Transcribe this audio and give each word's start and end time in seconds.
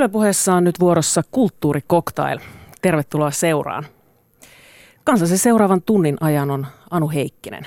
Yle 0.00 0.08
puheessa 0.08 0.54
on 0.54 0.64
nyt 0.64 0.80
vuorossa 0.80 1.22
kulttuurikoktail. 1.30 2.38
Tervetuloa 2.82 3.30
seuraan. 3.30 3.86
Kanssasi 5.04 5.38
seuraavan 5.38 5.82
tunnin 5.82 6.16
ajan 6.20 6.50
on 6.50 6.66
Anu 6.90 7.08
Heikkinen. 7.08 7.66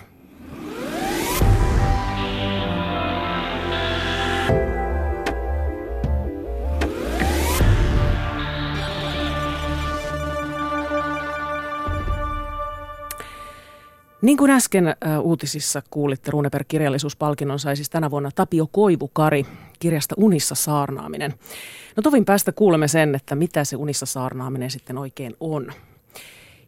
Niin 14.24 14.38
kuin 14.38 14.52
äsken 14.52 14.96
uutisissa 15.22 15.82
kuulitte, 15.90 16.32
Runeberg 16.32 16.68
kirjallisuuspalkinnon 16.68 17.60
sai 17.60 17.76
siis 17.76 17.90
tänä 17.90 18.12
vuonna 18.12 18.30
Tapio 18.36 18.68
Koivukari 18.72 19.46
kirjasta 19.80 20.16
Unissa 20.18 20.56
saarnaaminen. 20.56 21.34
No 21.96 22.04
tovin 22.04 22.26
päästä 22.26 22.52
kuulemme 22.52 22.88
sen, 22.88 23.16
että 23.16 23.36
mitä 23.36 23.64
se 23.64 23.76
Unissa 23.76 24.06
saarnaaminen 24.06 24.72
sitten 24.72 24.98
oikein 24.98 25.36
on. 25.40 25.74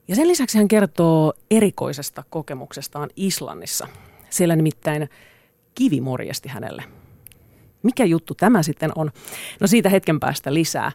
Ja 0.08 0.16
sen 0.16 0.28
lisäksi 0.28 0.58
hän 0.58 0.68
kertoo 0.68 1.34
erikoisesta 1.52 2.24
kokemuksestaan 2.30 3.10
Islannissa. 3.16 3.88
Siellä 4.30 4.56
nimittäin 4.56 5.10
kivi 5.76 6.02
morjesti 6.02 6.50
hänelle. 6.50 6.84
Mikä 7.84 8.06
juttu 8.06 8.36
tämä 8.36 8.64
sitten 8.64 8.92
on? 8.96 9.12
No 9.60 9.68
siitä 9.68 9.90
hetken 9.90 10.20
päästä 10.20 10.54
lisää. 10.54 10.92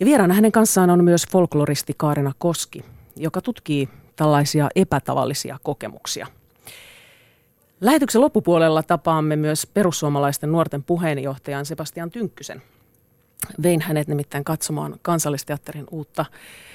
Ja 0.00 0.06
vieraana 0.06 0.34
hänen 0.34 0.52
kanssaan 0.52 0.90
on 0.90 1.04
myös 1.04 1.26
folkloristi 1.30 1.94
Kaarina 1.96 2.32
Koski, 2.38 2.84
joka 3.16 3.40
tutkii 3.40 3.88
tällaisia 4.18 4.68
epätavallisia 4.76 5.58
kokemuksia. 5.62 6.26
Lähetyksen 7.80 8.20
loppupuolella 8.20 8.82
tapaamme 8.82 9.36
myös 9.36 9.66
perussuomalaisten 9.74 10.52
nuorten 10.52 10.82
puheenjohtajan 10.82 11.66
Sebastian 11.66 12.10
Tynkkysen. 12.10 12.62
Vein 13.62 13.80
hänet 13.80 14.08
nimittäin 14.08 14.44
katsomaan 14.44 14.96
kansallisteatterin 15.02 15.86
uutta 15.90 16.24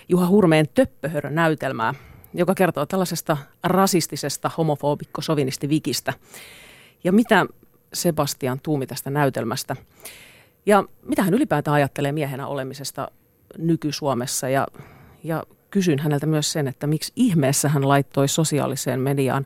Juha 0.10 0.28
Hurmeen 0.28 0.66
Töppöhörö-näytelmää, 0.74 1.94
joka 2.34 2.56
kertoo 2.56 2.86
tällaisesta 2.86 3.38
rasistisesta 3.64 4.52
homofobikko-sovinistivikistä. 4.58 6.14
Ja 7.04 7.12
mitä 7.12 7.46
Sebastian 7.94 8.60
tuumi 8.64 8.88
tästä 8.88 9.10
näytelmästä? 9.10 9.76
Ja 10.66 10.84
mitä 11.06 11.24
hän 11.24 11.34
ylipäätään 11.34 11.76
ajattelee 11.76 12.12
miehenä 12.12 12.48
olemisesta 12.48 13.08
nyky-Suomessa 13.58 14.50
ja, 14.50 14.68
ja 15.24 15.44
kysyn 15.74 16.00
häneltä 16.00 16.26
myös 16.26 16.52
sen, 16.52 16.68
että 16.68 16.88
miksi 16.88 17.14
ihmeessä 17.16 17.70
hän 17.70 17.88
laittoi 17.88 18.28
sosiaaliseen 18.28 19.00
mediaan 19.00 19.46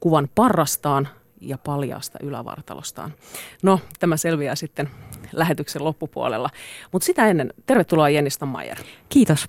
kuvan 0.00 0.28
parrastaan 0.34 1.08
ja 1.40 1.58
paljaasta 1.58 2.18
ylävartalostaan. 2.22 3.14
No, 3.62 3.80
tämä 3.98 4.16
selviää 4.16 4.54
sitten 4.54 4.90
lähetyksen 5.32 5.84
loppupuolella. 5.84 6.50
Mutta 6.92 7.06
sitä 7.06 7.26
ennen, 7.26 7.54
tervetuloa 7.66 8.08
Jenni 8.08 8.30
Stammayer. 8.30 8.78
Kiitos. 9.08 9.46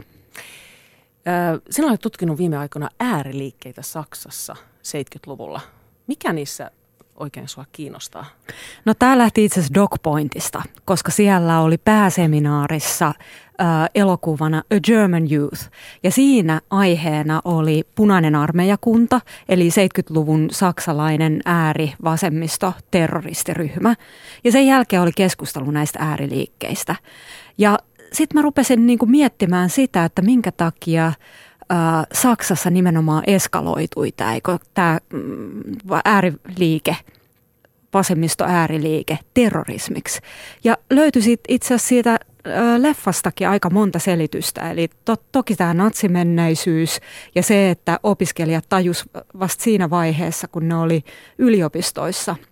Sinä 1.70 1.88
olet 1.88 2.02
tutkinut 2.02 2.38
viime 2.38 2.58
aikoina 2.58 2.90
ääriliikkeitä 3.00 3.82
Saksassa 3.82 4.56
70-luvulla. 4.84 5.62
Mikä 6.08 6.34
niissä 6.34 6.72
oikein 7.18 7.48
sua 7.48 7.66
kiinnostaa? 7.72 8.26
No 8.86 8.94
tämä 8.94 9.18
lähti 9.18 9.46
itse 9.46 9.60
asiassa 9.60 9.74
DocPointista, 9.74 10.64
koska 10.86 11.12
siellä 11.12 11.62
oli 11.62 11.78
pääseminaarissa 11.78 13.08
äh, 13.08 13.16
elokuvana 13.96 14.58
A 14.58 14.80
German 14.84 15.28
Youth. 15.32 15.70
Ja 16.04 16.12
siinä 16.12 16.62
aiheena 16.70 17.42
oli 17.46 17.84
punainen 17.96 18.36
armeijakunta, 18.36 19.22
eli 19.50 19.70
70-luvun 19.70 20.48
saksalainen 20.52 21.42
äärivasemmisto 21.46 22.74
terroristiryhmä. 22.92 23.96
Ja 24.44 24.52
sen 24.52 24.68
jälkeen 24.68 25.02
oli 25.02 25.12
keskustelu 25.16 25.72
näistä 25.72 26.00
ääriliikkeistä. 26.02 26.96
Ja 27.58 27.80
sitten 28.14 28.38
mä 28.38 28.42
rupesin 28.42 28.88
niinku 28.88 29.06
miettimään 29.06 29.70
sitä, 29.70 30.06
että 30.06 30.22
minkä 30.22 30.52
takia– 30.52 31.14
Saksassa 32.14 32.70
nimenomaan 32.70 33.24
eskaloitui 33.28 34.12
tämä, 34.12 34.40
tämä 34.74 35.00
mm, 35.14 35.62
ääriliike, 36.06 36.96
vasemmisto 37.94 38.46
ääriliike 38.48 39.20
terrorismiksi. 39.34 40.20
Ja 40.64 40.78
löytyi 40.90 41.22
itse 41.48 41.68
asiassa 41.68 41.88
siitä 41.88 42.20
leffastakin 42.78 43.50
aika 43.50 43.70
monta 43.70 44.00
selitystä. 44.00 44.72
Eli 44.72 44.90
to, 45.06 45.16
toki 45.32 45.56
tämä 45.56 45.74
natsimenneisyys 45.74 47.00
ja 47.36 47.44
se, 47.44 47.70
että 47.70 48.00
opiskelijat 48.04 48.66
tajus 48.70 49.06
vasta 49.40 49.64
siinä 49.64 49.90
vaiheessa, 49.90 50.48
kun 50.48 50.68
ne 50.68 50.76
oli 50.76 51.04
yliopistoissa– 51.38 52.36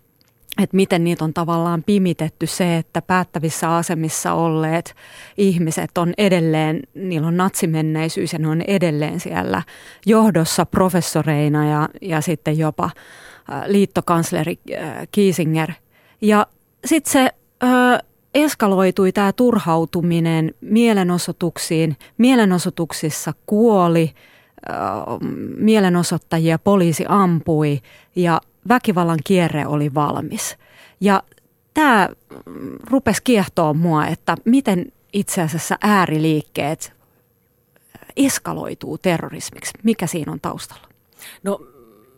että 0.64 0.76
miten 0.76 1.04
niitä 1.04 1.24
on 1.24 1.34
tavallaan 1.34 1.84
pimitetty 1.84 2.48
se, 2.48 2.78
että 2.78 3.02
päättävissä 3.02 3.76
asemissa 3.76 4.34
olleet 4.34 4.96
ihmiset 5.38 5.98
on 5.98 6.14
edelleen, 6.18 6.80
niillä 6.94 7.28
on 7.28 7.38
natsimenneisyys 7.38 8.34
ja 8.34 8.40
ne 8.40 8.48
on 8.48 8.62
edelleen 8.62 9.20
siellä 9.20 9.62
johdossa 10.06 10.66
professoreina 10.66 11.70
ja, 11.70 11.90
ja 12.02 12.22
sitten 12.22 12.58
jopa 12.58 12.84
äh, 12.84 13.64
liittokansleri 13.66 14.60
äh, 14.74 15.08
Kiesinger. 15.12 15.72
Ja 16.22 16.48
sitten 16.86 17.12
se 17.12 17.30
äh, 17.64 18.00
eskaloitui 18.34 19.12
tämä 19.12 19.34
turhautuminen 19.34 20.54
mielenosoituksiin. 20.62 21.98
Mielenosoituksissa 22.18 23.34
kuoli, 23.46 24.12
äh, 24.70 24.76
mielenosoittajia 25.58 26.60
poliisi 26.60 27.06
ampui 27.10 27.80
ja 28.16 28.42
väkivallan 28.68 29.20
kierre 29.24 29.68
oli 29.68 29.94
valmis. 29.94 30.58
Ja 31.02 31.24
tämä 31.74 32.10
rupesi 32.90 33.22
kiehtoa 33.24 33.74
mua, 33.74 34.08
että 34.08 34.38
miten 34.46 34.92
itse 35.14 35.42
asiassa 35.42 35.78
ääriliikkeet 35.82 36.94
eskaloituu 38.18 38.98
terrorismiksi. 38.98 39.74
Mikä 39.84 40.08
siinä 40.08 40.32
on 40.32 40.40
taustalla? 40.40 40.88
No 41.44 41.60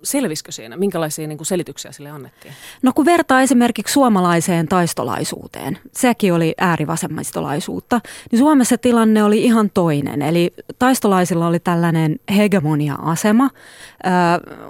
selvisikö 0.03 0.51
siinä? 0.51 0.77
Minkälaisia 0.77 1.27
niin 1.27 1.37
kuin 1.37 1.45
selityksiä 1.45 1.91
sille 1.91 2.09
annettiin? 2.09 2.53
No 2.81 2.91
kun 2.95 3.05
vertaa 3.05 3.41
esimerkiksi 3.41 3.93
suomalaiseen 3.93 4.67
taistolaisuuteen, 4.67 5.77
sekin 5.91 6.33
oli 6.33 6.53
äärivasemmistolaisuutta, 6.57 8.01
niin 8.31 8.39
Suomessa 8.39 8.77
tilanne 8.77 9.23
oli 9.23 9.43
ihan 9.43 9.69
toinen. 9.73 10.21
Eli 10.21 10.53
taistolaisilla 10.79 11.47
oli 11.47 11.59
tällainen 11.59 12.19
hegemonia-asema, 12.37 13.49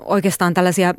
oikeastaan 0.05 0.53
tällaisia 0.53 0.93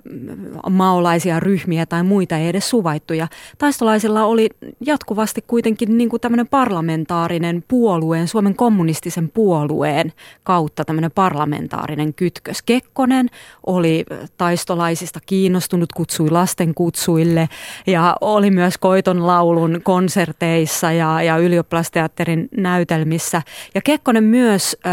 maolaisia 0.71 1.41
ryhmiä 1.41 1.87
tai 1.87 2.03
muita 2.03 2.37
ei 2.37 2.49
edes 2.49 2.71
suvaittuja. 2.71 3.29
Taistolaisilla 3.59 4.25
oli 4.25 4.49
jatkuvasti 4.87 5.45
kuitenkin 5.47 5.99
niin 5.99 6.09
kuin 6.09 6.21
tämmöinen 6.21 6.49
parlamentaarinen 6.49 7.65
puolueen, 7.69 8.29
Suomen 8.29 8.55
kommunistisen 8.57 9.29
puolueen 9.29 10.13
kautta 10.43 10.85
tämmöinen 10.85 11.11
parlamentaarinen 11.15 12.15
kytkös. 12.15 12.63
Kekkonen 12.63 13.31
oli 13.67 14.05
taistolaisista 14.37 15.21
kiinnostunut, 15.27 15.93
kutsui 15.93 16.31
lasten 16.31 16.75
kutsuille 16.75 17.49
ja 17.87 18.17
oli 18.21 18.51
myös 18.51 18.79
Koiton 18.79 19.27
laulun 19.27 19.81
konserteissa 19.83 20.93
ja, 20.93 21.23
ja 21.23 21.37
ylioppilasteatterin 21.37 22.49
näytelmissä. 22.57 23.43
Ja 23.75 23.81
Kekkonen 23.81 24.25
myös 24.25 24.77
äh, 24.87 24.93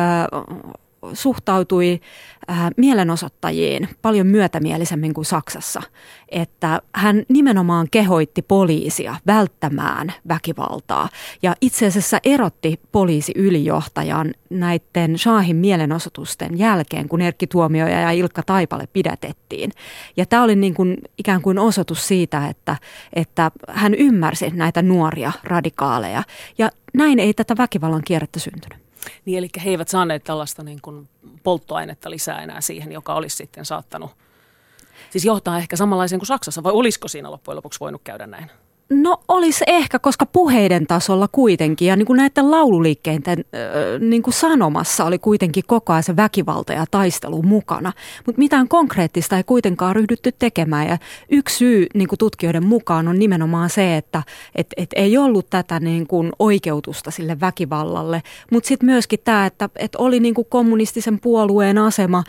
suhtautui 1.14 2.00
äh, 2.50 2.72
mielenosoittajiin 2.78 3.90
paljon 4.02 4.28
myötämielisemmin 4.28 5.14
kuin 5.14 5.26
Saksassa. 5.26 5.82
Että 6.30 6.82
hän 6.96 7.24
nimenomaan 7.30 7.88
kehoitti 7.92 8.42
poliisia 8.42 9.16
välttämään 9.28 10.14
väkivaltaa 10.28 11.10
ja 11.42 11.56
itse 11.62 11.88
asiassa 11.88 12.20
erotti 12.26 12.80
poliisiylijohtajan 12.92 14.34
näiden 14.50 15.18
Shahin 15.18 15.56
mielenosoitusten 15.56 16.60
jälkeen, 16.60 17.10
kun 17.10 17.22
Erkki 17.22 17.48
Tuomioja 17.48 18.00
ja 18.00 18.12
Ilkka 18.12 18.44
Taipale 18.44 18.88
pidätettiin. 18.94 19.72
Ja 20.18 20.26
tämä 20.26 20.44
oli 20.44 20.56
niin 20.56 20.74
kuin 20.74 20.98
ikään 21.18 21.42
kuin 21.42 21.60
osoitus 21.60 22.08
siitä, 22.08 22.48
että, 22.48 22.78
että 23.14 23.52
hän 23.70 23.94
ymmärsi 23.94 24.50
näitä 24.50 24.82
nuoria 24.82 25.32
radikaaleja 25.44 26.24
ja 26.58 26.70
näin 26.94 27.20
ei 27.20 27.34
tätä 27.34 27.58
väkivallan 27.58 28.02
kierrettä 28.06 28.40
syntynyt. 28.40 28.85
Niin, 29.26 29.38
eli 29.38 29.50
he 29.66 29.70
eivät 29.70 29.88
saaneet 29.88 30.24
tällaista 30.24 30.64
niin 30.64 30.80
kuin 30.82 31.10
polttoainetta 31.44 32.10
lisää 32.10 32.42
enää 32.42 32.62
siihen, 32.62 32.92
joka 32.92 33.14
olisi 33.16 33.36
sitten 33.36 33.66
saattanut 33.66 34.12
siis 35.10 35.26
johtaa 35.26 35.58
ehkä 35.58 35.76
samanlaiseen 35.76 36.20
kuin 36.20 36.28
Saksassa, 36.28 36.64
vai 36.64 36.72
olisiko 36.72 37.08
siinä 37.08 37.32
loppujen 37.32 37.56
lopuksi 37.56 37.80
voinut 37.80 38.02
käydä 38.04 38.28
näin? 38.28 38.52
No 38.90 39.18
olisi 39.28 39.64
ehkä, 39.68 40.00
koska 40.00 40.26
puheiden 40.26 40.88
tasolla 40.88 41.28
kuitenkin 41.28 41.88
ja 41.88 41.96
niin 41.96 42.06
kuin 42.06 42.18
näiden 42.18 42.52
laululiikkeiden 42.52 43.46
niin 44.00 44.24
kuin 44.24 44.34
sanomassa 44.34 45.06
oli 45.06 45.20
kuitenkin 45.20 45.64
koko 45.68 45.94
ajan 45.94 46.04
se 46.04 46.16
väkivalta 46.16 46.74
ja 46.74 46.86
taistelu 46.92 47.44
mukana. 47.44 47.94
Mutta 48.26 48.40
mitään 48.40 48.68
konkreettista 48.68 49.38
ei 49.38 49.44
kuitenkaan 49.44 49.96
ryhdytty 49.96 50.32
tekemään 50.32 50.88
ja 50.88 50.98
yksi 51.32 51.58
syy 51.58 51.88
niin 51.94 52.08
kuin 52.08 52.20
tutkijoiden 52.20 52.66
mukaan 52.66 53.08
on 53.08 53.20
nimenomaan 53.20 53.70
se, 53.70 53.98
että 53.98 54.24
et, 54.56 54.68
et 54.78 54.90
ei 54.96 55.18
ollut 55.18 55.50
tätä 55.50 55.80
niin 55.80 56.08
kuin 56.08 56.32
oikeutusta 56.40 57.12
sille 57.12 57.40
väkivallalle. 57.40 58.24
Mutta 58.52 58.68
sitten 58.68 58.86
myöskin 58.86 59.20
tämä, 59.24 59.46
että 59.46 59.70
et 59.76 59.96
oli 59.96 60.20
niin 60.20 60.34
kuin 60.34 60.48
kommunistisen 60.50 61.20
puolueen 61.20 61.78
asema 61.78 62.18
äh, 62.18 62.24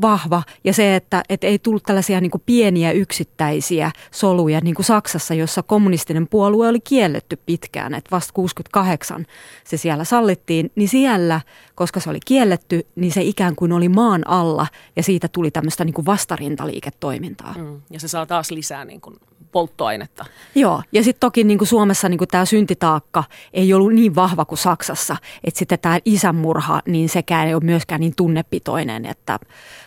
vahva 0.00 0.42
ja 0.64 0.72
se, 0.72 0.96
että 0.96 1.22
et 1.28 1.44
ei 1.44 1.58
tullut 1.58 1.82
tällaisia 1.82 2.20
niin 2.20 2.30
kuin 2.30 2.42
pieniä 2.46 2.92
yksittäisiä 2.92 3.90
soluja 4.10 4.60
niin 4.60 4.74
kuin 4.74 4.86
Saksassa, 4.86 5.41
jossa 5.42 5.62
kommunistinen 5.62 6.28
puolue 6.28 6.68
oli 6.68 6.80
kielletty 6.80 7.38
pitkään, 7.46 7.94
että 7.94 8.10
vasta 8.10 8.32
68 8.32 9.26
se 9.64 9.76
siellä 9.76 10.04
sallittiin, 10.04 10.70
niin 10.74 10.88
siellä, 10.88 11.40
koska 11.74 12.00
se 12.00 12.10
oli 12.10 12.20
kielletty, 12.26 12.86
niin 12.96 13.12
se 13.12 13.22
ikään 13.22 13.56
kuin 13.56 13.72
oli 13.72 13.88
maan 13.88 14.28
alla 14.28 14.66
ja 14.96 15.02
siitä 15.02 15.28
tuli 15.28 15.50
tämmöistä 15.50 15.84
niin 15.84 15.94
kuin 15.94 16.06
vastarintaliiketoimintaa. 16.06 17.54
Mm, 17.58 17.80
ja 17.90 18.00
se 18.00 18.08
saa 18.08 18.26
taas 18.26 18.50
lisää 18.50 18.84
niin 18.84 19.00
kuin 19.00 19.16
polttoainetta. 19.52 20.24
Joo, 20.54 20.82
ja 20.92 21.04
sitten 21.04 21.20
toki 21.20 21.44
niin 21.44 21.58
kuin 21.58 21.68
Suomessa 21.68 22.08
niin 22.08 22.18
kuin 22.18 22.28
tämä 22.28 22.44
syntitaakka 22.44 23.24
ei 23.52 23.74
ollut 23.74 23.92
niin 23.92 24.14
vahva 24.14 24.44
kuin 24.44 24.58
Saksassa, 24.58 25.16
että 25.44 25.58
sitten 25.58 25.78
tämä 25.78 25.98
isänmurha, 26.04 26.82
niin 26.86 27.08
sekään 27.08 27.48
ei 27.48 27.54
ole 27.54 27.64
myöskään 27.64 28.00
niin 28.00 28.14
tunnepitoinen, 28.16 29.06
että 29.06 29.38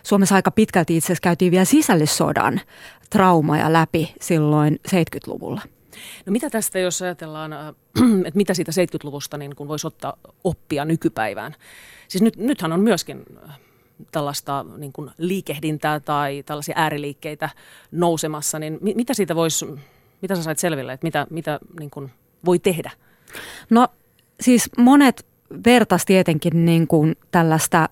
Suomessa 0.03 0.35
aika 0.35 0.51
pitkälti 0.51 0.97
itse 0.97 1.05
asiassa 1.07 1.21
käytiin 1.21 1.51
vielä 1.51 1.65
sisällissodan 1.65 2.61
traumaja 3.09 3.73
läpi 3.73 4.15
silloin 4.21 4.79
70-luvulla. 4.87 5.61
No 6.25 6.31
mitä 6.31 6.49
tästä, 6.49 6.79
jos 6.79 7.01
ajatellaan, 7.01 7.53
äh, 7.53 7.67
että 8.27 8.37
mitä 8.37 8.53
siitä 8.53 8.71
70-luvusta 8.71 9.37
niin 9.37 9.55
kun 9.55 9.67
voisi 9.67 9.87
ottaa 9.87 10.17
oppia 10.43 10.85
nykypäivään? 10.85 11.55
Siis 12.07 12.21
nyt, 12.21 12.37
nythän 12.37 12.71
on 12.71 12.79
myöskin 12.79 13.25
äh, 13.49 13.59
tällaista 14.11 14.65
niin 14.77 14.93
kuin 14.93 15.11
liikehdintää 15.17 15.99
tai 15.99 16.43
tällaisia 16.45 16.75
ääriliikkeitä 16.77 17.49
nousemassa, 17.91 18.59
niin 18.59 18.79
mitä 18.81 19.13
siitä 19.13 19.35
voisi, 19.35 19.65
mitä 20.21 20.35
sä 20.35 20.43
sait 20.43 20.59
selville, 20.59 20.93
että 20.93 21.05
mitä, 21.05 21.27
mitä 21.29 21.59
niin 21.79 21.89
kuin 21.89 22.11
voi 22.45 22.59
tehdä? 22.59 22.91
No 23.69 23.87
siis 24.39 24.69
monet 24.77 25.25
vertas 25.65 26.05
tietenkin 26.05 26.65
niin 26.65 26.87
kuin 26.87 27.15
tällaista 27.31 27.89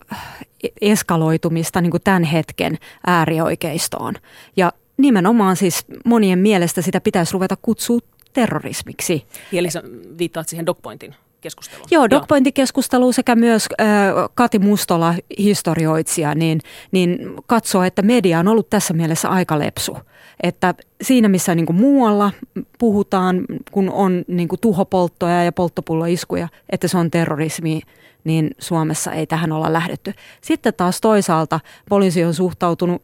eskaloitumista 0.81 1.81
niin 1.81 1.92
kuin 1.92 2.04
tämän 2.04 2.24
hetken 2.24 2.77
äärioikeistoon. 3.07 4.13
Ja 4.56 4.71
nimenomaan 5.03 5.55
siis 5.55 5.85
monien 6.05 6.39
mielestä 6.39 6.81
sitä 6.81 7.01
pitäisi 7.01 7.33
ruveta 7.33 7.55
kutsua 7.61 8.00
terrorismiksi. 8.33 9.25
Eli 9.53 9.69
sä 9.69 9.83
viittaat 10.17 10.50
siihen 10.50 10.65
dogpointin 10.65 11.15
keskustelu. 11.41 11.83
Joo, 11.91 12.09
dogpointikeskustelu 12.09 13.11
sekä 13.11 13.35
myös 13.35 13.67
äh, 13.81 13.88
Kati 14.35 14.59
Mustola, 14.59 15.15
historioitsija, 15.38 16.35
niin, 16.35 16.59
niin 16.91 17.19
katsoo, 17.47 17.83
että 17.83 18.01
media 18.01 18.39
on 18.39 18.47
ollut 18.47 18.69
tässä 18.69 18.94
mielessä 18.94 19.29
aika 19.29 19.59
lepsu. 19.59 19.97
Että 20.44 20.73
siinä, 21.01 21.29
missä 21.29 21.55
niin 21.55 21.65
kuin 21.65 21.75
muualla 21.75 22.31
puhutaan, 22.79 23.45
kun 23.71 23.89
on 23.89 24.23
niin 24.27 24.47
kuin 24.47 24.59
tuhopolttoja 24.59 25.44
ja 25.44 25.51
polttopulloiskuja, 25.51 26.47
että 26.69 26.88
se 26.88 26.97
on 26.97 27.11
terrorismi, 27.11 27.81
niin 28.24 28.52
Suomessa 28.60 29.12
ei 29.12 29.28
tähän 29.28 29.52
olla 29.52 29.74
lähdetty. 29.74 30.14
Sitten 30.42 30.74
taas 30.74 31.02
toisaalta 31.02 31.60
poliisi 31.90 32.24
on 32.24 32.34
suhtautunut 32.34 33.02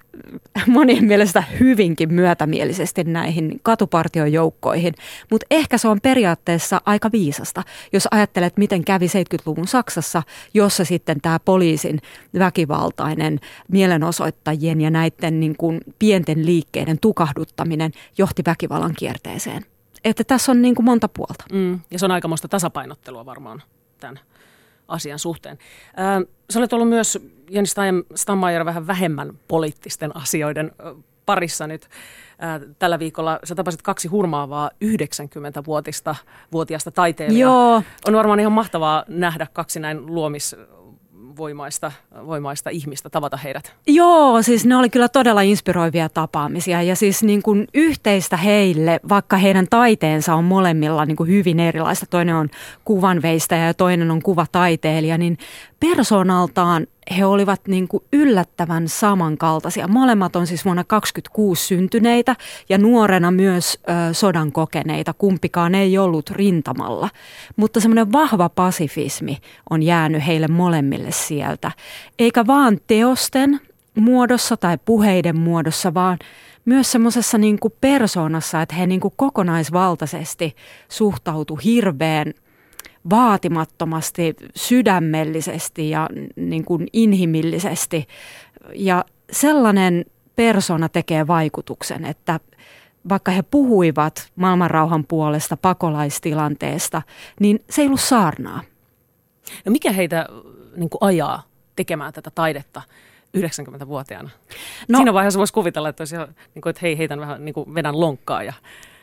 monien 0.68 1.06
mielestä 1.06 1.44
hyvinkin 1.60 2.14
myötämielisesti 2.14 3.04
näihin 3.04 3.60
katupartion 3.64 4.34
joukkoihin, 4.34 4.94
mutta 5.32 5.48
ehkä 5.52 5.78
se 5.78 5.88
on 5.88 6.02
periaatteessa 6.02 6.82
aika 6.86 7.10
viisasta, 7.12 7.64
jos 7.94 8.08
ajattelet, 8.12 8.58
miten 8.58 8.86
kävi 8.86 9.08
70-luvun 9.08 9.68
Saksassa, 9.68 10.24
jossa 10.54 10.86
sitten 10.86 11.22
tämä 11.22 11.40
poliisin 11.46 12.00
väkivaltainen 12.40 13.40
mielenosoittajien 13.72 14.82
ja 14.82 14.90
näiden 14.90 15.40
niin 15.40 15.56
kuin 15.58 15.80
pienten 16.00 16.46
liikkeiden 16.46 17.00
tukahduttaminen 17.00 17.92
johti 18.18 18.42
väkivallan 18.46 18.94
kierteeseen. 18.98 19.66
Että 20.04 20.24
tässä 20.24 20.52
on 20.52 20.62
niin 20.62 20.76
kuin 20.76 20.86
monta 20.86 21.08
puolta. 21.08 21.44
Mm, 21.52 21.80
ja 21.92 22.00
se 22.00 22.06
on 22.06 22.12
aikamoista 22.12 22.48
tasapainottelua 22.48 23.26
varmaan 23.26 23.64
tämän 24.00 24.20
asian 24.90 25.20
suhteen. 25.20 25.58
Sä 26.50 26.60
olet 26.60 26.74
ollut 26.74 26.90
myös, 26.90 27.20
Jens 27.50 27.76
Stammayer, 28.16 28.66
vähän 28.66 28.88
vähemmän 28.88 29.40
poliittisten 29.48 30.16
asioiden 30.16 30.72
parissa 31.26 31.68
nyt 31.68 31.90
tällä 32.80 33.00
viikolla. 33.00 33.40
Sä 33.44 33.56
tapasit 33.56 33.82
kaksi 33.82 34.08
hurmaavaa 34.08 34.72
90-vuotista 34.86 36.16
vuotiaasta 36.52 36.92
taiteilijaa. 36.92 37.50
Joo. 37.50 37.84
On 38.08 38.14
varmaan 38.14 38.40
ihan 38.40 38.52
mahtavaa 38.52 39.04
nähdä 39.08 39.48
kaksi 39.54 39.80
näin 39.80 40.06
luomis 40.06 40.56
voimaista, 41.40 41.92
voimaista 42.26 42.70
ihmistä, 42.70 43.10
tavata 43.10 43.38
heidät? 43.38 43.76
Joo, 43.88 44.42
siis 44.42 44.66
ne 44.66 44.76
oli 44.76 44.90
kyllä 44.90 45.10
todella 45.10 45.42
inspiroivia 45.42 46.10
tapaamisia 46.10 46.82
ja 46.82 46.96
siis 46.96 47.24
niin 47.24 47.42
kuin 47.42 47.68
yhteistä 47.74 48.38
heille, 48.38 49.00
vaikka 49.10 49.38
heidän 49.38 49.68
taiteensa 49.70 50.36
on 50.36 50.44
molemmilla 50.44 51.06
niin 51.06 51.16
kuin 51.16 51.30
hyvin 51.30 51.60
erilaista. 51.60 52.06
Toinen 52.06 52.36
on 52.36 52.50
kuvanveistäjä 52.86 53.66
ja 53.66 53.74
toinen 53.74 54.12
on 54.12 54.22
kuvataiteilija, 54.22 55.18
niin 55.18 55.38
persoonaltaan 55.80 56.88
he 57.18 57.26
olivat 57.26 57.68
niin 57.68 57.88
kuin 57.88 58.04
yllättävän 58.14 58.88
samankaltaisia. 58.88 59.88
Molemmat 59.88 60.36
on 60.36 60.48
siis 60.48 60.66
vuonna 60.66 60.84
26 60.84 61.68
syntyneitä 61.68 62.36
ja 62.70 62.78
nuorena 62.78 63.32
myös 63.32 63.80
ö, 63.84 64.14
sodan 64.14 64.52
kokeneita. 64.52 65.14
Kumpikaan 65.14 65.76
ei 65.76 65.98
ollut 65.98 66.30
rintamalla, 66.30 67.10
mutta 67.56 67.80
semmoinen 67.80 68.12
vahva 68.12 68.50
pasifismi 68.50 69.38
on 69.70 69.84
jäänyt 69.84 70.26
heille 70.28 70.48
molemmille 70.48 71.12
sieltä. 71.12 71.72
Eikä 72.20 72.48
vaan 72.48 72.78
teosten 72.88 73.60
muodossa 73.96 74.58
tai 74.58 74.78
puheiden 74.86 75.40
muodossa, 75.40 75.94
vaan 75.94 76.20
myös 76.66 76.92
semmoisessa 76.92 77.38
niin 77.38 77.60
persoonassa, 77.82 78.62
että 78.62 78.76
he 78.76 78.88
niin 78.88 79.00
kuin 79.00 79.14
kokonaisvaltaisesti 79.18 80.56
suhtautu 80.90 81.56
hirveän– 81.56 82.34
vaatimattomasti, 83.10 84.36
sydämellisesti 84.56 85.90
ja 85.90 86.10
niin 86.36 86.66
kuin 86.66 86.88
inhimillisesti. 86.94 88.08
Ja 88.76 89.06
sellainen 89.32 90.06
persona 90.36 90.90
tekee 90.90 91.28
vaikutuksen, 91.28 92.06
että 92.06 92.40
vaikka 93.10 93.32
he 93.32 93.42
puhuivat 93.42 94.32
maailmanrauhan 94.36 95.06
puolesta 95.08 95.58
pakolaistilanteesta, 95.58 97.02
niin 97.40 97.60
se 97.70 97.82
ei 97.82 97.88
ollut 97.88 98.02
saarnaa. 98.02 98.62
No 99.66 99.72
mikä 99.72 99.92
heitä 99.92 100.26
niin 100.76 100.90
kuin 100.90 101.00
ajaa 101.02 101.44
tekemään 101.76 102.14
tätä 102.14 102.32
taidetta 102.36 102.82
90-vuotiaana? 103.38 104.30
No, 104.88 104.98
Siinä 104.98 105.14
vaiheessa 105.14 105.38
voisi 105.38 105.54
kuvitella, 105.54 105.90
että, 105.90 106.02
olisi, 106.02 106.16
niin 106.56 106.62
kuin, 106.62 106.70
että 106.70 106.80
hei, 106.82 106.98
heitän 106.98 107.20
vähän 107.20 107.46
niin 107.46 107.54
kuin 107.54 107.76
vedän 107.76 108.00
lonkkaa 108.00 108.44
ja 108.44 108.54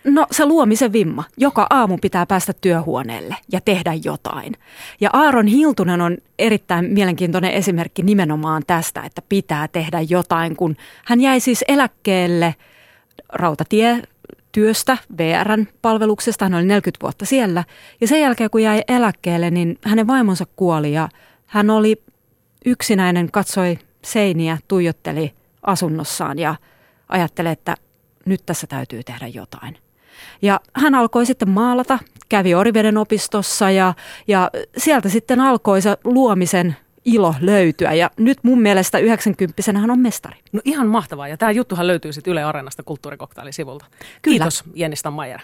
No 0.07 0.27
se 0.31 0.47
luomisen 0.47 0.93
vimma. 0.93 1.25
Joka 1.37 1.67
aamu 1.71 1.99
pitää 1.99 2.27
päästä 2.27 2.53
työhuoneelle 2.61 3.37
ja 3.53 3.61
tehdä 3.61 3.95
jotain. 4.05 4.55
Ja 5.01 5.11
Aaron 5.13 5.47
Hiltunen 5.47 6.01
on 6.01 6.17
erittäin 6.39 6.85
mielenkiintoinen 6.85 7.51
esimerkki 7.51 8.03
nimenomaan 8.03 8.63
tästä, 8.67 9.03
että 9.03 9.23
pitää 9.29 9.69
tehdä 9.69 10.01
jotain, 10.01 10.57
kun 10.57 10.77
hän 11.05 11.21
jäi 11.21 11.41
siis 11.41 11.65
eläkkeelle 11.69 12.55
rautatie 13.33 14.03
työstä, 14.53 14.99
VRn 15.19 15.67
palveluksesta, 15.83 16.45
hän 16.45 16.55
oli 16.55 16.65
40 16.65 17.03
vuotta 17.03 17.25
siellä. 17.25 17.65
Ja 18.01 18.09
sen 18.09 18.21
jälkeen 18.21 18.51
kun 18.51 18.63
jäi 18.63 18.83
eläkkeelle, 18.89 19.51
niin 19.51 19.79
hänen 19.85 20.07
vaimonsa 20.07 20.45
kuoli 20.57 20.93
ja 20.93 21.09
hän 21.47 21.71
oli 21.71 22.03
yksinäinen, 22.67 23.31
katsoi 23.33 23.79
seiniä, 24.05 24.59
tuijotteli 24.69 25.35
asunnossaan 25.63 26.39
ja 26.39 26.55
ajatteli, 27.09 27.49
että 27.49 27.77
nyt 28.27 28.41
tässä 28.47 28.67
täytyy 28.67 29.03
tehdä 29.03 29.27
jotain. 29.27 29.86
Ja 30.43 30.61
hän 30.73 30.95
alkoi 30.95 31.27
sitten 31.27 31.51
maalata, 31.51 31.99
kävi 32.29 32.55
Oriveden 32.55 32.97
opistossa 32.97 33.71
ja, 33.71 33.95
ja 34.29 34.51
sieltä 34.77 35.09
sitten 35.09 35.41
alkoi 35.41 35.83
se 35.83 35.97
luomisen 36.05 36.77
ilo 37.05 37.35
löytyä. 37.41 37.93
Ja 37.93 38.11
nyt 38.17 38.39
mun 38.43 38.63
mielestä 38.63 38.99
90 38.99 39.63
hän 39.79 39.91
on 39.91 39.99
mestari. 39.99 40.37
No 40.53 40.61
ihan 40.65 40.87
mahtavaa. 40.87 41.29
Ja 41.29 41.37
tämä 41.37 41.51
juttuhan 41.51 41.87
löytyy 41.87 42.13
sitten 42.13 42.33
Yle 42.33 42.43
Areenasta 42.43 42.83
kulttuurikoktailisivulta. 42.83 43.85
Kiitos 44.23 44.65
Jenni 44.75 44.97
Stammaier. 44.97 45.41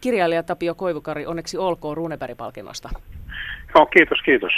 Kirjailija 0.00 0.42
Tapio 0.42 0.74
Koivukari, 0.74 1.26
onneksi 1.26 1.58
olkoon 1.58 1.96
Runeberg-palkinnosta. 1.96 2.88
Joo, 3.74 3.86
kiitos, 3.86 4.22
kiitos. 4.24 4.52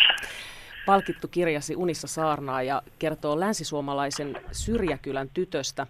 Palkittu 0.87 1.29
kirjasi 1.29 1.77
Unissa 1.77 2.07
saarnaa 2.07 2.63
ja 2.63 2.83
kertoo 2.99 3.41
länsisuomalaisen 3.41 4.37
syrjäkylän 4.53 5.29
tytöstä, 5.35 5.87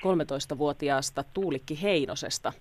13-vuotiaasta 0.00 1.24
Tuulikki 1.34 1.82
Heinosesta, 1.82 2.52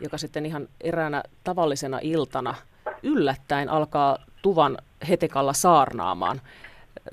joka 0.00 0.18
sitten 0.18 0.46
ihan 0.46 0.68
eräänä 0.80 1.22
tavallisena 1.44 1.98
iltana 2.02 2.54
yllättäen 3.02 3.68
alkaa 3.68 4.18
tuvan 4.42 4.78
hetekalla 5.08 5.52
saarnaamaan. 5.52 6.40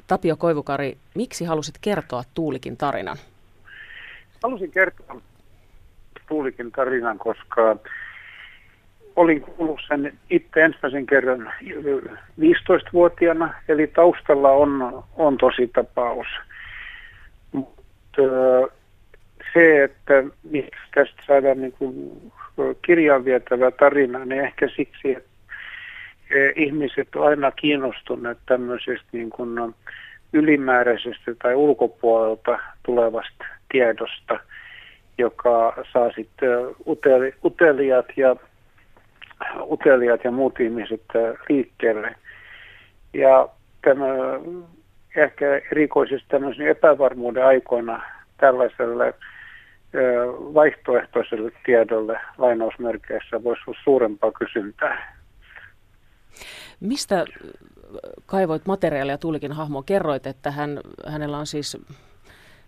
Tapio 0.08 0.36
Koivukari, 0.36 0.98
miksi 1.16 1.46
halusit 1.46 1.76
kertoa 1.82 2.24
Tuulikin 2.34 2.78
tarinan? 2.78 3.18
Halusin 4.44 4.72
kertoa 4.72 5.22
Tuulikin 6.28 6.72
tarinan, 6.72 7.18
koska 7.18 7.76
olin 9.20 9.42
kuullut 9.42 9.82
sen 9.88 10.14
itse 10.30 10.62
ensimmäisen 10.62 11.06
kerran 11.06 11.54
15-vuotiaana, 12.40 13.54
eli 13.68 13.88
taustalla 13.88 14.52
on, 14.52 15.04
on 15.16 15.38
tosi 15.38 15.68
tapaus. 15.68 16.28
Mutta 17.52 18.22
se, 19.54 19.84
että 19.84 20.24
miksi 20.44 20.82
tästä 20.96 21.24
saadaan 21.28 21.62
niin 21.62 21.72
kuin 21.72 22.22
kirjaan 22.82 23.26
vietävä 23.26 23.72
tarina, 23.72 24.26
niin 24.26 24.42
ehkä 24.42 24.70
siksi, 24.76 25.16
että 25.16 25.30
e, 26.32 26.52
ihmiset 26.56 27.16
ovat 27.16 27.30
aina 27.30 27.52
kiinnostuneet 27.52 28.38
tämmöisestä 28.46 29.08
niin 29.12 29.30
kuin 29.30 29.76
ylimääräisestä 30.34 31.36
tai 31.44 31.56
ulkopuolelta 31.56 32.60
tulevasta 32.84 33.46
tiedosta, 33.72 34.40
joka 35.18 35.84
saa 35.94 36.12
sitten 36.12 36.50
uteli, 36.88 37.34
uteliat 37.46 38.06
ja 38.18 38.36
uteliaat 39.72 40.24
ja 40.24 40.32
muut 40.32 40.60
ihmiset 40.60 41.04
liikkeelle. 41.50 42.16
Ja 43.14 43.50
tämä 43.82 44.06
ehkä 45.16 45.46
erikoisesti 45.72 46.28
tämmöisen 46.30 46.68
epävarmuuden 46.68 47.46
aikoina 47.46 48.02
tällaiselle 48.38 49.14
vaihtoehtoiselle 50.54 51.52
tiedolle 51.66 52.20
lainausmerkeissä 52.38 53.44
voisi 53.44 53.62
olla 53.68 53.80
suurempaa 53.84 54.32
kysyntää. 54.32 55.20
Mistä 56.80 57.26
kaivoit 58.26 58.66
materiaalia 58.66 59.18
Tuulikin 59.18 59.52
hahmo? 59.52 59.84
Kerroit, 59.84 60.28
että 60.28 60.52
hän, 60.52 60.80
hänellä 61.08 61.38
on 61.38 61.48
siis 61.48 61.78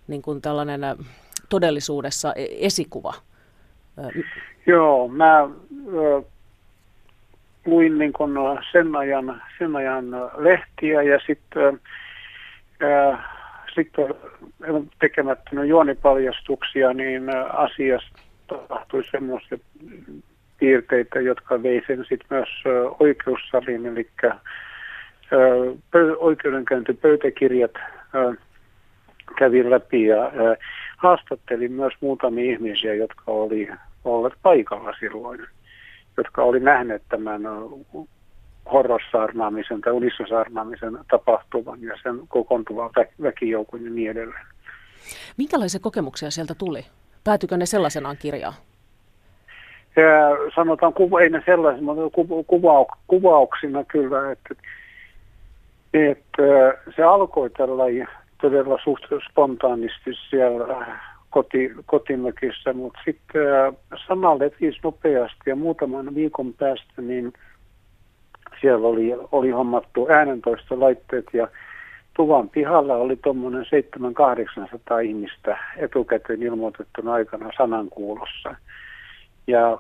niin 0.08 0.22
kuin 0.22 0.42
tällainen 0.42 0.82
todellisuudessa 1.50 2.34
e-, 2.36 2.48
esikuva. 2.60 3.14
Joo, 4.66 5.08
mä 5.08 5.50
luin 7.66 7.98
niin 7.98 8.14
kuin 8.14 8.32
sen, 8.72 8.96
ajan, 8.96 9.42
sen 9.60 9.76
ajan 9.76 10.06
lehtiä 10.38 11.02
ja 11.02 11.20
sitten 11.28 11.80
äh, 12.84 13.20
sitten 13.76 14.14
tekemättä 15.00 15.64
juonipaljastuksia, 15.66 16.94
niin 16.94 17.24
asiasta 17.54 18.22
tapahtui 18.48 19.04
semmoisia 19.12 19.58
piirteitä, 20.60 21.20
jotka 21.20 21.64
vei 21.64 21.82
sen 21.88 22.06
sitten 22.10 22.28
myös 22.30 22.50
oikeussaliin, 23.00 23.86
eli 23.86 24.10
oikeudenkäyntipöytäkirjat 26.20 27.74
kävin 29.38 29.70
läpi 29.70 30.06
ja 30.06 30.32
haastattelin 30.98 31.72
myös 31.72 31.94
muutamia 32.02 32.52
ihmisiä, 32.52 32.94
jotka 32.94 33.24
oli 33.26 33.70
olleet 34.04 34.34
paikalla 34.44 34.94
silloin 35.00 35.42
jotka 36.18 36.44
oli 36.44 36.60
nähneet 36.60 37.04
tämän 37.10 37.42
horrossaarnaamisen 38.72 39.82
tai 39.82 39.94
unissasaarnaamisen 39.94 41.00
tapahtuvan 41.12 41.82
ja 41.82 41.94
sen 42.04 42.20
kokoontuvan 42.28 42.90
vä- 43.00 43.24
väkijoukon 43.24 43.84
ja 43.86 43.90
niin 43.90 44.12
edelleen. 44.12 44.46
Minkälaisia 45.38 45.80
kokemuksia 45.80 46.32
sieltä 46.32 46.56
tuli? 46.58 46.86
Päätykö 47.24 47.58
ne 47.58 47.66
sellaisenaan 47.66 48.18
kirjaan? 48.18 48.54
Ja 49.96 50.52
sanotaan, 50.56 50.94
ei 51.22 51.30
ne 51.30 51.44
sellaisen, 51.46 51.84
mutta 51.84 52.24
kuva, 52.48 52.98
kuvauksina 53.08 53.84
kyllä, 53.84 54.32
että, 54.32 54.56
että 55.94 56.44
se 56.96 57.04
alkoi 57.04 57.50
tällä 57.50 58.08
todella 58.42 58.80
suht 58.84 59.04
spontaanisti 59.32 60.12
siellä 60.30 60.98
koti, 61.32 61.72
kotimökissä, 61.86 62.74
mutta 62.74 63.00
sitten 63.06 63.42
sama 64.08 64.40
levisi 64.40 64.80
nopeasti 64.84 65.50
ja 65.50 65.56
muutaman 65.56 66.16
viikon 66.16 66.54
päästä 66.54 67.02
niin 67.02 67.34
siellä 68.62 68.88
oli, 68.88 69.14
oli 69.32 69.50
hommattu 69.50 70.08
äänentoistolaitteet 70.10 71.26
ja 71.34 71.48
tuvan 72.14 72.50
pihalla 72.50 72.96
oli 72.96 73.16
tuommoinen 73.16 73.66
700-800 75.00 75.02
ihmistä 75.04 75.58
etukäteen 75.78 76.44
ilmoitettuna 76.44 77.14
aikana 77.14 77.52
sanankuulossa. 77.58 78.56
Ja, 79.48 79.78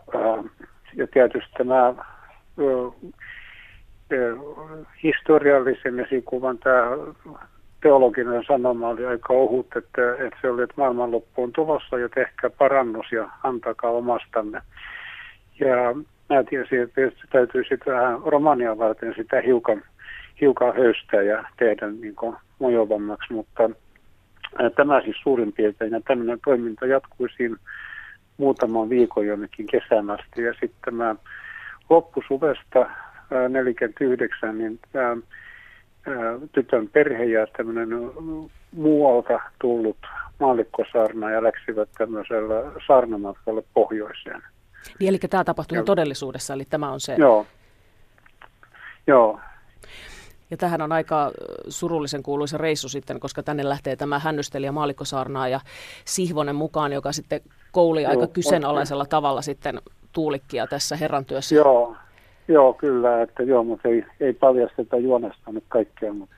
ja 0.95 1.07
tietysti 1.07 1.51
tämä 1.57 1.93
historiallisen 5.03 5.99
esikuvan 5.99 6.57
tämä 6.57 6.91
teologinen 7.81 8.43
sanoma 8.47 8.89
oli 8.89 9.05
aika 9.05 9.33
ohut, 9.33 9.67
että, 9.75 10.11
että 10.11 10.37
se 10.41 10.49
oli, 10.49 10.63
että 10.63 10.75
maailmanloppu 10.77 11.43
on 11.43 11.51
tulossa 11.53 11.97
ja 11.97 12.09
tehkää 12.09 12.49
parannus 12.49 13.11
ja 13.11 13.29
antakaa 13.43 13.91
omastanne. 13.91 14.61
Ja 15.59 15.75
mä 16.29 16.43
tiesin, 16.49 16.81
että 16.81 17.01
täytyy 17.31 17.63
sitä 17.63 17.91
vähän 17.91 18.19
Romania 18.25 18.77
varten 18.77 19.13
sitä 19.15 19.41
hiukan, 19.41 19.81
hiukan 20.41 20.75
höystää 20.75 21.21
ja 21.21 21.43
tehdä 21.59 21.87
niin 21.87 22.15
mojovammaksi, 22.59 23.33
mutta 23.33 23.69
tämä 24.75 25.01
siis 25.01 25.17
suurin 25.23 25.53
piirtein 25.53 25.91
ja 25.91 26.01
tämmöinen 26.07 26.39
toiminta 26.45 26.85
jatkui 26.85 27.29
siinä 27.29 27.55
muutaman 28.37 28.89
viikon 28.89 29.27
jonnekin 29.27 29.67
kesän 29.67 30.09
asti 30.09 30.41
ja 30.41 30.53
sitten 30.59 30.95
mä 30.95 31.15
loppusuvesta 31.89 32.89
49, 33.49 34.57
niin 34.57 34.79
tämä 34.91 35.17
tytön 36.51 36.87
perhe 36.87 37.25
ja 37.25 37.47
tämmöinen 37.57 37.89
muualta 38.71 39.39
tullut 39.61 39.97
maallikkosaarna 40.39 41.31
ja 41.31 41.43
läksivät 41.43 41.89
tämmöisellä 41.97 42.71
saarnamatkalle 42.87 43.63
pohjoiseen. 43.73 44.41
Niin, 44.99 45.09
eli 45.09 45.17
tämä 45.17 45.43
tapahtui 45.43 45.77
ja, 45.77 45.83
todellisuudessa, 45.83 46.53
eli 46.53 46.65
tämä 46.65 46.91
on 46.91 46.99
se... 46.99 47.15
Joo. 47.15 47.45
Joo. 49.07 49.39
Ja 50.51 50.57
tähän 50.57 50.81
on 50.81 50.91
aika 50.91 51.31
surullisen 51.69 52.23
kuuluisa 52.23 52.57
reissu 52.57 52.89
sitten, 52.89 53.19
koska 53.19 53.43
tänne 53.43 53.69
lähtee 53.69 53.95
tämä 53.95 54.19
hännystelijä 54.19 54.71
maallikkosaarnaa 54.71 55.47
ja 55.47 55.59
Sihvonen 56.05 56.55
mukaan, 56.55 56.93
joka 56.93 57.11
sitten 57.11 57.41
kouli 57.71 58.03
Joo, 58.03 58.11
aika 58.11 58.27
kyseenalaisella 58.27 59.05
tavalla 59.05 59.41
sitten 59.41 59.81
tuulikkia 60.13 60.67
tässä 60.67 60.95
herran 60.95 61.25
työssä. 61.25 61.55
Joo, 61.55 61.95
Joo, 62.47 62.73
kyllä, 62.73 63.21
että 63.21 63.43
joo, 63.43 63.63
mutta 63.63 63.87
ei, 63.87 64.05
ei 64.19 64.33
paljasteta 64.33 64.97
juonesta 64.97 65.51
nyt 65.51 65.63
kaikkea. 65.69 66.13
Mutta. 66.13 66.35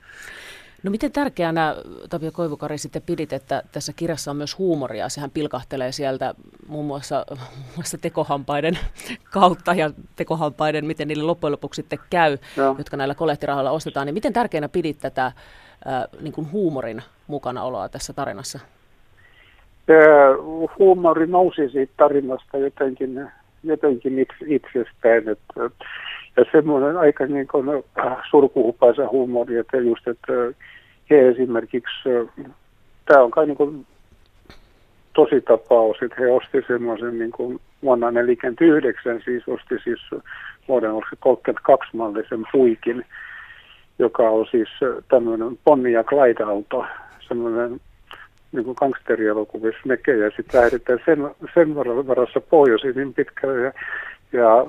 No 0.83 0.91
miten 0.91 1.11
tärkeänä, 1.11 1.75
Tapio 2.09 2.31
Koivukari, 2.31 2.77
sitten 2.77 3.01
pidit, 3.01 3.33
että 3.33 3.63
tässä 3.71 3.93
kirjassa 3.95 4.31
on 4.31 4.37
myös 4.37 4.57
huumoria? 4.57 5.09
Sehän 5.09 5.31
pilkahtelee 5.31 5.91
sieltä 5.91 6.33
muun 6.67 6.85
muassa, 6.85 7.25
muun 7.29 7.71
muassa 7.75 7.97
tekohampaiden 7.97 8.77
kautta 9.33 9.73
ja 9.73 9.91
tekohampaiden, 10.15 10.85
miten 10.85 11.07
niille 11.07 11.23
loppujen 11.23 11.51
lopuksi 11.51 11.81
sitten 11.81 11.99
käy, 12.09 12.37
joo. 12.57 12.75
jotka 12.77 12.97
näillä 12.97 13.15
kolehtirahoilla 13.15 13.71
ostetaan. 13.71 14.05
Niin 14.05 14.13
miten 14.13 14.33
tärkeänä 14.33 14.69
pidit 14.69 14.97
tätä 14.99 15.25
äh, 15.25 15.33
niin 16.21 16.33
kuin 16.33 16.51
huumorin 16.51 17.01
mukanaoloa 17.27 17.89
tässä 17.89 18.13
tarinassa? 18.13 18.59
Äh, 19.89 20.75
huumori 20.79 21.27
nousi 21.27 21.69
siitä 21.69 21.93
tarinasta 21.97 22.57
jotenkin 22.57 23.29
jotenkin 23.63 24.27
itsestään. 24.47 25.29
Että, 25.29 25.69
ja 26.37 26.45
semmoinen 26.51 26.97
aika 26.97 27.25
niin 27.25 27.47
kuin 27.47 27.69
äh, 27.69 28.17
surkuhupaisa 28.29 29.07
huumori, 29.07 29.57
että 29.57 29.77
just, 29.77 30.07
että 30.07 30.33
he 31.09 31.27
esimerkiksi, 31.29 32.09
äh, 32.09 32.53
tämä 33.05 33.23
on 33.23 33.31
kai 33.31 33.45
niin 33.45 33.57
kuin 33.57 33.85
tosi 35.13 35.41
tapaus, 35.41 35.97
että 36.01 36.15
he 36.19 36.31
osti 36.31 36.57
semmoisen 36.67 37.19
niin 37.19 37.31
kuin 37.31 37.59
vuonna 37.83 38.07
1949, 38.07 39.21
siis 39.25 39.43
osti 39.47 39.75
siis 39.83 40.23
vuoden 40.67 40.91
32 41.19 41.97
mallisen 41.97 42.43
puikin, 42.51 43.05
joka 43.99 44.29
on 44.29 44.45
siis 44.51 44.69
äh, 44.83 45.03
tämmöinen 45.09 45.59
Ponni 45.63 45.91
ja 45.91 46.03
Clyde-auto, 46.03 46.85
semmoinen 47.27 47.79
niin 48.53 48.65
kuin 48.65 48.75
gangsterielokuvissa 48.79 49.81
näkee, 49.85 50.17
ja 50.17 50.31
sitten 50.35 50.61
lähdetään 50.61 50.99
sen, 51.05 51.17
sen 51.53 51.75
varassa 51.75 52.41
pohjoisin 52.41 52.95
niin 52.95 53.13
pitkälle, 53.13 53.61
ja, 53.61 53.71
ja 54.33 54.65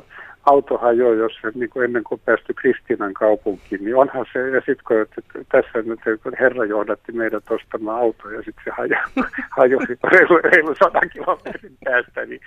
auto 0.46 0.78
hajoi, 0.78 1.18
jos 1.18 1.32
niin 1.54 1.70
kuin 1.70 1.84
ennen 1.84 2.04
kuin 2.04 2.20
päästy 2.24 2.54
Kristiinan 2.54 3.14
kaupunkiin, 3.14 3.84
niin 3.84 3.96
onhan 3.96 4.26
se, 4.32 4.50
ja 4.50 4.60
sitten 4.60 4.84
kun 4.88 5.00
että 5.00 5.22
tässä 5.52 5.82
nyt 5.82 6.00
herra 6.40 6.64
johdatti 6.64 7.12
meidät 7.12 7.50
ostamaan 7.50 8.00
auto, 8.00 8.30
ja 8.30 8.42
sitten 8.42 8.64
se 8.64 8.70
hajo, 8.70 8.96
hajosi 9.58 9.98
reilu, 10.04 10.38
reilu 10.38 10.74
100 10.74 11.00
kilometrin 11.12 11.76
päästä, 11.84 12.26
niin, 12.26 12.40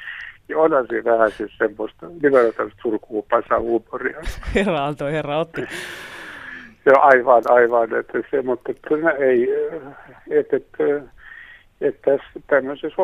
niin 0.47 0.57
onhan 0.57 0.87
se 0.89 1.03
vähän 1.03 1.31
siis 1.31 1.57
semmoista 1.57 2.07
nimenomaan 2.21 2.71
surkuupansa 2.81 3.57
uuporia. 3.57 4.21
Herra 4.55 4.85
antoi, 4.85 5.11
herra 5.11 5.37
otti. 5.37 5.61
Joo, 6.85 6.99
aivan, 7.01 7.43
aivan, 7.45 7.99
että 7.99 8.19
se, 8.31 8.41
mutta 8.41 8.73
kyllä 8.87 9.11
ei, 9.11 9.49
että, 10.29 10.55
että 10.55 10.83
että 11.81 12.11
tämmöisessä 12.47 12.95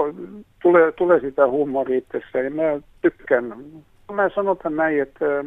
tulee, 0.62 0.92
tulee 0.92 1.20
sitä 1.20 1.48
huumoria 1.48 1.98
itsessä 1.98 2.40
ja 2.40 2.52
mä 2.52 2.64
tykkään. 3.02 3.46
Mä 4.12 4.30
sanotaan 4.36 4.76
näin, 4.76 5.02
että, 5.02 5.46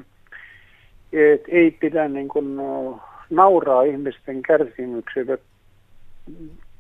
että 1.12 1.49
ei 1.49 1.71
pidä 1.71 2.09
niin 2.09 2.28
kuin 2.28 2.56
nauraa 3.30 3.83
ihmisten 3.83 4.42
kärsimyksille 4.42 5.38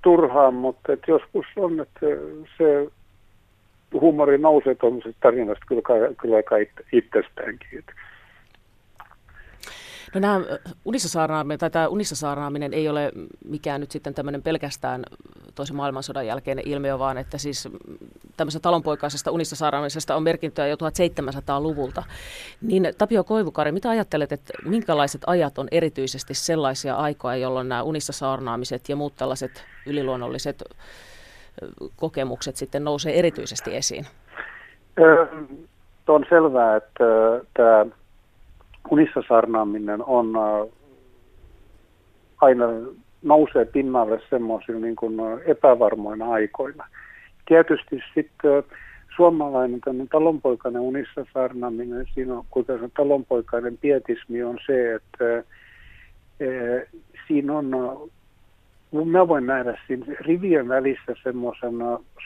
turhaan, 0.02 0.54
mutta 0.54 0.92
että 0.92 1.10
joskus 1.10 1.46
on, 1.56 1.80
että 1.80 2.06
se 2.58 2.88
huumori 3.92 4.38
nousee 4.38 4.74
tuollaisesta 4.74 5.20
tarinasta 5.20 5.64
kyllä, 5.68 6.14
kyllä 6.20 6.36
aika 6.36 6.56
itsestäänkin. 6.92 7.84
No 10.14 10.20
nämä 10.20 10.40
unissa 10.84 11.08
saarnaaminen, 11.08 11.58
tai 11.58 11.70
tämä 11.70 11.88
unissa 11.88 12.16
saarnaaminen 12.16 12.74
ei 12.74 12.88
ole 12.88 13.12
mikään 13.44 13.80
nyt 13.80 13.90
sitten 13.90 14.14
tämmöinen 14.14 14.42
pelkästään 14.42 15.04
toisen 15.54 15.76
maailmansodan 15.76 16.26
jälkeinen 16.26 16.68
ilmiö, 16.68 16.98
vaan 16.98 17.18
että 17.18 17.38
siis 17.38 17.68
tämmöisestä 18.36 18.62
talonpoikaisesta 18.62 19.30
unissa 19.30 19.56
saarnaamisesta 19.56 20.16
on 20.16 20.22
merkintöjä 20.22 20.68
jo 20.68 20.76
1700-luvulta. 20.76 22.02
Niin 22.60 22.88
Tapio 22.98 23.24
Koivukari, 23.24 23.72
mitä 23.72 23.90
ajattelet, 23.90 24.32
että 24.32 24.52
minkälaiset 24.64 25.22
ajat 25.26 25.58
on 25.58 25.68
erityisesti 25.70 26.34
sellaisia 26.34 26.94
aikoja, 26.94 27.36
jolloin 27.36 27.68
nämä 27.68 27.82
unissa 27.82 28.12
saarnaamiset 28.12 28.88
ja 28.88 28.96
muut 28.96 29.16
tällaiset 29.16 29.64
yliluonnolliset 29.86 30.62
kokemukset 31.96 32.56
sitten 32.56 32.84
nousee 32.84 33.18
erityisesti 33.18 33.76
esiin? 33.76 34.06
on 36.08 36.24
selvää, 36.28 36.76
että 36.76 37.04
tämä 37.54 37.86
unissa 38.90 39.22
sarnaaminen 39.28 40.04
on 40.04 40.32
aina 42.40 42.64
nousee 43.22 43.64
pinnalle 43.64 44.20
semmoisilla 44.30 44.80
niin 44.80 44.96
kuin 44.96 45.14
epävarmoina 45.46 46.30
aikoina. 46.30 46.86
Tietysti 47.48 48.00
sitten 48.14 48.62
suomalainen 49.16 49.80
talonpoikainen 50.10 50.82
unissa 50.82 51.26
sarnaaminen, 51.34 52.06
siinä 52.14 52.34
on, 52.34 52.44
kuten 52.50 52.80
se 52.80 52.88
talonpoikainen 52.96 53.78
pietismi 53.78 54.42
on 54.42 54.58
se, 54.66 54.94
että 54.94 55.38
e, 56.40 56.46
siinä 57.26 57.52
on 57.52 57.70
Mä 58.92 59.28
voin 59.28 59.46
nähdä 59.46 59.78
siinä 59.86 60.06
rivien 60.20 60.68
välissä 60.68 61.14
semmoisen 61.22 61.74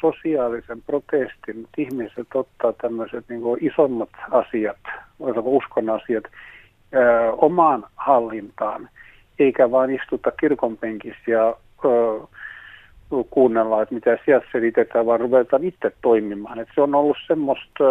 sosiaalisen 0.01 0.83
protestin, 0.83 1.65
että 1.65 1.79
ihmiset 1.79 2.27
ottaa 2.35 2.73
tämmöiset 2.73 3.25
niin 3.29 3.43
isommat 3.61 4.09
asiat, 4.31 4.79
uskon 5.45 5.91
asiat, 5.91 6.25
ö, 6.95 7.33
omaan 7.33 7.85
hallintaan, 7.97 8.89
eikä 9.39 9.71
vaan 9.71 9.91
istuta 9.91 10.31
kirkonpenkissä 10.41 11.31
ja 11.31 11.55
ö, 11.85 12.21
kuunnella, 13.31 13.83
että 13.83 13.95
mitä 13.95 14.19
sieltä 14.25 14.47
selitetään, 14.53 15.07
vaan 15.07 15.21
ruvetaan 15.21 15.65
itse 15.65 15.93
toimimaan. 16.03 16.59
Et 16.59 16.69
se 16.75 16.81
on 16.81 16.95
ollut 16.95 17.17
semmoista 17.27 17.85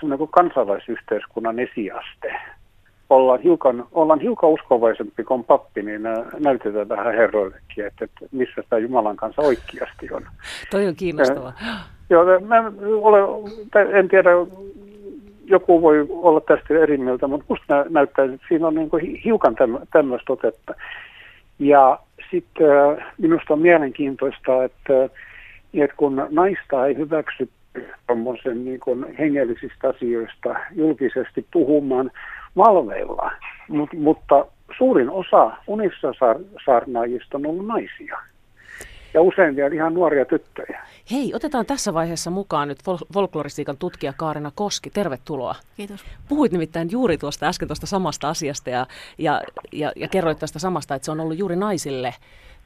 semmoinen 0.00 0.28
kansalaisyhteiskunnan 0.30 1.58
esiaste 1.58 2.34
ollaan 3.14 3.40
hiukan, 3.40 3.84
ollaan 3.92 4.20
hiukan 4.20 4.50
uskovaisempi 4.50 5.24
kuin 5.24 5.44
pappi, 5.44 5.82
niin 5.82 6.02
näytetään 6.38 6.88
vähän 6.88 7.14
herroillekin, 7.14 7.86
että, 7.86 8.04
että 8.04 8.26
missä 8.32 8.62
tämä 8.70 8.80
Jumalan 8.80 9.16
kanssa 9.16 9.42
oikeasti 9.42 10.08
on. 10.12 10.22
Toi 10.70 10.88
on 10.88 10.94
kiinnostavaa. 10.94 11.52
Joo, 12.10 12.40
mä 12.40 12.72
olen, 13.02 13.24
en 13.94 14.08
tiedä, 14.08 14.30
joku 15.46 15.82
voi 15.82 16.06
olla 16.10 16.40
tästä 16.40 16.74
eri 16.74 16.98
mieltä, 16.98 17.26
mutta 17.26 17.46
musta 17.48 17.84
näyttää, 17.90 18.24
että 18.24 18.46
siinä 18.48 18.66
on 18.66 18.74
niin 18.74 18.90
kuin 18.90 19.16
hiukan 19.24 19.56
tämmöistä 19.92 20.32
otetta. 20.32 20.74
Ja 21.58 21.98
sitten 22.30 22.66
minusta 23.18 23.54
on 23.54 23.60
mielenkiintoista, 23.60 24.64
että, 24.64 25.04
että 25.74 25.96
kun 25.96 26.26
naista 26.30 26.86
ei 26.86 26.96
hyväksy 26.96 27.48
tuommoisen 28.06 28.64
niin 28.64 28.80
hengellisistä 29.18 29.88
asioista 29.88 30.54
julkisesti 30.74 31.46
puhumaan, 31.52 32.10
valveilla, 32.56 33.32
Mut, 33.68 33.92
mutta 33.92 34.46
suurin 34.78 35.10
osa 35.10 35.56
unissa 35.66 36.08
saarnaajista 36.66 37.36
on 37.38 37.46
ollut 37.46 37.66
naisia. 37.66 38.18
Ja 39.14 39.22
usein 39.22 39.56
vielä 39.56 39.74
ihan 39.74 39.94
nuoria 39.94 40.24
tyttöjä. 40.24 40.82
Hei, 41.10 41.34
otetaan 41.34 41.66
tässä 41.66 41.94
vaiheessa 41.94 42.30
mukaan 42.30 42.68
nyt 42.68 42.78
fol- 42.82 43.06
folkloristiikan 43.12 43.76
tutkija 43.76 44.12
Kaarina 44.16 44.52
Koski. 44.54 44.90
Tervetuloa. 44.90 45.54
Kiitos. 45.76 46.04
Puhuit 46.28 46.52
nimittäin 46.52 46.90
juuri 46.90 47.18
tuosta 47.18 47.46
äsken 47.46 47.68
tuosta 47.68 47.86
samasta 47.86 48.28
asiasta 48.28 48.70
ja, 48.70 48.86
ja, 49.18 49.42
ja, 49.72 49.92
ja 49.96 50.08
kerroit 50.08 50.38
tästä 50.38 50.58
samasta, 50.58 50.94
että 50.94 51.06
se 51.06 51.12
on 51.12 51.20
ollut 51.20 51.38
juuri 51.38 51.56
naisille 51.56 52.14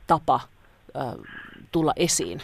tapa 0.07 0.41
äh, 0.97 1.15
tulla 1.73 1.93
esiin. 1.97 2.41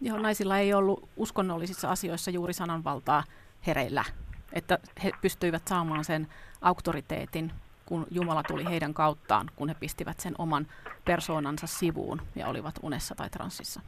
Joo, 0.00 0.18
naisilla 0.18 0.58
ei 0.58 0.74
ollut 0.74 1.08
uskonnollisissa 1.16 1.90
asioissa 1.90 2.30
juuri 2.30 2.52
sananvaltaa 2.52 3.24
hereillä, 3.66 4.04
että 4.52 4.78
he 5.04 5.10
pystyivät 5.22 5.62
saamaan 5.68 6.04
sen 6.04 6.28
auktoriteetin, 6.62 7.52
kun 7.86 8.06
Jumala 8.10 8.42
tuli 8.42 8.64
heidän 8.64 8.94
kauttaan, 8.94 9.46
kun 9.56 9.68
he 9.68 9.74
pistivät 9.80 10.20
sen 10.20 10.34
oman 10.38 10.66
persoonansa 11.04 11.66
sivuun 11.66 12.22
ja 12.36 12.48
olivat 12.48 12.74
unessa 12.82 13.14
tai 13.14 13.30
transsissa. 13.30 13.80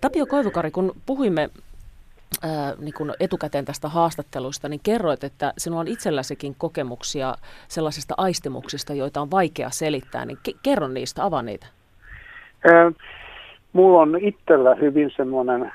Tapio 0.00 0.26
Koivukari, 0.26 0.70
kun 0.70 0.96
puhuimme 1.06 1.50
ää, 2.42 2.74
niin 2.78 2.94
kun 2.94 3.14
etukäteen 3.20 3.64
tästä 3.64 3.88
haastattelusta, 3.88 4.68
niin 4.68 4.80
kerroit, 4.82 5.24
että 5.24 5.52
sinulla 5.58 5.80
on 5.80 5.88
itselläsikin 5.88 6.54
kokemuksia 6.58 7.34
sellaisista 7.68 8.14
aistimuksista, 8.16 8.94
joita 8.94 9.20
on 9.20 9.30
vaikea 9.30 9.70
selittää. 9.70 10.24
Niin 10.24 10.38
ke- 10.48 10.58
kerro 10.62 10.88
niistä, 10.88 11.24
avaa 11.24 11.42
niitä. 11.42 11.66
Ää, 12.64 12.92
mulla 13.72 14.02
on 14.02 14.16
itsellä 14.20 14.74
hyvin 14.74 15.10
semmoinen 15.16 15.72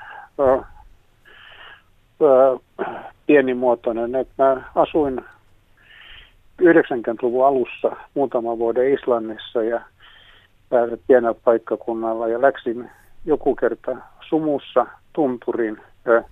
pienimuotoinen, 3.26 4.14
että 4.14 4.44
mä 4.44 4.62
asuin 4.74 5.20
90-luvun 6.62 7.46
alussa 7.46 7.96
muutaman 8.14 8.58
vuoden 8.58 8.94
Islannissa 8.94 9.62
ja 9.62 9.80
pääsin 10.68 11.00
pienellä 11.06 11.40
paikkakunnalla 11.44 12.28
ja 12.28 12.42
läksin 12.42 12.90
joku 13.24 13.54
kerta 13.54 13.96
sumussa 14.28 14.86
tunturin 15.12 15.78
ö, 16.06 16.22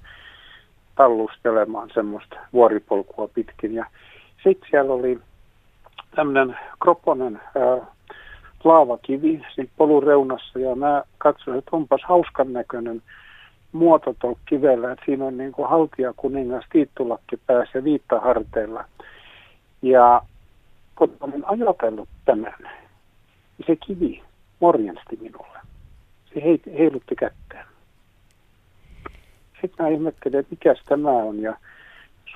tallustelemaan 0.94 1.90
semmoista 1.94 2.37
vuoripolkua 2.52 3.28
pitkin. 3.28 3.74
Ja 3.74 3.87
sitten 4.42 4.70
siellä 4.70 4.92
oli 4.92 5.18
tämmöinen 6.16 6.57
kroponen 6.83 7.40
ö, 7.57 7.80
laavakivi 8.64 9.42
siinä 9.54 9.70
polun 9.76 10.02
reunassa 10.02 10.59
ja 10.59 10.76
mä 10.76 11.02
katsoin, 11.18 11.59
että 11.59 11.76
onpas 11.76 12.00
hauskan 12.04 12.52
näköinen 12.52 13.02
muoto 13.74 14.14
tuolla 14.18 14.38
kivellä, 14.46 14.92
että 14.92 15.04
siinä 15.04 15.24
on 15.24 15.37
niin 15.37 15.52
kuin 15.52 15.68
haltijakuningas 15.68 16.64
tiittulakki 16.72 17.37
päässä 17.46 17.84
viittaharteilla. 17.84 18.84
Ja 19.82 20.22
kun 20.98 21.16
olen 21.20 21.44
ajatellut 21.48 22.08
tämän, 22.24 22.54
niin 23.58 23.66
se 23.66 23.76
kivi 23.76 24.22
morjensti 24.60 25.18
minulle. 25.20 25.58
Se 26.34 26.42
heilutti 26.78 27.16
kättään. 27.16 27.66
Sitten 29.60 29.87
mä 29.87 29.88
ihmettelin, 29.88 30.38
että 30.38 30.50
mikä 30.50 30.74
tämä 30.88 31.10
on 31.10 31.40
ja 31.40 31.56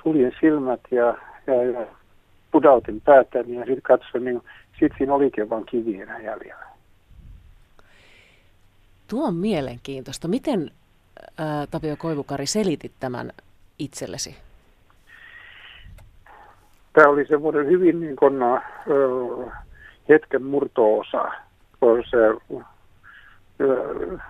suljen 0.03 0.31
silmät 0.41 0.81
ja, 0.91 1.17
ja, 1.47 1.63
ja 1.63 1.87
pudautin 2.51 3.01
päätäni 3.01 3.55
ja 3.55 3.65
sitten 3.65 3.81
katsoin, 3.81 4.25
niin 4.25 4.41
sitten 4.71 4.97
siinä 4.97 5.13
olikin 5.13 5.49
vain 5.49 5.65
kivi 5.65 5.97
jäljellä. 5.97 6.69
Tuo 9.07 9.27
on 9.27 9.35
mielenkiintoista. 9.35 10.27
Miten 10.27 10.71
ää, 11.39 11.67
Tapio 11.67 11.95
Koivukari 11.97 12.45
selitit 12.45 12.91
tämän 12.99 13.31
itsellesi? 13.79 14.37
Tämä 16.93 17.09
oli 17.09 17.25
semmoinen 17.25 17.67
hyvin 17.67 17.99
niin 17.99 18.15
kuin, 18.15 18.43
äh, 18.43 18.63
hetken 20.09 20.43
murtoosa, 20.43 21.31
kun 21.79 22.03
se 22.09 22.17
äh, 22.57 22.65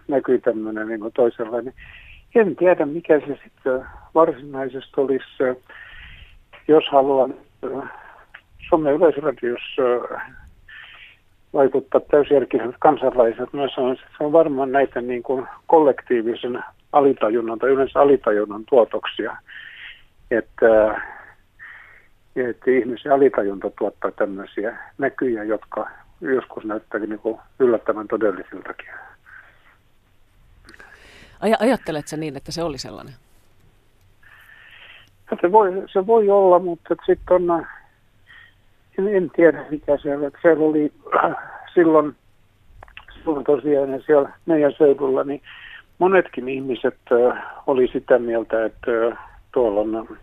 näkyi 0.07 0.39
tämmöinen 0.39 0.87
niin 0.87 0.99
kuin 0.99 1.13
toisenlainen. 1.13 1.73
En 2.35 2.55
tiedä, 2.55 2.85
mikä 2.85 3.19
se 3.19 3.39
sitten 3.43 3.85
varsinaisesti 4.15 4.91
olisi, 4.97 5.25
jos 6.67 6.83
haluan 6.91 7.33
Suomen 8.69 8.93
yleisradiossa 8.93 9.81
vaikuttaa 11.53 12.01
täysjärkiset 12.11 12.75
kansalaiset. 12.79 13.53
Mä 13.53 13.67
sanoisin, 13.75 14.05
että 14.05 14.17
se 14.17 14.23
on 14.23 14.31
varmaan 14.31 14.71
näitä 14.71 15.01
niin 15.01 15.23
kuin 15.23 15.47
kollektiivisen 15.67 16.63
alitajunnan 16.93 17.59
tai 17.59 17.69
yleensä 17.69 17.99
alitajunnan 17.99 18.63
tuotoksia, 18.69 19.37
että, 20.31 21.01
että 22.35 22.71
ihmisen 22.71 23.11
alitajunta 23.11 23.71
tuottaa 23.79 24.11
tämmöisiä 24.11 24.77
näkyjä, 24.97 25.43
jotka 25.43 25.89
joskus 26.21 26.65
näyttääkin 26.65 27.09
niin 27.09 27.37
yllättävän 27.59 28.07
todellisiltakin. 28.07 28.89
Aj- 31.41 31.57
ajatteletko 31.59 32.15
niin, 32.17 32.37
että 32.37 32.51
se 32.51 32.63
oli 32.63 32.77
sellainen? 32.77 33.13
Se 35.41 35.51
voi, 35.51 35.83
se 35.93 36.07
voi 36.07 36.29
olla, 36.29 36.59
mutta 36.59 36.95
sitten 37.05 37.51
on, 37.51 37.65
en, 38.99 39.15
en 39.15 39.29
tiedä 39.35 39.65
mikä 39.69 39.97
se 39.97 40.15
oli. 40.15 40.31
Siellä 40.41 40.65
oli 40.65 40.91
silloin, 41.73 42.15
silloin 43.13 43.45
tosiaan 43.45 44.01
siellä 44.05 44.29
meidän 44.45 44.73
seudulla, 44.77 45.23
niin 45.23 45.41
monetkin 45.99 46.49
ihmiset 46.49 46.97
oli 47.67 47.87
sitä 47.87 48.19
mieltä, 48.19 48.65
että 48.65 48.91
tuolla 49.51 49.79
on, 49.79 50.17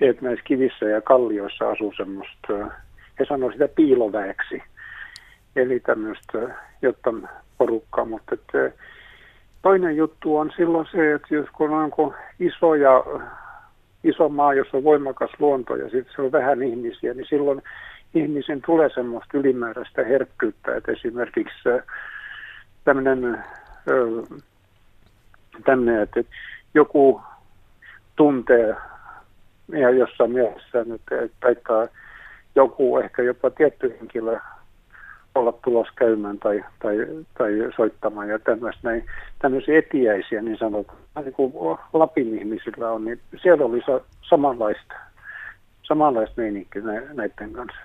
että 0.00 0.24
näissä 0.24 0.44
kivissä 0.44 0.84
ja 0.84 1.00
kallioissa 1.00 1.70
asuu 1.70 1.92
semmoista, 1.96 2.52
he 3.18 3.24
sanoi 3.28 3.52
sitä 3.52 3.68
piiloväeksi, 3.68 4.62
eli 5.56 5.80
tämmöistä 5.80 6.38
jotta 6.82 7.14
porukkaa, 7.58 8.04
mutta 8.04 8.34
että 8.34 8.70
toinen 9.62 9.96
juttu 9.96 10.36
on 10.36 10.52
silloin 10.56 10.86
se, 10.90 11.14
että 11.14 11.34
jos 11.34 11.46
kun 11.52 11.70
on 11.70 12.14
isoja 12.40 13.04
iso 14.04 14.28
maa, 14.28 14.54
jossa 14.54 14.76
on 14.76 14.84
voimakas 14.84 15.30
luonto 15.38 15.76
ja 15.76 15.90
sitten 15.90 16.14
se 16.16 16.22
on 16.22 16.32
vähän 16.32 16.62
ihmisiä, 16.62 17.14
niin 17.14 17.26
silloin 17.28 17.62
ihmisen 18.14 18.62
tulee 18.66 18.90
semmoista 18.94 19.38
ylimääräistä 19.38 20.04
herkkyyttä, 20.04 20.76
että 20.76 20.92
esimerkiksi 20.92 21.68
tämmöinen, 22.84 23.44
tämmöinen 25.64 26.02
että 26.02 26.20
joku 26.74 27.22
tuntee 28.16 28.76
ja 29.68 29.90
jossain 29.90 30.32
mielessä, 30.32 30.84
että 31.50 31.88
joku 32.54 32.98
ehkä 32.98 33.22
jopa 33.22 33.50
tietty 33.50 33.96
henkilö 34.00 34.38
olla 35.38 35.52
tulos 35.52 35.88
käymään 35.96 36.38
tai, 36.38 36.64
tai, 36.82 36.96
tai 37.38 37.50
soittamaan 37.76 38.28
ja 38.28 38.38
tämmöistä 38.38 38.80
näin, 38.88 39.06
tämmöisiä 39.38 39.78
etiäisiä 39.78 40.42
niin 40.42 40.58
sanotaan, 40.58 40.98
niin 41.24 41.32
kuin 41.32 41.52
Lapin 41.92 42.38
ihmisillä 42.38 42.90
on, 42.90 43.04
niin 43.04 43.20
siellä 43.42 43.64
oli 43.64 43.80
samanlaista, 44.28 44.94
samanlaista 45.82 46.40
meininkiä 46.40 46.82
näiden 47.12 47.52
kanssa. 47.52 47.80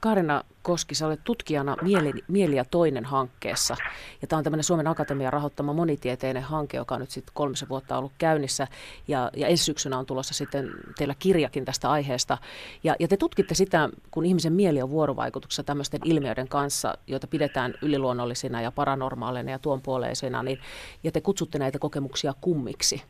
Kaarina 0.00 0.42
Koski, 0.62 0.94
sä 0.94 1.06
olet 1.06 1.24
tutkijana 1.24 1.76
Mieli, 1.82 2.12
Mieli 2.28 2.56
ja 2.56 2.64
toinen 2.64 3.04
hankkeessa. 3.04 3.76
Ja 4.22 4.28
tämä 4.28 4.38
on 4.38 4.44
tämmöinen 4.44 4.64
Suomen 4.64 4.86
Akatemian 4.86 5.32
rahoittama 5.32 5.72
monitieteinen 5.72 6.42
hanke, 6.42 6.76
joka 6.76 6.94
on 6.94 7.00
nyt 7.00 7.10
sitten 7.10 7.34
kolmisen 7.34 7.68
vuotta 7.68 7.98
ollut 7.98 8.12
käynnissä. 8.18 8.68
Ja, 9.08 9.30
ja 9.36 9.46
ensi 9.46 9.64
syksynä 9.64 9.98
on 9.98 10.06
tulossa 10.06 10.34
sitten 10.34 10.70
teillä 10.98 11.14
kirjakin 11.18 11.64
tästä 11.64 11.90
aiheesta. 11.90 12.38
Ja, 12.84 12.96
ja 13.00 13.08
te 13.08 13.16
tutkitte 13.16 13.54
sitä, 13.54 13.88
kun 14.10 14.26
ihmisen 14.26 14.52
mieli 14.52 14.82
on 14.82 14.90
vuorovaikutuksessa 14.90 15.62
tämmöisten 15.62 16.00
ilmiöiden 16.04 16.48
kanssa, 16.48 16.94
joita 17.06 17.26
pidetään 17.26 17.74
yliluonnollisina 17.82 18.62
ja 18.62 18.72
paranormaaleina 18.72 19.50
ja 19.50 19.58
tuonpuoleisina, 19.58 20.42
niin, 20.42 20.58
ja 21.04 21.12
te 21.12 21.20
kutsutte 21.20 21.58
näitä 21.58 21.78
kokemuksia 21.78 22.34
kummiksi. 22.40 23.02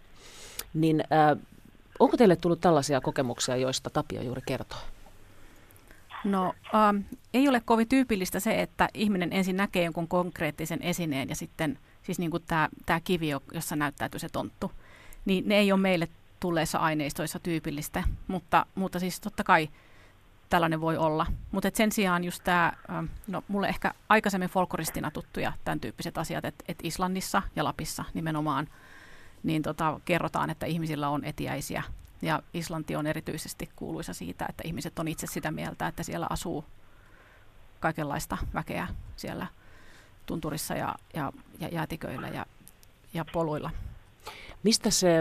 Niin 0.74 1.04
äh, 1.12 1.38
onko 1.98 2.16
teille 2.16 2.36
tullut 2.36 2.60
tällaisia 2.60 3.00
kokemuksia, 3.00 3.56
joista 3.56 3.90
Tapio 3.90 4.22
juuri 4.22 4.42
kertoo? 4.46 4.78
No 6.26 6.54
ähm, 6.74 6.96
ei 7.34 7.48
ole 7.48 7.62
kovin 7.64 7.88
tyypillistä 7.88 8.40
se, 8.40 8.62
että 8.62 8.88
ihminen 8.94 9.32
ensin 9.32 9.56
näkee 9.56 9.84
jonkun 9.84 10.08
konkreettisen 10.08 10.82
esineen 10.82 11.28
ja 11.28 11.36
sitten 11.36 11.78
siis 12.02 12.18
niin 12.18 12.30
kuin 12.30 12.42
tämä, 12.46 12.68
tämä 12.86 13.00
kivi, 13.00 13.28
jossa 13.52 13.76
näyttäytyy 13.76 14.20
se 14.20 14.28
tonttu. 14.28 14.72
Niin 15.24 15.48
ne 15.48 15.58
ei 15.58 15.72
ole 15.72 15.80
meille 15.80 16.08
tulleissa 16.40 16.78
aineistoissa 16.78 17.38
tyypillistä, 17.38 18.04
mutta, 18.26 18.66
mutta 18.74 19.00
siis 19.00 19.20
totta 19.20 19.44
kai 19.44 19.68
tällainen 20.50 20.80
voi 20.80 20.96
olla. 20.96 21.26
Mutta 21.50 21.70
sen 21.74 21.92
sijaan 21.92 22.24
just 22.24 22.44
tämä, 22.44 22.72
ähm, 22.90 23.06
no 23.26 23.42
mulle 23.48 23.68
ehkä 23.68 23.94
aikaisemmin 24.08 24.48
folkloristina 24.48 25.10
tuttuja 25.10 25.52
tämän 25.64 25.80
tyyppiset 25.80 26.18
asiat, 26.18 26.44
että 26.44 26.64
et 26.68 26.78
Islannissa 26.82 27.42
ja 27.56 27.64
Lapissa 27.64 28.04
nimenomaan, 28.14 28.68
niin 29.42 29.62
tota, 29.62 30.00
kerrotaan, 30.04 30.50
että 30.50 30.66
ihmisillä 30.66 31.08
on 31.08 31.24
etiäisiä 31.24 31.82
ja 32.22 32.42
Islanti 32.54 32.96
on 32.96 33.06
erityisesti 33.06 33.68
kuuluisa 33.76 34.14
siitä, 34.14 34.46
että 34.48 34.62
ihmiset 34.66 34.98
on 34.98 35.08
itse 35.08 35.26
sitä 35.26 35.50
mieltä, 35.50 35.86
että 35.86 36.02
siellä 36.02 36.26
asuu 36.30 36.64
kaikenlaista 37.80 38.38
väkeä 38.54 38.88
siellä 39.16 39.46
tunturissa 40.26 40.74
ja, 40.74 40.94
ja, 41.14 41.32
ja 41.60 41.68
jäätiköillä 41.68 42.28
ja, 42.28 42.46
ja 43.14 43.24
poluilla. 43.32 43.70
Mistä, 44.62 44.90
se, 44.90 45.18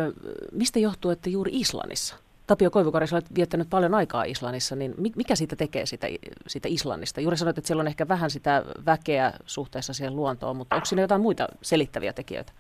mistä 0.51 0.79
johtuu, 0.79 1.11
että 1.11 1.29
juuri 1.29 1.51
Islannissa? 1.53 2.15
Tapio 2.47 2.71
Koivukari, 2.71 3.05
olet 3.11 3.35
viettänyt 3.35 3.69
paljon 3.69 3.93
aikaa 3.93 4.23
Islannissa, 4.23 4.75
niin 4.75 4.95
mikä 5.15 5.35
siitä 5.35 5.55
tekee 5.55 5.85
sitä, 5.85 6.07
sitä 6.47 6.67
Islannista? 6.71 7.21
Juuri 7.21 7.37
sanoit, 7.37 7.57
että 7.57 7.67
siellä 7.67 7.81
on 7.81 7.87
ehkä 7.87 8.07
vähän 8.07 8.29
sitä 8.29 8.63
väkeä 8.85 9.33
suhteessa 9.45 9.93
siihen 9.93 10.15
luontoon, 10.15 10.55
mutta 10.55 10.75
onko 10.75 10.85
siinä 10.85 11.01
jotain 11.01 11.21
muita 11.21 11.47
selittäviä 11.61 12.13
tekijöitä? 12.13 12.51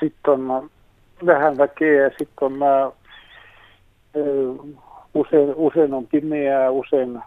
Sitten 0.00 0.50
on 0.50 0.70
vähän 1.26 1.58
väkeä 1.58 2.02
ja 2.02 2.08
sitten 2.08 2.28
on 2.40 2.52
mä, 2.52 2.90
usein, 5.14 5.54
usein 5.54 5.94
on 5.94 6.06
pimeää, 6.06 6.70
usein, 6.70 7.22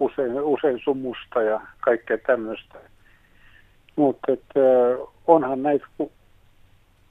usein, 0.00 0.40
usein 0.40 0.80
sumusta 0.84 1.42
ja 1.42 1.60
kaikkea 1.80 2.18
tämmöistä. 2.18 2.78
Mutta 3.96 4.32
onhan 5.26 5.62
näitä, 5.62 5.86
kun 5.96 6.10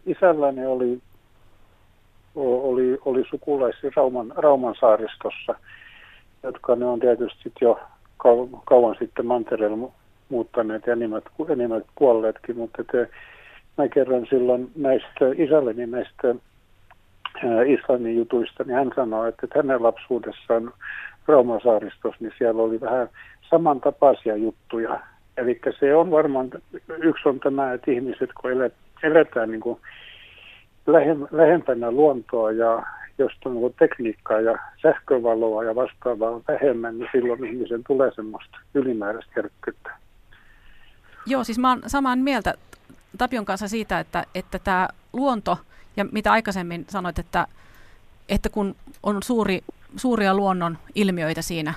isälläni 0.06 0.66
oli, 0.66 1.02
oli, 2.36 2.98
oli 3.06 3.24
sukulaisia 3.30 3.92
Rauman, 3.96 4.34
Rauman 4.36 4.76
saaristossa, 4.80 5.56
jotka 6.44 6.76
ne 6.76 6.86
on 6.86 7.00
tietysti 7.00 7.52
jo 7.62 7.80
kauan 8.66 8.96
sitten 9.00 9.26
mantereella 9.26 9.92
muuttaneet 10.30 10.88
ja 10.88 10.94
enimmät, 10.94 11.24
enimmät 11.50 11.84
kuolleetkin, 11.96 12.58
mutta 12.58 12.84
te, 12.92 13.10
mä 13.78 13.88
kerron 13.88 14.28
silloin 14.30 14.72
näistä 14.76 15.26
isälleni 15.36 15.86
näistä 15.86 16.36
Islannin 17.66 18.18
jutuista, 18.18 18.64
niin 18.64 18.76
hän 18.76 18.92
sanoi, 18.96 19.30
että 19.30 19.48
hänen 19.56 19.84
lapsuudessaan 19.84 20.74
Raumasaaristossa, 21.28 22.18
niin 22.20 22.34
siellä 22.38 22.62
oli 22.62 22.82
vähän 22.82 23.10
samantapaisia 23.50 24.36
juttuja. 24.36 25.00
Eli 25.38 25.62
se 25.80 25.96
on 25.96 26.12
varmaan, 26.12 26.50
yksi 26.98 27.30
on 27.30 27.40
tämä, 27.40 27.74
että 27.74 27.92
ihmiset 27.92 28.30
kun 28.42 28.52
eletään 29.04 29.52
niin 29.52 29.62
kuin 29.62 29.80
lähempänä 31.32 31.92
luontoa 31.92 32.52
ja 32.52 32.84
jos 33.18 33.32
on 33.46 33.54
niin 33.54 33.76
tekniikkaa 33.80 34.42
ja 34.42 34.58
sähkövaloa 34.82 35.64
ja 35.64 35.76
vastaavaa 35.76 36.42
vähemmän, 36.48 36.98
niin 36.98 37.10
silloin 37.12 37.46
ihmisen 37.46 37.82
tulee 37.88 38.12
semmoista 38.16 38.58
ylimääräistä 38.74 39.32
herkkyyttä. 39.36 39.92
Joo, 41.26 41.44
siis 41.44 41.60
mä 41.60 41.70
oon 41.70 41.82
samaan 41.88 42.20
mieltä 42.20 42.54
Tapion 43.18 43.46
kanssa 43.46 43.68
siitä, 43.68 44.00
että, 44.00 44.26
että 44.36 44.60
tämä 44.60 44.90
luonto, 45.14 45.58
ja 45.98 46.06
mitä 46.12 46.32
aikaisemmin 46.32 46.86
sanoit, 46.90 47.20
että, 47.20 47.48
että 48.30 48.50
kun 48.50 48.76
on 49.04 49.24
suuri, 49.24 49.64
suuria 49.96 50.34
luonnon 50.34 50.78
ilmiöitä 50.96 51.42
siinä, 51.42 51.74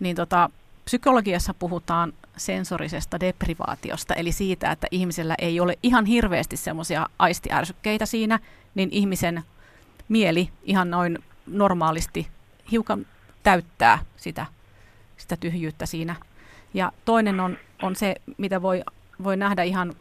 niin 0.00 0.16
tota, 0.16 0.50
psykologiassa 0.84 1.54
puhutaan 1.54 2.12
sensorisesta 2.36 3.20
deprivaatiosta, 3.20 4.14
eli 4.14 4.32
siitä, 4.32 4.72
että 4.72 4.86
ihmisellä 4.90 5.34
ei 5.38 5.60
ole 5.60 5.78
ihan 5.82 6.06
hirveästi 6.06 6.56
semmoisia 6.56 7.06
aistiärsykkeitä 7.18 8.06
siinä, 8.06 8.38
niin 8.74 8.88
ihmisen 8.92 9.42
mieli 10.08 10.50
ihan 10.62 10.90
noin 10.90 11.18
normaalisti 11.46 12.28
hiukan 12.70 13.06
täyttää 13.42 13.98
sitä, 14.16 14.46
sitä 15.16 15.36
tyhjyyttä 15.36 15.86
siinä. 15.86 16.16
Ja 16.74 16.92
toinen 17.04 17.40
on, 17.40 17.58
on 17.82 17.96
se, 17.96 18.14
mitä 18.38 18.62
voi, 18.62 18.82
voi 19.22 19.36
nähdä 19.36 19.62
ihan 19.62 19.94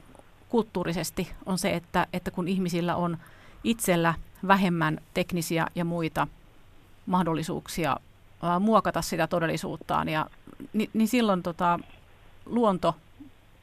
kulttuurisesti 0.50 1.32
on 1.46 1.58
se, 1.58 1.76
että, 1.76 2.08
että 2.14 2.32
kun 2.32 2.48
ihmisillä 2.48 2.96
on 2.96 3.18
itsellä 3.64 4.14
vähemmän 4.48 4.98
teknisiä 5.14 5.68
ja 5.76 5.86
muita 5.86 6.28
mahdollisuuksia 7.06 7.98
ää, 8.44 8.60
muokata 8.60 9.02
sitä 9.02 9.28
todellisuuttaan, 9.28 10.10
ja, 10.10 10.26
niin, 10.74 10.90
niin 10.94 11.08
silloin 11.08 11.44
tota, 11.44 11.80
luonto 12.46 12.96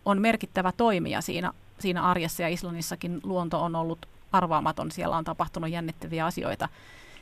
on 0.05 0.21
merkittävä 0.21 0.73
toimija 0.73 1.21
siinä, 1.21 1.53
siinä 1.79 2.03
arjessa, 2.03 2.43
ja 2.43 2.49
Islannissakin 2.49 3.21
luonto 3.23 3.63
on 3.63 3.77
ollut 3.77 4.07
arvaamaton, 4.33 4.91
siellä 4.91 5.17
on 5.17 5.25
tapahtunut 5.25 5.71
jännittäviä 5.71 6.27
asioita, 6.27 6.69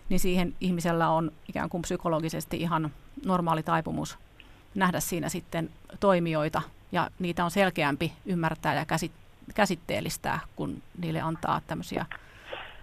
niin 0.08 0.20
siihen 0.20 0.54
ihmisellä 0.60 1.08
on 1.08 1.32
ikään 1.48 1.68
kuin 1.68 1.82
psykologisesti 1.82 2.56
ihan 2.56 2.92
normaali 3.24 3.62
taipumus 3.62 4.18
nähdä 4.74 5.00
siinä 5.00 5.28
sitten 5.28 5.70
toimijoita, 6.00 6.62
ja 6.92 7.10
niitä 7.18 7.44
on 7.44 7.50
selkeämpi 7.50 8.12
ymmärtää 8.26 8.74
ja 8.74 8.84
käsittää 8.84 9.23
käsitteellistää, 9.54 10.40
kun 10.56 10.82
niille 10.98 11.20
antaa 11.20 11.60
tämmöisiä 11.66 12.06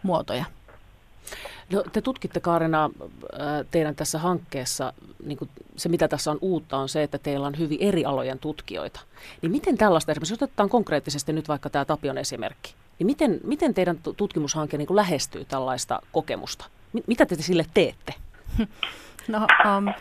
muotoja. 0.04 0.46
No, 1.72 1.84
te 1.92 2.02
tutkitte 2.02 2.40
Kaarina 2.40 2.90
teidän 3.72 3.96
tässä 3.96 4.20
hankkeessa, 4.20 4.94
niin 5.26 5.38
kuin 5.38 5.50
se 5.76 5.90
mitä 5.90 6.08
tässä 6.08 6.32
on 6.32 6.38
uutta 6.42 6.78
on 6.78 6.90
se, 6.90 7.04
että 7.04 7.18
teillä 7.18 7.48
on 7.48 7.58
hyvin 7.58 7.78
eri 7.82 8.06
alojen 8.06 8.40
tutkijoita. 8.40 9.00
Niin 9.42 9.52
miten 9.52 9.78
tällaista, 9.78 10.12
esimerkiksi 10.12 10.34
otetaan 10.34 10.70
konkreettisesti 10.70 11.34
nyt 11.34 11.48
vaikka 11.48 11.70
tämä 11.70 11.86
Tapion 11.86 12.18
esimerkki, 12.18 12.74
niin 13.00 13.06
miten, 13.06 13.40
miten 13.44 13.74
teidän 13.74 13.98
tutkimushanke 14.18 14.78
niin 14.78 14.88
kuin 14.88 14.96
lähestyy 14.96 15.46
tällaista 15.46 16.02
kokemusta? 16.12 16.66
Mitä 17.08 17.26
te 17.26 17.36
sille 17.36 17.66
teette? 17.74 18.14
No, 19.28 19.38
um, 19.38 19.94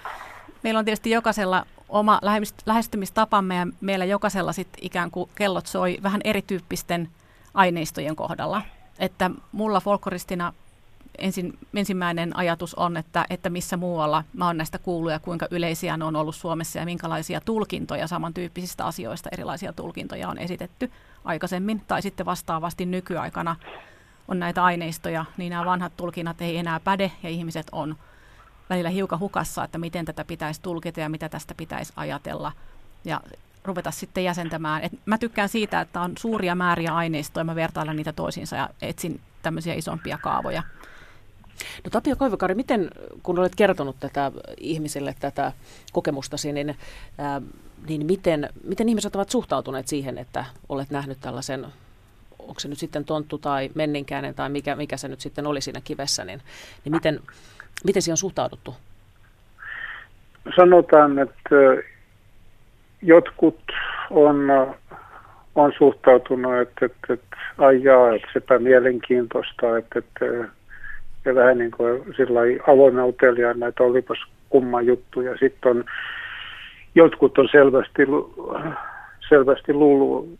meillä 0.62 0.78
on 0.78 0.84
tietysti 0.84 1.10
jokaisella 1.10 1.66
oma 1.90 2.20
lähestymistapamme 2.66 3.56
ja 3.56 3.66
meillä 3.80 4.04
jokaisella 4.04 4.52
sitten 4.52 4.84
ikään 4.84 5.10
kuin 5.10 5.30
kellot 5.34 5.66
soi 5.66 5.98
vähän 6.02 6.20
erityyppisten 6.24 7.08
aineistojen 7.54 8.16
kohdalla. 8.16 8.62
Että 8.98 9.30
mulla 9.52 9.80
folkloristina 9.80 10.52
ensin, 11.18 11.58
ensimmäinen 11.74 12.36
ajatus 12.36 12.74
on, 12.74 12.96
että, 12.96 13.26
että 13.30 13.50
missä 13.50 13.76
muualla 13.76 14.24
mä 14.32 14.46
oon 14.46 14.56
näistä 14.56 14.78
kuullut 14.78 15.12
ja 15.12 15.18
kuinka 15.18 15.46
yleisiä 15.50 15.96
ne 15.96 16.04
on 16.04 16.16
ollut 16.16 16.36
Suomessa 16.36 16.78
ja 16.78 16.84
minkälaisia 16.84 17.40
tulkintoja 17.40 18.06
samantyyppisistä 18.06 18.84
asioista, 18.84 19.28
erilaisia 19.32 19.72
tulkintoja 19.72 20.28
on 20.28 20.38
esitetty 20.38 20.90
aikaisemmin 21.24 21.82
tai 21.88 22.02
sitten 22.02 22.26
vastaavasti 22.26 22.86
nykyaikana 22.86 23.56
on 24.28 24.38
näitä 24.38 24.64
aineistoja, 24.64 25.24
niin 25.36 25.50
nämä 25.50 25.64
vanhat 25.64 25.92
tulkinnat 25.96 26.42
ei 26.42 26.56
enää 26.56 26.80
päde 26.80 27.12
ja 27.22 27.28
ihmiset 27.28 27.66
on 27.72 27.96
välillä 28.70 28.88
hiukan 28.88 29.20
hukassa, 29.20 29.64
että 29.64 29.78
miten 29.78 30.04
tätä 30.04 30.24
pitäisi 30.24 30.62
tulkita 30.62 31.00
ja 31.00 31.08
mitä 31.08 31.28
tästä 31.28 31.54
pitäisi 31.54 31.92
ajatella. 31.96 32.52
Ja 33.04 33.20
ruveta 33.64 33.90
sitten 33.90 34.24
jäsentämään. 34.24 34.82
Et 34.82 34.92
mä 35.06 35.18
tykkään 35.18 35.48
siitä, 35.48 35.80
että 35.80 36.00
on 36.00 36.12
suuria 36.18 36.54
määriä 36.54 36.94
aineistoja, 36.94 37.44
mä 37.44 37.54
vertailen 37.54 37.96
niitä 37.96 38.12
toisiinsa 38.12 38.56
ja 38.56 38.68
etsin 38.82 39.20
tämmöisiä 39.42 39.74
isompia 39.74 40.18
kaavoja. 40.22 40.62
No 41.84 41.90
Tapio 41.90 42.16
Koivukari, 42.16 42.54
miten 42.54 42.90
kun 43.22 43.38
olet 43.38 43.54
kertonut 43.54 43.96
tätä 44.00 44.32
ihmisille 44.60 45.14
tätä 45.20 45.52
kokemustasi, 45.92 46.52
niin, 46.52 46.76
ää, 47.18 47.42
niin 47.88 48.06
miten, 48.06 48.48
miten 48.64 48.88
ihmiset 48.88 49.16
ovat 49.16 49.30
suhtautuneet 49.30 49.88
siihen, 49.88 50.18
että 50.18 50.44
olet 50.68 50.90
nähnyt 50.90 51.20
tällaisen, 51.20 51.66
onko 52.50 52.60
se 52.60 52.68
nyt 52.68 52.78
sitten 52.78 53.04
tonttu 53.04 53.38
tai 53.38 53.70
menninkäinen 53.74 54.34
tai 54.34 54.48
mikä, 54.48 54.76
mikä 54.76 54.96
se 54.96 55.08
nyt 55.08 55.20
sitten 55.20 55.46
oli 55.46 55.60
siinä 55.60 55.80
kivessä, 55.84 56.24
niin, 56.24 56.40
niin 56.84 56.92
miten, 56.92 57.20
miten 57.84 58.02
siihen 58.02 58.12
on 58.12 58.16
suhtauduttu? 58.16 58.74
Sanotaan, 60.56 61.18
että 61.18 61.56
jotkut 63.02 63.60
on, 64.10 64.36
on 65.54 65.72
suhtautunut, 65.78 66.54
että, 66.54 66.86
että, 66.86 67.12
että 67.12 67.36
ai 67.58 67.76
että 68.16 68.28
sepä 68.32 68.58
mielenkiintoista, 68.58 69.78
että, 69.78 69.98
että 69.98 70.24
ja 71.24 71.34
vähän 71.34 71.58
niin 71.58 71.70
kuin 71.70 72.14
sillä 72.16 72.40
uteliaan, 73.04 73.62
että 73.62 73.82
olipas 73.82 74.18
kumma 74.48 74.82
juttu. 74.82 75.20
Ja 75.20 75.36
sitten 75.36 75.70
on, 75.70 75.84
jotkut 76.94 77.38
on 77.38 77.48
selvästi, 77.52 78.02
selvästi 79.28 79.72
luullut, 79.72 80.38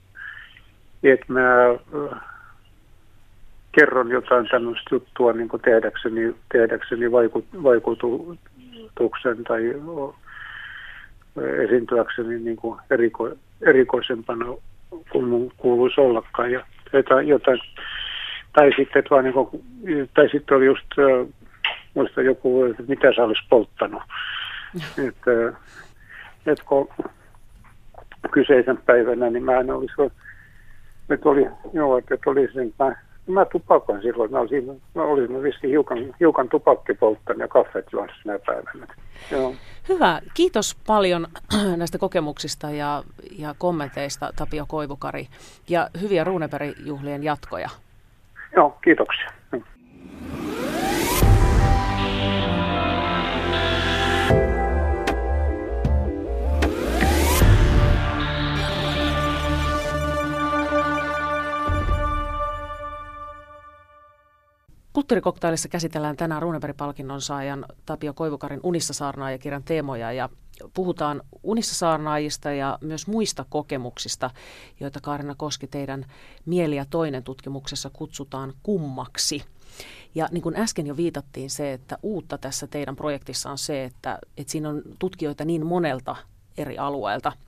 että 1.03 1.33
mä 1.33 1.41
kerron 3.73 4.11
jotain 4.11 4.49
tämmöistä 4.49 4.95
juttua 4.95 5.33
niin 5.33 5.49
kuin 5.49 5.63
tehdäkseni, 5.63 6.35
tehdäkseni 6.53 7.13
vaikut, 7.13 7.45
vaikutuksen 7.63 9.45
tai 9.49 9.75
esiintyäkseni 11.65 12.39
niin 12.39 12.57
kuin 12.57 12.81
eriko, 12.91 13.31
erikoisempana 13.63 14.47
kuin 15.13 15.25
mun 15.25 15.53
kuuluisi 15.57 16.01
ollakaan. 16.01 16.53
Ja 16.53 16.65
jotain, 16.93 17.29
jotain 17.29 17.61
tai 18.53 18.71
sitten, 18.77 18.99
että 18.99 19.11
vaan 19.11 19.25
niin 19.25 19.35
kuin, 19.35 19.65
tai 20.15 20.29
sitten 20.29 20.57
oli 20.57 20.67
just, 20.67 20.87
muista 21.95 22.23
joku, 22.23 22.65
että 22.65 22.83
mitä 22.89 23.13
sä 23.17 23.25
olisi 23.25 23.47
polttanut. 23.51 24.03
että, 25.09 25.59
että 26.47 26.65
kun 26.65 26.89
kyseisen 28.31 28.79
päivänä, 28.87 29.31
niin 29.31 29.45
mä 29.45 29.61
en 29.61 29.71
olisi, 29.71 29.95
että 31.15 31.29
oli, 31.29 31.47
joo, 31.73 31.99
että 31.99 32.31
oli 32.31 32.49
sen, 32.53 32.75
mä, 32.79 32.97
mä 33.27 33.45
tupakoin 33.45 34.03
silloin, 34.03 34.31
mä 34.31 34.39
olisin, 34.39 34.83
mä 34.95 35.03
olisin 35.03 35.43
vissi 35.43 35.69
hiukan, 35.69 35.99
hiukan 36.21 36.49
tupakki 36.49 36.95
polttanut 36.95 37.41
ja 37.41 37.49
kaffet 37.49 37.87
juonut 37.93 38.15
sinä 38.23 38.39
päivänä. 38.47 38.87
Joo. 39.31 39.55
Hyvä. 39.89 40.21
Kiitos 40.35 40.77
paljon 40.87 41.27
näistä 41.77 41.99
kokemuksista 41.99 42.71
ja, 42.71 43.03
ja 43.39 43.55
kommenteista, 43.59 44.31
Tapio 44.37 44.65
Koivukari. 44.69 45.27
Ja 45.69 45.91
hyviä 46.01 46.25
Runeberg-juhlien 46.25 47.23
jatkoja. 47.23 47.69
Joo, 48.57 48.79
kiitoksia. 48.85 49.31
Kulttuurikoktailissa 64.93 65.69
käsitellään 65.69 66.17
tänään 66.17 66.43
Runeberg-palkinnon 66.43 67.21
saajan 67.21 67.67
Tapio 67.87 68.15
Koivukarin 68.15 68.61
Unissa 68.63 68.93
saarnaajakirjan 68.93 69.63
teemoja 69.63 70.13
ja 70.13 70.29
puhutaan 70.75 71.23
Unissa 71.43 71.75
saarnaajista 71.75 72.53
ja 72.53 72.79
myös 72.81 73.07
muista 73.07 73.45
kokemuksista, 73.49 74.31
joita 74.81 75.01
Kaarina 75.01 75.35
Koski 75.35 75.67
teidän 75.67 76.07
Mieli 76.47 76.77
ja 76.77 76.85
toinen 76.91 77.23
tutkimuksessa 77.23 77.91
kutsutaan 77.93 78.53
kummaksi. 78.63 79.43
Ja 80.15 80.29
niin 80.31 80.43
kuin 80.43 80.57
äsken 80.57 80.87
jo 80.87 80.97
viitattiin 80.97 81.51
se, 81.51 81.73
että 81.73 81.99
uutta 82.03 82.39
tässä 82.39 82.67
teidän 82.67 82.97
projektissa 82.97 83.51
on 83.51 83.59
se, 83.59 83.85
että, 83.85 84.19
että 84.37 84.51
siinä 84.51 84.69
on 84.69 84.83
tutkijoita 84.99 85.45
niin 85.45 85.67
monelta 85.67 86.17
eri 86.59 86.79
alueelta– 86.79 87.33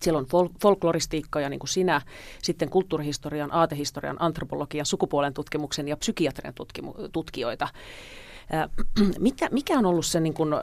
siellä 0.00 0.18
on 0.18 0.26
fol- 0.26 0.54
folkloristiikkaa, 0.62 1.48
niin 1.48 1.60
kuin 1.60 1.68
sinä, 1.68 2.00
sitten 2.42 2.70
kulttuurihistorian, 2.70 3.54
aatehistorian, 3.54 4.16
antropologian, 4.22 4.86
sukupuolen 4.86 5.34
tutkimuksen 5.34 5.88
ja 5.88 5.96
psykiatrian 5.96 6.54
tutkimu- 6.54 7.08
tutkijoita. 7.12 7.68
Äh, 8.54 8.68
mikä, 9.18 9.48
mikä 9.52 9.78
on 9.78 9.86
ollut 9.86 10.06
se 10.06 10.20
niin 10.20 10.34
kuin, 10.34 10.52
äh, 10.52 10.60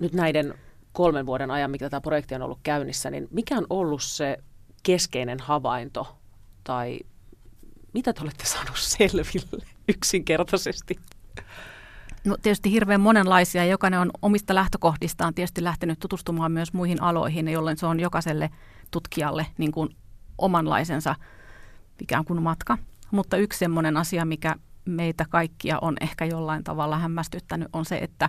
nyt 0.00 0.12
näiden 0.12 0.54
kolmen 0.92 1.26
vuoden 1.26 1.50
ajan, 1.50 1.70
mikä 1.70 1.90
tämä 1.90 2.00
projekti 2.00 2.34
on 2.34 2.42
ollut 2.42 2.60
käynnissä, 2.62 3.10
niin 3.10 3.28
mikä 3.30 3.58
on 3.58 3.66
ollut 3.70 4.02
se 4.02 4.38
keskeinen 4.82 5.40
havainto 5.40 6.18
tai 6.64 6.98
mitä 7.92 8.12
te 8.12 8.22
olette 8.22 8.44
saaneet 8.44 8.76
selville 8.96 9.24
yksinkertaisesti? 9.88 10.98
No 12.28 12.36
tietysti 12.42 12.72
hirveän 12.72 13.00
monenlaisia. 13.00 13.64
Jokainen 13.64 14.00
on 14.00 14.10
omista 14.22 14.54
lähtökohdistaan 14.54 15.34
tietysti 15.34 15.64
lähtenyt 15.64 15.98
tutustumaan 15.98 16.52
myös 16.52 16.72
muihin 16.72 17.02
aloihin, 17.02 17.48
jolloin 17.48 17.76
se 17.76 17.86
on 17.86 18.00
jokaiselle 18.00 18.50
tutkijalle 18.90 19.46
niin 19.58 19.72
kuin 19.72 19.88
omanlaisensa 20.38 21.14
ikään 22.02 22.24
kuin 22.24 22.42
matka. 22.42 22.78
Mutta 23.10 23.36
yksi 23.36 23.58
sellainen 23.58 23.96
asia, 23.96 24.24
mikä 24.24 24.56
meitä 24.84 25.24
kaikkia 25.30 25.78
on 25.82 25.96
ehkä 26.00 26.24
jollain 26.24 26.64
tavalla 26.64 26.98
hämmästyttänyt, 26.98 27.68
on 27.72 27.84
se, 27.84 27.98
että 27.98 28.28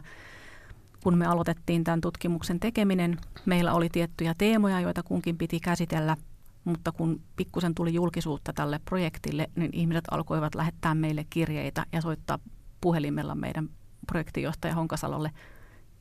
kun 1.03 1.17
me 1.17 1.25
aloitettiin 1.25 1.83
tämän 1.83 2.01
tutkimuksen 2.01 2.59
tekeminen, 2.59 3.17
meillä 3.45 3.73
oli 3.73 3.89
tiettyjä 3.89 4.33
teemoja, 4.37 4.79
joita 4.79 5.03
kunkin 5.03 5.37
piti 5.37 5.59
käsitellä, 5.59 6.17
mutta 6.63 6.91
kun 6.91 7.21
pikkusen 7.35 7.75
tuli 7.75 7.93
julkisuutta 7.93 8.53
tälle 8.53 8.79
projektille, 8.85 9.49
niin 9.55 9.69
ihmiset 9.73 10.05
alkoivat 10.11 10.55
lähettää 10.55 10.95
meille 10.95 11.25
kirjeitä 11.29 11.85
ja 11.91 12.01
soittaa 12.01 12.39
puhelimella 12.81 13.35
meidän 13.35 13.69
projektijohtaja 14.09 14.75
Honkasalolle. 14.75 15.31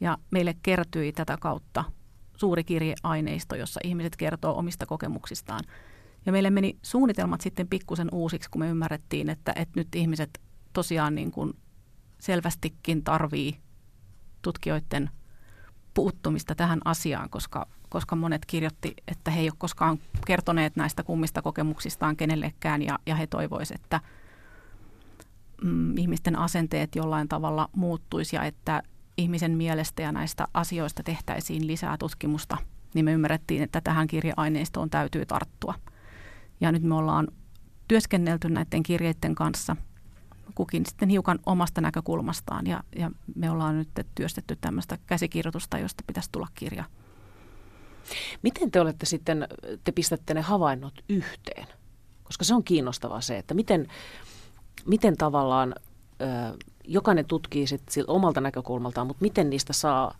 Ja 0.01 0.19
meille 0.31 0.55
kertyi 0.63 1.13
tätä 1.13 1.37
kautta 1.41 1.85
suuri 2.37 2.65
kirjeaineisto, 2.65 3.57
jossa 3.57 3.81
ihmiset 3.85 4.17
kertoo 4.17 4.59
omista 4.59 4.87
kokemuksistaan. 4.87 5.65
Ja 6.27 6.33
meille 6.33 6.51
meni 6.51 6.79
suunnitelmat 6.83 7.41
sitten 7.41 7.69
pikkusen 7.69 8.09
uusiksi, 8.13 8.51
kun 8.51 8.61
me 8.61 8.69
ymmärrettiin, 8.69 9.31
että, 9.31 9.53
että 9.57 9.81
nyt 9.81 9.95
ihmiset 9.95 10.41
tosiaan 10.73 11.15
niin 11.15 11.31
kuin 11.31 11.53
selvästikin 12.21 13.05
tarvii 13.05 13.59
tutkijoiden 14.43 15.11
puuttumista 15.95 16.55
tähän 16.55 16.81
asiaan, 16.85 17.31
koska, 17.31 17.67
koska 17.89 18.17
monet 18.17 18.47
kirjoitti, 18.47 18.95
että 19.09 19.31
he 19.31 19.41
ei 19.41 19.49
ole 19.49 19.55
koskaan 19.59 19.99
kertoneet 20.27 20.77
näistä 20.77 21.03
kummista 21.03 21.43
kokemuksistaan 21.43 22.17
kenellekään 22.17 22.83
ja, 22.83 22.99
ja 23.07 23.15
he 23.15 23.27
toivoisivat, 23.27 23.81
että– 23.81 24.01
mm, 25.63 25.99
ihmisten 25.99 26.39
asenteet 26.39 26.95
jollain 26.95 27.29
tavalla 27.29 27.69
muuttuisi 27.77 28.37
ja 28.37 28.45
että 28.45 28.83
ihmisen 29.17 29.57
mielestä 29.57 30.03
ja 30.03 30.13
näistä 30.13 30.49
asioista 30.55 31.03
tehtäisiin 31.03 31.67
lisää 31.67 31.97
tutkimusta, 31.99 32.57
niin 32.95 33.05
me 33.05 33.13
ymmärrettiin, 33.13 33.63
että 33.63 33.81
tähän 33.81 34.07
kirjeaineistoon 34.07 34.91
täytyy 34.91 35.27
tarttua. 35.27 35.75
Ja 36.61 36.73
nyt 36.73 36.83
me 36.83 36.95
ollaan 36.95 37.29
työskennelty 37.89 38.49
näiden 38.49 38.83
kirjeiden 38.83 39.35
kanssa, 39.35 39.77
kukin 40.55 40.87
sitten 40.87 41.09
hiukan 41.09 41.39
omasta 41.47 41.81
näkökulmastaan, 41.81 42.67
ja, 42.67 42.83
ja 42.97 43.11
me 43.35 43.51
ollaan 43.51 43.79
nyt 43.79 43.89
työstetty 44.15 44.57
tämmöistä 44.61 44.99
käsikirjoitusta, 45.07 45.79
josta 45.79 46.05
pitäisi 46.07 46.29
tulla 46.33 46.49
kirja. 46.55 46.85
Miten 48.43 48.71
te 48.71 48.81
olette 48.81 49.07
sitten, 49.07 49.49
te 49.85 49.93
pistätte 49.93 50.35
ne 50.35 50.41
havainnot 50.41 51.05
yhteen? 51.09 51.67
Koska 52.23 52.45
se 52.45 52.55
on 52.55 52.65
kiinnostavaa 52.65 53.21
se, 53.21 53.39
että 53.39 53.55
miten, 53.55 53.87
miten 54.87 55.17
tavallaan 55.17 55.75
ö, 56.21 56.25
jokainen 56.85 57.25
tutkii 57.25 57.67
sit 57.67 57.83
omalta 58.07 58.41
näkökulmaltaan, 58.41 59.07
mutta 59.07 59.23
miten 59.23 59.51
niistä 59.51 59.73
saa 59.73 60.15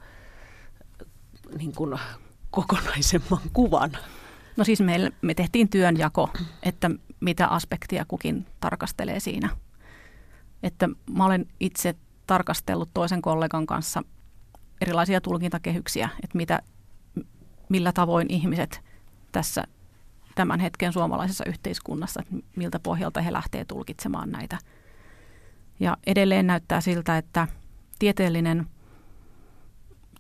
niin 1.59 1.75
kuin, 1.75 1.99
kokonaisemman 2.51 3.41
kuvan? 3.53 3.91
No 4.57 4.65
siis 4.65 4.81
me, 4.81 5.13
me 5.23 5.35
tehtiin 5.35 5.69
työnjako, 5.69 6.31
että 6.63 6.91
mitä 7.21 7.47
aspektia 7.47 8.05
kukin 8.09 8.47
tarkastelee 8.61 9.21
siinä. 9.21 9.49
Että 10.63 10.89
mä 11.11 11.25
olen 11.25 11.47
itse 11.61 11.95
tarkastellut 12.27 12.91
toisen 12.95 13.23
kollegan 13.23 13.67
kanssa 13.67 14.03
erilaisia 14.81 15.21
tulkintakehyksiä, 15.21 16.09
että 16.25 16.37
mitä, 16.37 16.63
millä 17.69 17.93
tavoin 17.93 18.27
ihmiset 18.31 18.81
tässä 19.33 19.65
tämän 20.39 20.61
hetken 20.61 20.93
suomalaisessa 20.93 21.45
yhteiskunnassa, 21.47 22.21
että 22.21 22.35
miltä 22.57 22.81
pohjalta 22.81 23.21
he 23.21 23.33
lähtee 23.33 23.65
tulkitsemaan 23.65 24.31
näitä. 24.31 24.59
Ja 25.81 25.97
edelleen 26.07 26.47
näyttää 26.47 26.81
siltä, 26.81 27.19
että 27.19 27.49
tieteellinen 27.99 28.67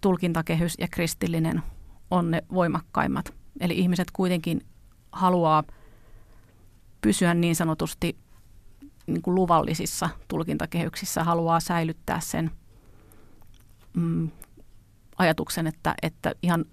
tulkintakehys 0.00 0.74
ja 0.78 0.88
kristillinen 0.88 1.62
on 2.10 2.30
ne 2.30 2.42
voimakkaimmat. 2.52 3.34
Eli 3.60 3.78
ihmiset 3.78 4.10
kuitenkin 4.10 4.60
haluaa 5.12 5.64
pysyä 7.00 7.34
niin 7.34 7.56
sanotusti 7.56 8.16
niin 9.06 9.22
kuin 9.22 9.34
luvallisissa 9.34 10.08
tulkintakehyksissä, 10.28 11.24
haluaa 11.24 11.60
säilyttää 11.60 12.20
sen 12.20 12.50
mm, 13.96 14.30
ajatuksen, 15.18 15.66
että, 15.66 15.94
että 16.02 16.32
ihan 16.42 16.64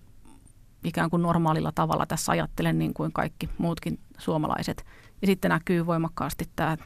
ikään 0.86 1.10
kuin 1.10 1.21
normaalilla 1.21 1.71
tavalla 1.76 2.06
tässä 2.06 2.32
ajattelen 2.32 2.80
niin 2.80 2.93
kuin 2.93 3.13
kaikki 3.13 3.50
muutkin 3.58 4.00
suomalaiset. 4.17 4.86
Ja 5.21 5.28
sitten 5.28 5.50
näkyy 5.50 5.86
voimakkaasti 5.86 6.50
tämä 6.56 6.78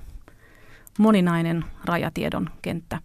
moninainen 0.99 1.65
rajatiedon 1.85 2.49
kenttä. 2.61 3.01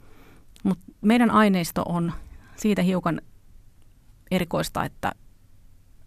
Mutta 0.63 0.85
meidän 1.01 1.31
aineisto 1.31 1.83
on 1.83 2.13
siitä 2.57 2.83
hiukan 2.83 3.21
erikoista, 4.31 4.85
että 4.85 5.13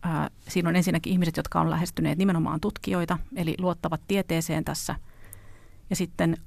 ää, 0.02 0.30
siinä 0.48 0.70
on 0.70 0.76
ensinnäkin 0.76 1.14
ihmiset, 1.14 1.38
jotka 1.38 1.62
on 1.62 1.70
lähestyneet 1.70 2.18
nimenomaan 2.18 2.60
tutkijoita, 2.60 3.18
eli 3.36 3.56
luottavat 3.60 4.02
tieteeseen 4.08 4.66
tässä. 4.66 4.96
Ja 5.90 5.96
sitten 5.96 6.38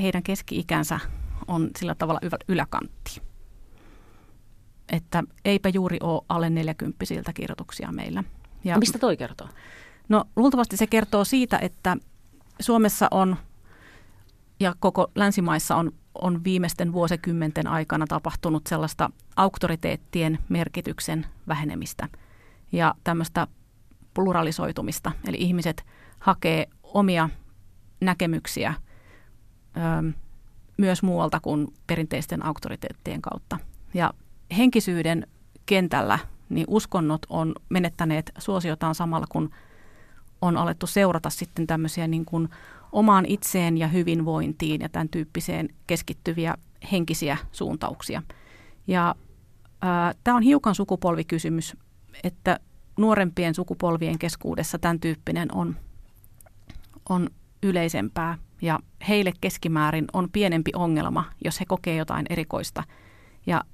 heidän 0.00 0.22
keski-ikänsä 0.22 1.00
on 1.48 1.70
sillä 1.78 1.94
tavalla 1.94 2.20
yläkantti. 2.48 3.22
Että 4.92 5.22
eipä 5.44 5.68
juuri 5.68 5.98
ole 6.02 6.22
alle 6.28 6.50
40 6.50 7.32
kirjoituksia 7.34 7.92
meillä. 7.92 8.24
Ja 8.64 8.78
mistä 8.78 8.98
toi 8.98 9.16
kertoo? 9.16 9.48
No 10.08 10.24
luultavasti 10.36 10.76
se 10.76 10.86
kertoo 10.86 11.24
siitä, 11.24 11.58
että 11.58 11.96
Suomessa 12.60 13.08
on 13.10 13.36
ja 14.60 14.74
koko 14.78 15.10
länsimaissa 15.14 15.76
on, 15.76 15.92
on 16.14 16.44
viimeisten 16.44 16.92
vuosikymmenten 16.92 17.66
aikana 17.66 18.06
tapahtunut 18.06 18.66
sellaista 18.66 19.10
auktoriteettien 19.36 20.38
merkityksen 20.48 21.26
vähenemistä 21.48 22.08
ja 22.72 22.94
tämmöistä 23.04 23.46
pluralisoitumista. 24.14 25.12
Eli 25.26 25.36
ihmiset 25.36 25.84
hakee 26.18 26.66
omia 26.82 27.28
näkemyksiä 28.00 28.74
ö, 29.76 30.12
myös 30.76 31.02
muualta 31.02 31.40
kuin 31.40 31.68
perinteisten 31.86 32.44
auktoriteettien 32.44 33.22
kautta. 33.22 33.58
Ja 33.94 34.14
henkisyyden 34.56 35.26
kentällä 35.66 36.18
niin 36.48 36.66
uskonnot 36.68 37.26
on 37.28 37.54
menettäneet 37.68 38.32
suosiotaan 38.38 38.94
samalla, 38.94 39.26
kun 39.28 39.50
on 40.42 40.56
alettu 40.56 40.86
seurata 40.86 41.30
sitten 41.30 41.66
tämmöisiä 41.66 42.06
niin 42.06 42.24
kuin 42.24 42.48
omaan 42.92 43.26
itseen 43.26 43.78
ja 43.78 43.88
hyvinvointiin 43.88 44.80
ja 44.80 44.88
tämän 44.88 45.08
tyyppiseen 45.08 45.68
keskittyviä 45.86 46.54
henkisiä 46.92 47.36
suuntauksia. 47.52 48.22
Ja 48.86 49.14
tämä 50.24 50.36
on 50.36 50.42
hiukan 50.42 50.74
sukupolvikysymys, 50.74 51.76
että 52.24 52.60
nuorempien 52.98 53.54
sukupolvien 53.54 54.18
keskuudessa 54.18 54.78
tämän 54.78 55.00
tyyppinen 55.00 55.54
on, 55.54 55.76
on 57.08 57.30
yleisempää 57.62 58.38
ja 58.62 58.78
heille 59.08 59.32
keskimäärin 59.40 60.04
on 60.12 60.30
pienempi 60.30 60.70
ongelma, 60.74 61.24
jos 61.44 61.60
he 61.60 61.64
kokee 61.64 61.96
jotain 61.96 62.26
erikoista. 62.30 62.82
Ja 63.46 63.64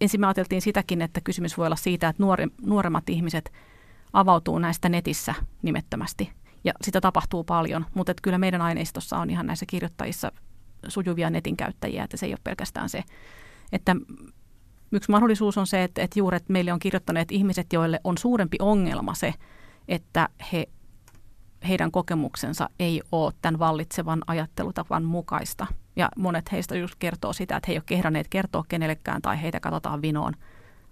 ensin 0.00 0.20
me 0.20 0.26
ajateltiin 0.26 0.62
sitäkin, 0.62 1.02
että 1.02 1.20
kysymys 1.20 1.58
voi 1.58 1.66
olla 1.66 1.76
siitä, 1.76 2.08
että 2.08 2.22
nuori, 2.22 2.46
nuoremmat 2.62 3.08
ihmiset 3.08 3.52
avautuu 4.12 4.58
näistä 4.58 4.88
netissä 4.88 5.34
nimettömästi. 5.62 6.32
Ja 6.64 6.72
sitä 6.82 7.00
tapahtuu 7.00 7.44
paljon, 7.44 7.86
mutta 7.94 8.10
että 8.12 8.22
kyllä 8.22 8.38
meidän 8.38 8.62
aineistossa 8.62 9.18
on 9.18 9.30
ihan 9.30 9.46
näissä 9.46 9.66
kirjoittajissa 9.66 10.32
sujuvia 10.88 11.30
netin 11.30 11.56
käyttäjiä, 11.56 12.04
että 12.04 12.16
se 12.16 12.26
ei 12.26 12.32
ole 12.32 12.38
pelkästään 12.44 12.88
se, 12.88 13.04
että 13.72 13.96
yksi 14.92 15.10
mahdollisuus 15.10 15.58
on 15.58 15.66
se, 15.66 15.82
että, 15.82 16.02
että 16.02 16.18
juuri 16.18 16.36
että 16.36 16.52
meille 16.52 16.72
on 16.72 16.78
kirjoittaneet 16.78 17.32
ihmiset, 17.32 17.72
joille 17.72 18.00
on 18.04 18.18
suurempi 18.18 18.56
ongelma 18.60 19.14
se, 19.14 19.34
että 19.88 20.28
he, 20.52 20.68
heidän 21.68 21.90
kokemuksensa 21.90 22.68
ei 22.78 23.02
ole 23.12 23.32
tämän 23.42 23.58
vallitsevan 23.58 24.22
ajattelutavan 24.26 25.04
mukaista. 25.04 25.66
Ja 25.96 26.08
monet 26.16 26.52
heistä 26.52 26.76
just 26.76 26.94
kertoo 26.98 27.32
sitä, 27.32 27.56
että 27.56 27.66
he 27.68 27.72
ei 27.72 27.76
ole 27.76 27.84
kehdanneet 27.86 28.28
kertoa 28.28 28.64
kenellekään 28.68 29.22
tai 29.22 29.42
heitä 29.42 29.60
katsotaan 29.60 30.02
vinoon, 30.02 30.34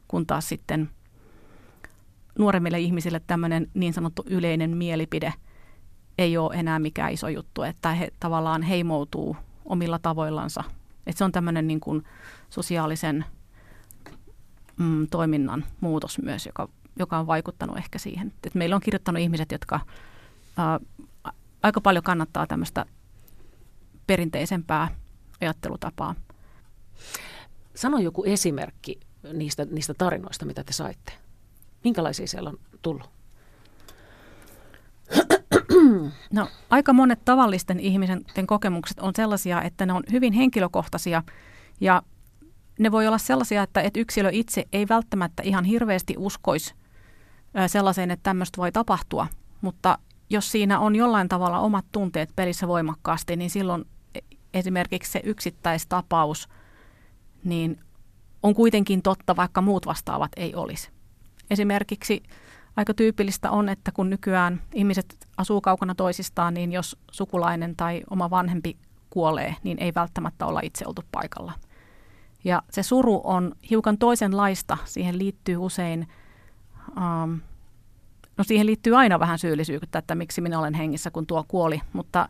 kun 0.09 0.27
taas 0.27 0.49
sitten 0.49 0.91
nuoremmille 2.39 2.81
ihmisille 2.81 3.21
tämmöinen 3.27 3.71
niin 3.75 3.93
sanottu 3.93 4.25
yleinen 4.27 4.77
mielipide 4.77 5.35
ei 6.19 6.37
ole 6.37 6.55
enää 6.55 6.79
mikään 6.79 7.13
iso 7.13 7.29
juttu, 7.29 7.63
että 7.63 7.93
he 7.93 8.13
tavallaan 8.21 8.63
heimoutuu 8.63 9.37
omilla 9.65 9.99
tavoillansa. 9.99 10.65
Että 11.07 11.19
se 11.19 11.25
on 11.25 11.33
tämmöinen 11.33 11.67
niin 11.67 11.81
kuin 11.81 12.05
sosiaalisen 12.51 13.25
mm, 14.77 15.07
toiminnan 15.11 15.65
muutos 15.81 16.19
myös, 16.23 16.47
joka, 16.47 16.69
joka 16.99 17.19
on 17.19 17.27
vaikuttanut 17.27 17.77
ehkä 17.77 17.99
siihen. 17.99 18.33
Et 18.47 18.55
meillä 18.55 18.77
on 18.77 18.83
kirjoittanut 18.83 19.23
ihmiset, 19.23 19.53
jotka 19.53 19.81
ää, 20.57 20.81
aika 21.62 21.81
paljon 21.81 22.05
kannattaa 22.05 22.47
tämmöistä 22.47 22.87
perinteisempää 24.07 24.88
ajattelutapaa. 25.41 26.15
Sano 27.75 27.99
joku 27.99 28.25
esimerkki 28.25 29.01
niistä, 29.33 29.65
niistä 29.65 29.95
tarinoista, 29.95 30.47
mitä 30.47 30.65
te 30.65 30.73
saitte. 30.73 31.12
Minkälaisia 31.85 32.27
siellä 32.27 32.51
on 32.51 32.59
tullut? 32.83 33.11
No, 36.33 36.49
aika 36.71 36.93
monet 36.93 37.25
tavallisten 37.25 37.81
ihmisten 37.81 38.47
kokemukset 38.47 39.01
on 39.01 39.12
sellaisia, 39.17 39.62
että 39.62 39.87
ne 39.87 39.93
on 39.93 40.03
hyvin 40.12 40.33
henkilökohtaisia 40.33 41.23
ja 41.81 42.03
ne 42.79 42.93
voi 42.93 43.07
olla 43.07 43.19
sellaisia, 43.19 43.62
että, 43.62 43.81
että 43.81 44.01
yksilö 44.01 44.29
itse 44.33 44.65
ei 44.73 44.88
välttämättä 44.88 45.43
ihan 45.43 45.65
hirveästi 45.65 46.15
uskoisi 46.19 46.75
sellaiseen, 47.67 48.11
että 48.11 48.23
tämmöistä 48.23 48.57
voi 48.57 48.73
tapahtua, 48.73 49.27
mutta 49.61 49.99
jos 50.33 50.53
siinä 50.53 50.79
on 50.79 50.97
jollain 50.97 51.29
tavalla 51.29 51.59
omat 51.59 51.85
tunteet 51.92 52.31
pelissä 52.37 52.68
voimakkaasti, 52.68 53.37
niin 53.37 53.51
silloin 53.51 53.85
e, 54.14 54.21
esimerkiksi 54.55 55.12
se 55.12 55.21
yksittäistapaus 55.25 56.49
niin 57.45 57.81
on 58.42 58.55
kuitenkin 58.55 59.03
totta, 59.03 59.37
vaikka 59.37 59.61
muut 59.61 59.87
vastaavat 59.87 60.33
ei 60.37 60.55
olisi. 60.55 60.90
Esimerkiksi 61.51 62.23
aika 62.77 62.95
tyypillistä 62.95 63.51
on, 63.51 63.68
että 63.68 63.92
kun 63.92 64.11
nykyään 64.11 64.62
ihmiset 64.75 65.29
asuu 65.37 65.61
kaukana 65.61 65.95
toisistaan, 65.95 66.55
niin 66.55 66.73
jos 66.73 66.97
sukulainen 67.11 67.77
tai 67.77 68.03
oma 68.11 68.31
vanhempi 68.31 68.77
kuolee, 69.11 69.57
niin 69.62 69.79
ei 69.79 69.92
välttämättä 69.95 70.47
olla 70.47 70.61
itse 70.62 70.87
oltu 70.87 71.03
paikalla. 71.12 71.53
Ja 72.45 72.62
se 72.71 72.83
suru 72.83 73.21
on 73.25 73.53
hiukan 73.71 73.99
toisenlaista. 73.99 74.79
Siihen 74.85 75.18
liittyy 75.18 75.57
usein, 75.57 76.09
um, 76.97 77.40
no 78.43 78.47
siihen 78.47 78.67
liittyy 78.67 78.97
aina 78.97 79.21
vähän 79.21 79.39
syyllisyyttä, 79.39 79.99
että 79.99 80.15
miksi 80.15 80.41
minä 80.41 80.59
olen 80.59 80.75
hengissä, 80.75 81.11
kun 81.11 81.27
tuo 81.27 81.45
kuoli. 81.49 81.81
Mutta, 81.93 82.29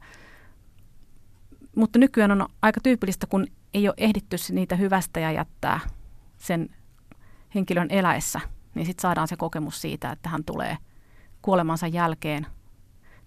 mutta 1.76 1.98
nykyään 1.98 2.30
on 2.30 2.48
aika 2.62 2.80
tyypillistä, 2.82 3.26
kun 3.26 3.46
ei 3.74 3.88
ole 3.88 3.94
ehditty 3.96 4.36
niitä 4.50 4.76
hyvästä 4.76 5.20
ja 5.20 5.32
jättää 5.32 5.80
sen 6.38 6.68
henkilön 7.54 7.86
eläessä, 7.90 8.40
niin 8.74 8.86
sitten 8.86 9.02
saadaan 9.02 9.28
se 9.28 9.36
kokemus 9.36 9.80
siitä, 9.80 10.10
että 10.10 10.28
hän 10.28 10.44
tulee 10.44 10.78
kuolemansa 11.42 11.86
jälkeen 11.86 12.46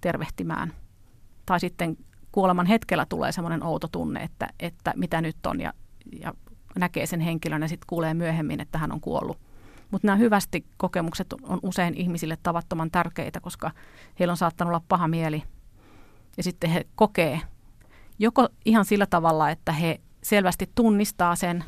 tervehtimään. 0.02 0.74
Tai 1.46 1.60
sitten 1.60 1.98
kuoleman 2.32 2.66
hetkellä 2.66 3.06
tulee 3.10 3.32
semmoinen 3.32 3.64
outo 3.64 3.88
tunne, 3.88 4.24
että, 4.24 4.48
että 4.60 4.94
mitä 4.96 5.22
nyt 5.22 5.46
on 5.46 5.62
ja, 5.62 5.74
ja 6.22 6.34
näkee 6.80 7.06
sen 7.06 7.20
henkilön 7.20 7.62
ja 7.62 7.68
sitten 7.68 7.88
kuulee 7.88 8.14
myöhemmin, 8.14 8.62
että 8.62 8.78
hän 8.78 8.92
on 8.92 9.02
kuollut. 9.02 9.45
Mutta 9.96 10.08
nämä 10.08 10.16
hyvästi 10.16 10.66
kokemukset 10.78 11.34
on 11.34 11.60
usein 11.64 11.94
ihmisille 11.94 12.38
tavattoman 12.44 12.92
tärkeitä, 12.92 13.40
koska 13.40 13.72
heillä 14.20 14.32
on 14.32 14.38
saattanut 14.38 14.70
olla 14.70 14.84
paha 14.88 15.08
mieli. 15.08 15.44
Ja 16.38 16.44
sitten 16.44 16.70
he 16.70 16.86
kokee 16.96 17.42
joko 18.20 18.50
ihan 18.66 18.86
sillä 18.86 19.06
tavalla, 19.06 19.50
että 19.50 19.72
he 19.72 20.02
selvästi 20.24 20.70
tunnistaa 20.76 21.36
sen, 21.36 21.64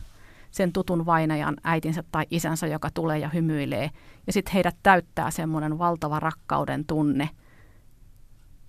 sen 0.52 0.74
tutun 0.74 1.06
vainajan 1.06 1.56
äitinsä 1.64 2.04
tai 2.12 2.26
isänsä, 2.32 2.68
joka 2.68 2.90
tulee 2.94 3.18
ja 3.18 3.30
hymyilee. 3.30 3.90
Ja 4.28 4.34
sitten 4.34 4.54
heidät 4.54 4.78
täyttää 4.84 5.32
semmoinen 5.32 5.78
valtava 5.78 6.20
rakkauden 6.20 6.86
tunne. 6.86 7.30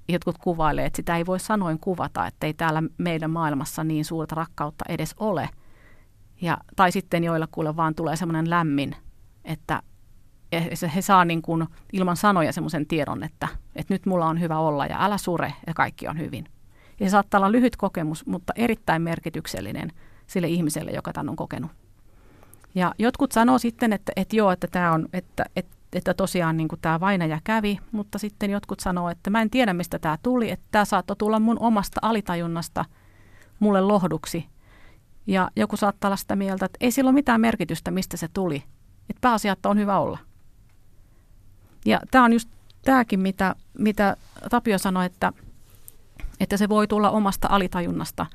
Jotkut 0.08 0.38
kuvailee, 0.38 0.86
että 0.86 0.96
sitä 0.96 1.16
ei 1.16 1.26
voi 1.26 1.40
sanoin 1.40 1.78
kuvata, 1.80 2.26
että 2.26 2.46
ei 2.46 2.54
täällä 2.54 2.82
meidän 2.98 3.30
maailmassa 3.30 3.84
niin 3.84 4.04
suurta 4.04 4.34
rakkautta 4.34 4.84
edes 4.88 5.14
ole– 5.18 5.48
ja, 6.40 6.58
tai 6.76 6.92
sitten 6.92 7.22
kuule 7.52 7.76
vaan 7.76 7.94
tulee 7.94 8.16
semmoinen 8.16 8.50
lämmin, 8.50 8.96
että 9.44 9.82
he 10.94 11.02
saa 11.02 11.24
niin 11.24 11.42
kuin 11.42 11.66
ilman 11.92 12.16
sanoja 12.16 12.52
semmoisen 12.52 12.86
tiedon, 12.86 13.22
että, 13.22 13.48
että 13.76 13.94
nyt 13.94 14.06
mulla 14.06 14.26
on 14.26 14.40
hyvä 14.40 14.58
olla 14.58 14.86
ja 14.86 15.04
älä 15.04 15.18
sure 15.18 15.52
ja 15.66 15.74
kaikki 15.74 16.08
on 16.08 16.18
hyvin. 16.18 16.48
Ja 17.00 17.06
se 17.06 17.10
saattaa 17.10 17.38
olla 17.38 17.52
lyhyt 17.52 17.76
kokemus, 17.76 18.26
mutta 18.26 18.52
erittäin 18.56 19.02
merkityksellinen 19.02 19.92
sille 20.26 20.48
ihmiselle, 20.48 20.90
joka 20.90 21.12
tämän 21.12 21.28
on 21.28 21.36
kokenut. 21.36 21.70
Ja 22.74 22.94
jotkut 22.98 23.32
sanoo 23.32 23.58
sitten, 23.58 23.92
että, 23.92 24.12
että 24.16 24.36
joo, 24.36 24.50
että 24.50 24.66
tämä 24.66 24.92
on, 24.92 25.08
että, 25.12 25.44
että, 25.56 25.76
että 25.92 26.14
tosiaan 26.14 26.56
niin 26.56 26.68
kuin 26.68 26.80
tämä 26.80 27.00
vainaja 27.00 27.40
kävi, 27.44 27.78
mutta 27.92 28.18
sitten 28.18 28.50
jotkut 28.50 28.80
sanoo, 28.80 29.10
että 29.10 29.30
mä 29.30 29.42
en 29.42 29.50
tiedä 29.50 29.72
mistä 29.72 29.98
tämä 29.98 30.18
tuli, 30.22 30.50
että 30.50 30.66
tämä 30.70 30.84
saattoi 30.84 31.16
tulla 31.16 31.40
mun 31.40 31.58
omasta 31.60 32.00
alitajunnasta 32.02 32.84
mulle 33.58 33.80
lohduksi 33.80 34.46
ja 35.26 35.50
joku 35.56 35.76
saattaa 35.76 36.08
olla 36.08 36.16
sitä 36.16 36.36
mieltä, 36.36 36.66
että 36.66 36.78
ei 36.80 36.90
sillä 36.90 37.08
ole 37.08 37.14
mitään 37.14 37.40
merkitystä, 37.40 37.90
mistä 37.90 38.16
se 38.16 38.28
tuli. 38.32 38.62
Että 39.10 39.20
pääasia, 39.20 39.52
että 39.52 39.68
on 39.68 39.78
hyvä 39.78 39.98
olla. 39.98 40.18
Ja 41.86 42.00
tämä 42.10 42.24
on 42.24 42.32
just 42.32 42.48
tämäkin, 42.84 43.20
mitä, 43.20 43.54
mitä 43.78 44.16
Tapio 44.50 44.78
sanoi, 44.78 45.06
että, 45.06 45.32
että 46.40 46.56
se 46.56 46.68
voi 46.68 46.86
tulla 46.86 47.10
omasta 47.10 47.48
alitajunnasta 47.50 48.26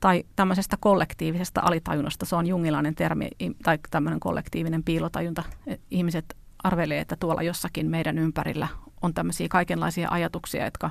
tai 0.00 0.24
tämmöisestä 0.36 0.76
kollektiivisesta 0.80 1.60
alitajunnasta. 1.64 2.26
Se 2.26 2.36
on 2.36 2.46
jungilainen 2.46 2.94
termi 2.94 3.28
tai 3.62 3.78
tämmöinen 3.90 4.20
kollektiivinen 4.20 4.84
piilotajunta. 4.84 5.42
Ihmiset 5.90 6.36
arvelee, 6.64 7.00
että 7.00 7.16
tuolla 7.20 7.42
jossakin 7.42 7.90
meidän 7.90 8.18
ympärillä 8.18 8.68
on 9.02 9.14
tämmöisiä 9.14 9.48
kaikenlaisia 9.50 10.08
ajatuksia, 10.10 10.64
jotka 10.64 10.90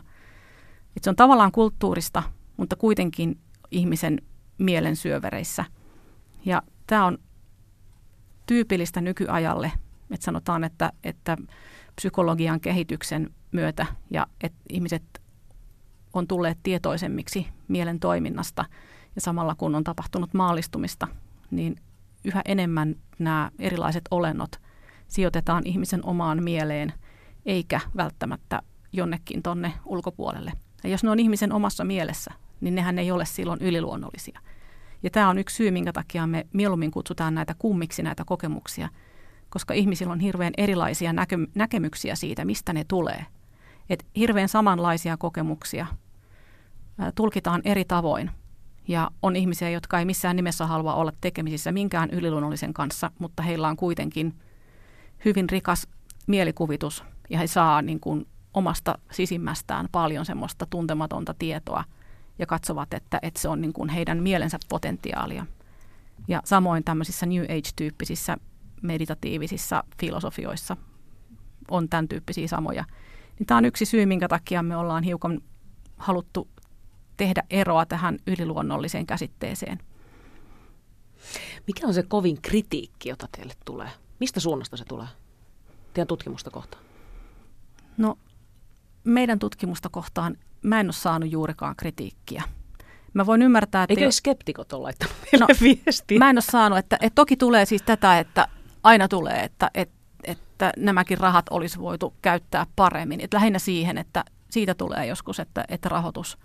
että 0.95 1.03
se 1.03 1.09
on 1.09 1.15
tavallaan 1.15 1.51
kulttuurista, 1.51 2.23
mutta 2.57 2.75
kuitenkin 2.75 3.39
ihmisen 3.71 4.21
mielen 4.57 4.95
syövereissä. 4.95 5.65
Ja 6.45 6.61
tämä 6.87 7.05
on 7.05 7.17
tyypillistä 8.51 9.01
nykyajalle, 9.01 9.71
että 10.11 10.25
sanotaan, 10.25 10.63
että, 10.63 10.91
että 11.03 11.37
psykologian 11.95 12.59
kehityksen 12.59 13.29
myötä 13.51 13.85
ja 14.09 14.27
että 14.43 14.57
ihmiset 14.69 15.03
on 16.13 16.27
tulleet 16.27 16.57
tietoisemmiksi 16.63 17.47
mielen 17.67 17.99
toiminnasta 17.99 18.65
ja 19.15 19.21
samalla 19.21 19.55
kun 19.55 19.75
on 19.75 19.83
tapahtunut 19.83 20.33
maallistumista, 20.33 21.07
niin 21.51 21.75
yhä 22.25 22.41
enemmän 22.45 22.95
nämä 23.19 23.51
erilaiset 23.59 24.03
olennot 24.11 24.51
sijoitetaan 25.07 25.63
ihmisen 25.65 26.05
omaan 26.05 26.43
mieleen 26.43 26.93
eikä 27.45 27.79
välttämättä 27.97 28.61
jonnekin 28.93 29.43
tonne 29.43 29.73
ulkopuolelle. 29.85 30.53
Ja 30.83 30.89
jos 30.89 31.03
ne 31.03 31.09
on 31.09 31.19
ihmisen 31.19 31.53
omassa 31.53 31.83
mielessä, 31.83 32.31
niin 32.61 32.75
nehän 32.75 32.99
ei 32.99 33.11
ole 33.11 33.25
silloin 33.25 33.61
yliluonnollisia. 33.61 34.39
Ja 35.03 35.09
tämä 35.09 35.29
on 35.29 35.37
yksi 35.37 35.55
syy, 35.55 35.71
minkä 35.71 35.93
takia 35.93 36.27
me 36.27 36.47
mieluummin 36.53 36.91
kutsutaan 36.91 37.35
näitä 37.35 37.55
kummiksi 37.59 38.03
näitä 38.03 38.23
kokemuksia, 38.25 38.89
koska 39.49 39.73
ihmisillä 39.73 40.13
on 40.13 40.19
hirveän 40.19 40.53
erilaisia 40.57 41.11
näke- 41.11 41.51
näkemyksiä 41.55 42.15
siitä, 42.15 42.45
mistä 42.45 42.73
ne 42.73 42.83
tulee. 42.83 43.25
Et 43.89 44.05
hirveän 44.15 44.49
samanlaisia 44.49 45.17
kokemuksia 45.17 45.87
ää, 46.97 47.11
tulkitaan 47.15 47.61
eri 47.65 47.85
tavoin. 47.85 48.31
Ja 48.87 49.11
on 49.21 49.35
ihmisiä, 49.35 49.69
jotka 49.69 49.99
ei 49.99 50.05
missään 50.05 50.35
nimessä 50.35 50.65
halua 50.65 50.93
olla 50.93 51.11
tekemisissä 51.21 51.71
minkään 51.71 52.09
yliluonnollisen 52.09 52.73
kanssa, 52.73 53.11
mutta 53.19 53.43
heillä 53.43 53.67
on 53.67 53.77
kuitenkin 53.77 54.33
hyvin 55.25 55.49
rikas 55.49 55.87
mielikuvitus 56.27 57.03
ja 57.29 57.39
he 57.39 57.47
saa 57.47 57.81
niin 57.81 57.99
kuin 57.99 58.27
omasta 58.53 58.97
sisimmästään 59.11 59.87
paljon 59.91 60.25
semmoista 60.25 60.65
tuntematonta 60.65 61.35
tietoa 61.39 61.83
ja 62.41 62.47
katsovat, 62.47 62.93
että, 62.93 63.19
että 63.21 63.41
se 63.41 63.49
on 63.49 63.61
niin 63.61 63.73
kuin 63.73 63.89
heidän 63.89 64.23
mielensä 64.23 64.57
potentiaalia. 64.69 65.45
Ja 66.27 66.41
samoin 66.45 66.83
tämmöisissä 66.83 67.25
New 67.25 67.43
Age-tyyppisissä 67.43 68.37
meditatiivisissa 68.81 69.83
filosofioissa 69.99 70.77
on 71.71 71.89
tämän 71.89 72.07
tyyppisiä 72.07 72.47
samoja. 72.47 72.85
Niin 73.39 73.47
tämä 73.47 73.57
on 73.57 73.65
yksi 73.65 73.85
syy, 73.85 74.05
minkä 74.05 74.27
takia 74.27 74.63
me 74.63 74.75
ollaan 74.77 75.03
hiukan 75.03 75.41
haluttu 75.97 76.47
tehdä 77.17 77.43
eroa 77.49 77.85
tähän 77.85 78.17
yliluonnolliseen 78.27 79.05
käsitteeseen. 79.05 79.79
Mikä 81.67 81.87
on 81.87 81.93
se 81.93 82.03
kovin 82.03 82.41
kritiikki, 82.41 83.09
jota 83.09 83.27
teille 83.37 83.53
tulee? 83.65 83.89
Mistä 84.19 84.39
suunnasta 84.39 84.77
se 84.77 84.85
tulee 84.85 85.07
teidän 85.93 86.07
tutkimusta 86.07 86.49
kohtaan? 86.49 86.83
No 87.97 88.17
meidän 89.03 89.39
tutkimusta 89.39 89.89
kohtaan 89.89 90.37
mä 90.63 90.79
en 90.79 90.87
ole 90.87 90.93
saanut 90.93 91.31
juurikaan 91.31 91.75
kritiikkiä. 91.75 92.43
Mä 93.13 93.25
voin 93.25 93.41
ymmärtää, 93.41 93.83
että... 93.83 93.91
Eikö 93.91 94.03
jo... 94.03 94.11
skeptikot 94.11 94.73
ole 94.73 94.81
laittanut 94.81 95.15
no, 95.39 95.47
viestiä? 95.61 96.19
Mä 96.19 96.29
en 96.29 96.35
ole 96.35 96.41
saanut, 96.41 96.79
että, 96.79 96.97
että 97.01 97.15
toki 97.15 97.37
tulee 97.37 97.65
siis 97.65 97.81
tätä, 97.81 98.19
että 98.19 98.47
aina 98.83 99.07
tulee, 99.07 99.43
että, 99.43 99.71
että, 99.73 99.95
että 100.23 100.71
nämäkin 100.77 101.17
rahat 101.17 101.45
olisi 101.49 101.79
voitu 101.79 102.13
käyttää 102.21 102.65
paremmin. 102.75 103.21
Että 103.21 103.37
lähinnä 103.37 103.59
siihen, 103.59 103.97
että 103.97 104.25
siitä 104.49 104.73
tulee 104.73 105.05
joskus, 105.05 105.39
että, 105.39 105.65
että 105.67 105.89
rahoitus 105.89 106.37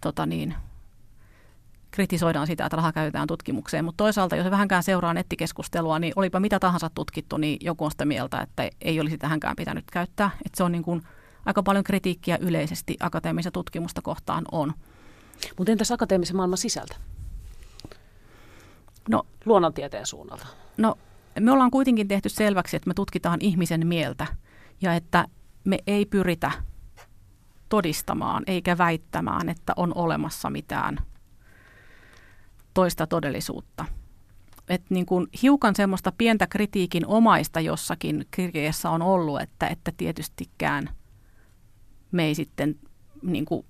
tota 0.00 0.26
niin, 0.26 0.54
kritisoidaan 1.90 2.46
sitä, 2.46 2.66
että 2.66 2.76
rahaa 2.76 2.92
käytetään 2.92 3.26
tutkimukseen, 3.26 3.84
mutta 3.84 4.04
toisaalta 4.04 4.36
jos 4.36 4.50
vähänkään 4.50 4.82
seuraa 4.82 5.14
nettikeskustelua, 5.14 5.98
niin 5.98 6.12
olipa 6.16 6.40
mitä 6.40 6.58
tahansa 6.58 6.90
tutkittu, 6.94 7.36
niin 7.36 7.58
joku 7.60 7.84
on 7.84 7.90
sitä 7.90 8.04
mieltä, 8.04 8.40
että 8.40 8.70
ei 8.80 9.00
olisi 9.00 9.18
tähänkään 9.18 9.56
pitänyt 9.56 9.84
käyttää. 9.92 10.30
Että 10.46 10.56
se 10.56 10.64
on 10.64 10.72
niin 10.72 10.84
kuin, 10.84 11.02
aika 11.46 11.62
paljon 11.62 11.84
kritiikkiä 11.84 12.38
yleisesti 12.40 12.96
akateemisen 13.00 13.52
tutkimusta 13.52 14.02
kohtaan 14.02 14.44
on. 14.52 14.74
Mutta 15.58 15.72
entäs 15.72 15.92
akateemisen 15.92 16.36
maailman 16.36 16.58
sisältä? 16.58 16.96
No, 19.08 19.26
Luonnontieteen 19.44 20.06
suunnalta. 20.06 20.46
No, 20.76 20.98
me 21.40 21.52
ollaan 21.52 21.70
kuitenkin 21.70 22.08
tehty 22.08 22.28
selväksi, 22.28 22.76
että 22.76 22.88
me 22.88 22.94
tutkitaan 22.94 23.38
ihmisen 23.40 23.86
mieltä 23.86 24.26
ja 24.80 24.94
että 24.94 25.24
me 25.64 25.78
ei 25.86 26.06
pyritä 26.06 26.50
todistamaan 27.68 28.42
eikä 28.46 28.78
väittämään, 28.78 29.48
että 29.48 29.72
on 29.76 29.92
olemassa 29.94 30.50
mitään 30.50 30.98
toista 32.74 33.06
todellisuutta. 33.06 33.84
Et 34.68 34.82
niin 34.90 35.06
kuin 35.06 35.26
hiukan 35.42 35.76
semmoista 35.76 36.12
pientä 36.18 36.46
kritiikin 36.46 37.06
omaista 37.06 37.60
jossakin 37.60 38.26
kirjeessä 38.30 38.90
on 38.90 39.02
ollut, 39.02 39.40
että, 39.40 39.66
että 39.66 39.92
tietystikään 39.96 40.90
me 42.12 42.24
ei 42.24 42.34
sitten 42.34 42.76
niin 43.22 43.44
kuin 43.44 43.66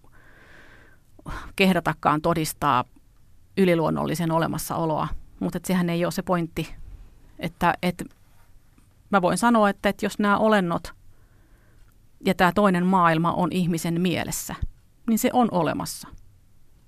kehdatakaan 1.56 2.20
todistaa 2.20 2.84
yliluonnollisen 3.56 4.32
olemassaoloa, 4.32 5.08
mutta 5.40 5.58
sehän 5.64 5.90
ei 5.90 6.04
ole 6.04 6.12
se 6.12 6.22
pointti. 6.22 6.74
Että, 7.38 7.74
että 7.82 8.04
mä 9.10 9.22
voin 9.22 9.38
sanoa, 9.38 9.68
että, 9.68 9.88
että 9.88 10.06
jos 10.06 10.18
nämä 10.18 10.38
olennot 10.38 10.92
ja 12.26 12.34
tämä 12.34 12.52
toinen 12.52 12.86
maailma 12.86 13.32
on 13.32 13.52
ihmisen 13.52 14.00
mielessä, 14.00 14.54
niin 15.08 15.18
se 15.18 15.30
on 15.32 15.48
olemassa. 15.50 16.08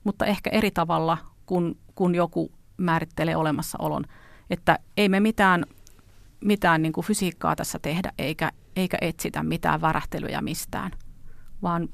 Mutta 0.05 0.27
ehkä 0.27 0.51
eri 0.51 0.71
tavalla 0.71 1.19
kun, 1.47 1.79
kun 1.95 2.15
joku 2.15 2.53
määrittelee 2.77 3.37
olemassaolon. 3.37 4.05
Että 4.51 4.79
ei 4.97 5.09
me 5.09 5.21
mitään, 5.21 5.65
mitään 6.45 6.83
niin 6.83 6.93
kuin 6.93 7.07
fysiikkaa 7.07 7.57
tässä 7.57 7.79
tehdä 7.79 8.13
eikä, 8.19 8.53
eikä 8.77 8.99
etsitä 9.01 9.43
mitään 9.43 9.81
värähtelyjä 9.81 10.43
mistään, 10.43 10.91
vaan 11.63 11.89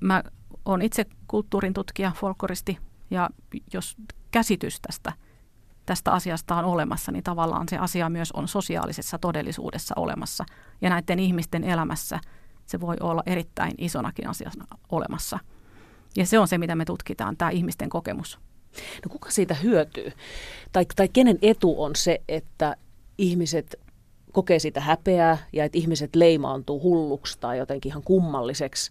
mä 0.00 0.22
olen 0.64 0.82
itse 0.82 1.06
kulttuurin 1.26 1.74
tutkija, 1.74 2.12
folkloristi, 2.16 2.78
ja 3.10 3.30
jos 3.72 3.96
käsitys 4.30 4.80
tästä, 4.80 5.12
tästä 5.86 6.12
asiasta 6.12 6.56
on 6.56 6.64
olemassa, 6.64 7.12
niin 7.12 7.24
tavallaan 7.24 7.68
se 7.68 7.78
asia 7.78 8.08
myös 8.08 8.32
on 8.32 8.48
sosiaalisessa 8.48 9.18
todellisuudessa 9.18 9.94
olemassa. 9.98 10.44
Ja 10.80 10.90
näiden 10.90 11.18
ihmisten 11.18 11.64
elämässä 11.64 12.20
se 12.66 12.80
voi 12.80 12.96
olla 13.00 13.22
erittäin 13.26 13.74
isonakin 13.78 14.28
asiana 14.28 14.64
olemassa. 14.88 15.38
Ja 16.16 16.26
se 16.26 16.38
on 16.38 16.48
se, 16.48 16.58
mitä 16.58 16.74
me 16.74 16.84
tutkitaan, 16.84 17.36
tämä 17.36 17.50
ihmisten 17.50 17.88
kokemus. 17.88 18.38
No 19.04 19.10
kuka 19.10 19.30
siitä 19.30 19.54
hyötyy? 19.54 20.12
Tai, 20.72 20.86
tai 20.96 21.08
kenen 21.08 21.38
etu 21.42 21.82
on 21.82 21.96
se, 21.96 22.20
että 22.28 22.76
ihmiset 23.18 23.74
kokee 24.34 24.58
siitä 24.58 24.80
häpeää 24.80 25.38
ja 25.52 25.64
että 25.64 25.78
ihmiset 25.78 26.16
leimaantuu 26.16 26.82
hulluksi 26.82 27.38
tai 27.40 27.58
jotenkin 27.58 27.90
ihan 27.90 28.02
kummalliseksi? 28.02 28.90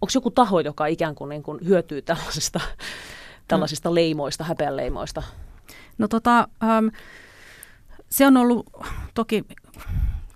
Onko 0.00 0.10
joku 0.14 0.30
taho, 0.30 0.60
joka 0.60 0.86
ikään 0.86 1.14
kuin, 1.14 1.28
niin 1.28 1.42
kuin 1.42 1.58
hyötyy 1.64 2.02
tällaisista, 2.02 2.60
tällaisista 3.48 3.94
leimoista, 3.94 4.44
häpeän 4.44 4.76
leimoista? 4.76 5.22
No 5.98 6.08
tota, 6.08 6.48
ähm, 6.62 6.86
se 8.10 8.26
on 8.26 8.36
ollut 8.36 8.66
toki 9.14 9.44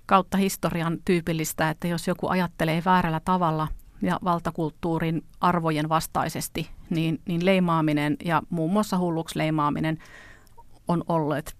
kautta 0.05 0.37
historian 0.37 0.97
tyypillistä, 1.05 1.69
että 1.69 1.87
jos 1.87 2.07
joku 2.07 2.27
ajattelee 2.27 2.81
väärällä 2.85 3.21
tavalla– 3.25 3.67
ja 4.01 4.19
valtakulttuurin 4.23 5.23
arvojen 5.41 5.89
vastaisesti, 5.89 6.69
niin, 6.89 7.21
niin 7.25 7.45
leimaaminen 7.45 8.17
ja 8.25 8.41
muun 8.49 8.71
muassa 8.71 8.97
hulluksi 8.97 9.37
leimaaminen 9.37 9.97
on 10.87 11.03
olleet, 11.07 11.55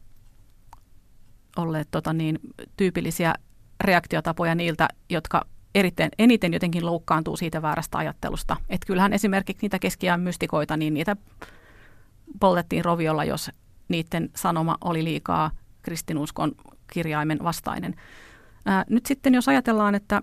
olleet 1.56 1.88
tota 1.92 2.14
niin, 2.14 2.40
tyypillisiä 2.78 3.34
reaktiotapoja 3.82 4.56
niiltä, 4.56 4.88
jotka 5.10 5.46
erittäin, 5.76 6.12
eniten 6.20 6.54
jotenkin 6.54 6.86
loukkaantuu 6.86 7.38
siitä 7.38 7.62
väärästä 7.62 7.98
ajattelusta. 7.98 8.56
Et 8.70 8.86
kyllähän 8.86 9.14
esimerkiksi 9.14 9.62
niitä 9.62 9.80
keskiään 9.80 10.22
mystikoita, 10.22 10.78
niin 10.78 10.94
niitä 10.94 11.16
poltettiin 12.40 12.86
roviolla, 12.86 13.24
jos 13.24 13.52
niiden 13.88 14.30
sanoma 14.36 14.78
oli 14.84 15.04
liikaa 15.04 15.52
kristinuskon 15.82 16.52
kirjaimen 16.94 17.40
vastainen. 17.44 17.96
Ää, 18.66 18.86
nyt 18.90 19.06
sitten 19.06 19.34
jos 19.34 19.48
ajatellaan, 19.48 19.96
että 19.96 20.22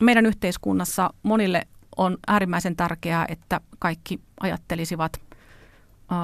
meidän 0.00 0.26
yhteiskunnassa 0.26 1.10
monille 1.22 1.62
on 1.96 2.18
äärimmäisen 2.26 2.76
tärkeää, 2.76 3.26
että 3.28 3.60
kaikki 3.78 4.20
ajattelisivat 4.40 5.12
äh, 5.16 6.18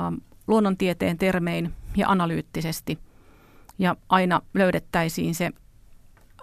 luonnontieteen 0.47 1.19
termein 1.19 1.73
ja 1.97 2.09
analyyttisesti 2.09 2.99
ja 3.79 3.97
aina 4.09 4.43
löydettäisiin 4.55 5.35
se 5.35 5.51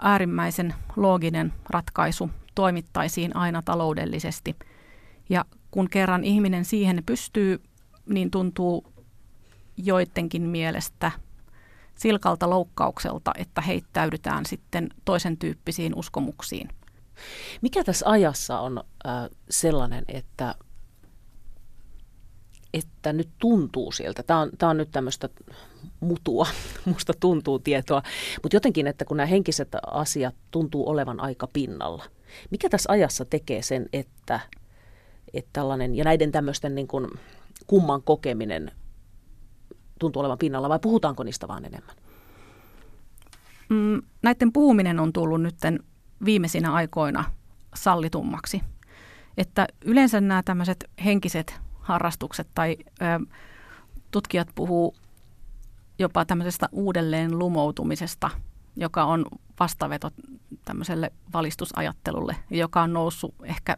äärimmäisen 0.02 0.74
looginen 0.96 1.54
ratkaisu, 1.70 2.30
toimittaisiin 2.56 3.36
aina 3.36 3.62
taloudellisesti. 3.62 4.56
Ja 5.30 5.46
kun 5.72 5.90
kerran 5.90 6.24
ihminen 6.24 6.66
siihen 6.66 7.04
pystyy, 7.06 7.64
niin 8.06 8.32
tuntuu 8.32 8.86
joidenkin 9.78 10.42
mielestä 10.42 11.12
silkalta 11.96 12.50
loukkaukselta, 12.50 13.32
että 13.38 13.62
heittäydytään 13.62 14.46
sitten 14.46 14.90
toisen 15.06 15.38
tyyppisiin 15.38 15.96
uskomuksiin– 15.96 16.70
mikä 17.62 17.84
tässä 17.84 18.10
ajassa 18.10 18.60
on 18.60 18.84
äh, 19.08 19.30
sellainen, 19.50 20.06
että 20.08 20.56
että 22.74 23.14
nyt 23.14 23.30
tuntuu 23.38 23.92
siltä, 23.92 24.24
tämä 24.24 24.40
on, 24.40 24.52
tämä 24.58 24.70
on 24.70 24.78
nyt 24.78 24.92
tämmöistä 24.92 25.30
mutua, 26.02 26.48
musta 26.94 27.14
tuntuu 27.20 27.60
tietoa, 27.60 28.02
mutta 28.44 28.56
jotenkin, 28.56 28.88
että 28.88 29.06
kun 29.06 29.18
nämä 29.18 29.28
henkiset 29.28 29.70
asiat 29.88 30.36
tuntuu 30.52 30.90
olevan 30.90 31.20
aika 31.20 31.48
pinnalla. 31.48 32.04
Mikä 32.52 32.70
tässä 32.70 32.92
ajassa 32.92 33.26
tekee 33.26 33.62
sen, 33.62 33.90
että, 33.94 34.40
että 35.34 35.50
tällainen, 35.54 35.96
ja 35.96 36.04
näiden 36.04 36.32
tämmöisten 36.32 36.76
niin 36.76 36.88
kuin 36.88 37.08
kumman 37.68 38.04
kokeminen 38.04 38.72
tuntuu 40.00 40.20
olevan 40.20 40.38
pinnalla, 40.38 40.70
vai 40.70 40.80
puhutaanko 40.80 41.24
niistä 41.24 41.48
vaan 41.48 41.66
enemmän? 41.66 41.96
Mm, 43.70 44.02
näiden 44.22 44.54
puhuminen 44.54 45.00
on 45.00 45.14
tullut 45.14 45.42
nyt 45.42 45.56
viimeisinä 46.26 46.74
aikoina 46.74 47.24
sallitummaksi. 47.76 48.62
Että 49.38 49.68
yleensä 49.86 50.22
nämä 50.22 50.44
tämmöiset 50.44 50.90
henkiset 51.06 51.60
harrastukset 51.80 52.48
tai 52.56 52.78
ö, 52.80 53.36
tutkijat 54.12 54.48
puhuu 54.56 54.96
jopa 56.02 56.26
tämmöisestä 56.26 56.70
uudelleen 56.72 57.40
lumoutumisesta, 57.40 58.30
joka 58.76 59.04
on 59.04 59.26
vastaveto 59.60 60.10
tämmöiselle 60.66 61.12
valistusajattelulle, 61.34 62.36
joka 62.50 62.82
on 62.82 62.94
noussut 62.94 63.36
ehkä 63.44 63.78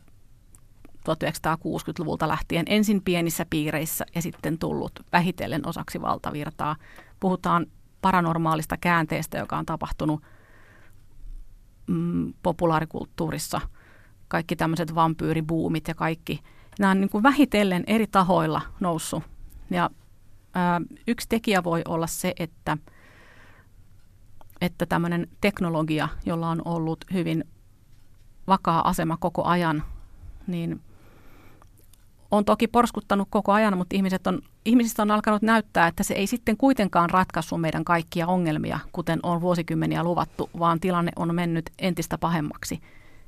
1960-luvulta 1.09 2.27
lähtien 2.27 2.65
ensin 2.67 3.01
pienissä 3.01 3.45
piireissä 3.49 4.05
ja 4.15 4.21
sitten 4.21 4.57
tullut 4.57 4.91
vähitellen 5.11 5.67
osaksi 5.67 6.01
valtavirtaa. 6.01 6.75
Puhutaan 7.19 7.65
paranormaalista 8.01 8.77
käänteestä, 8.77 9.37
joka 9.37 9.57
on 9.57 9.65
tapahtunut 9.65 10.21
mm, 11.87 12.33
populaarikulttuurissa. 12.43 13.61
Kaikki 14.27 14.55
tämmöiset 14.55 14.95
vampyyribuumit 14.95 15.87
ja 15.87 15.95
kaikki. 15.95 16.39
Nämä 16.79 16.91
on 16.91 17.01
niin 17.01 17.09
kuin 17.09 17.23
vähitellen 17.23 17.83
eri 17.87 18.07
tahoilla 18.07 18.61
noussut. 18.79 19.23
Ja 19.69 19.89
ää, 20.53 20.81
yksi 21.07 21.29
tekijä 21.29 21.63
voi 21.63 21.81
olla 21.87 22.07
se, 22.07 22.33
että, 22.39 22.77
että 24.61 24.85
tämmöinen 24.85 25.27
teknologia, 25.41 26.09
jolla 26.25 26.49
on 26.49 26.61
ollut 26.65 27.05
hyvin 27.13 27.43
vakaa 28.47 28.89
asema 28.89 29.17
koko 29.17 29.43
ajan, 29.43 29.83
niin– 30.47 30.79
on 32.33 32.45
toki 32.45 32.67
porskuttanut 32.67 33.27
koko 33.31 33.51
ajan, 33.51 33.77
mutta 33.77 33.95
ihmiset 33.95 34.27
on, 34.27 34.41
ihmisistä 34.65 35.01
on 35.01 35.11
alkanut 35.11 35.41
näyttää, 35.41 35.87
että 35.87 36.03
se 36.03 36.13
ei 36.13 36.27
sitten 36.27 36.57
kuitenkaan 36.57 37.09
ratkaissut 37.09 37.61
meidän 37.61 37.85
kaikkia 37.85 38.27
ongelmia, 38.27 38.79
kuten 38.91 39.19
on 39.23 39.41
vuosikymmeniä 39.41 40.03
luvattu, 40.03 40.49
vaan 40.59 40.79
tilanne 40.79 41.11
on 41.15 41.35
mennyt 41.35 41.69
entistä 41.79 42.17
pahemmaksi. 42.17 42.81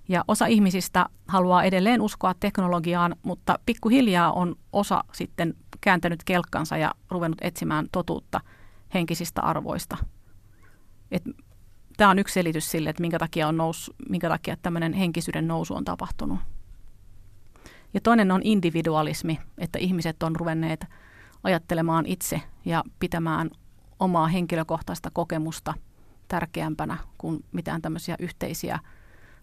Ja 0.08 0.24
osa 0.28 0.46
ihmisistä 0.46 1.06
haluaa 1.28 1.64
edelleen 1.64 2.02
uskoa 2.02 2.34
teknologiaan, 2.34 3.16
mutta 3.24 3.60
pikkuhiljaa 3.66 4.32
on 4.32 4.56
osa 4.74 5.04
sitten 5.14 5.54
kääntänyt 5.82 6.24
kelkkansa 6.24 6.78
ja 6.78 6.92
ruvennut 7.10 7.40
etsimään 7.42 7.88
totuutta 7.92 8.42
henkisistä 8.94 9.42
arvoista. 9.42 9.98
Tämä 11.98 12.10
on 12.10 12.20
yksi 12.20 12.34
selitys 12.34 12.72
sille, 12.72 12.90
että 12.90 13.02
minkä 13.02 13.20
takia, 13.20 13.48
on 13.48 13.58
noussut, 13.58 13.96
minkä 14.10 14.30
takia 14.30 14.58
tämmöinen 14.62 14.94
henkisyyden 14.94 15.48
nousu 15.48 15.76
on 15.76 15.86
tapahtunut. 15.86 16.40
Ja 17.94 18.02
toinen 18.02 18.32
on 18.32 18.42
individualismi, 18.44 19.40
että 19.58 19.80
ihmiset 19.80 20.24
on 20.24 20.36
ruvenneet 20.36 20.86
ajattelemaan 21.44 22.06
itse 22.06 22.42
ja 22.66 22.84
pitämään 23.00 23.50
omaa 24.00 24.28
henkilökohtaista 24.28 25.10
kokemusta 25.14 25.74
tärkeämpänä 26.28 26.98
kuin 27.18 27.46
mitään 27.52 27.82
tämmöisiä 27.82 28.16
yhteisiä 28.20 28.80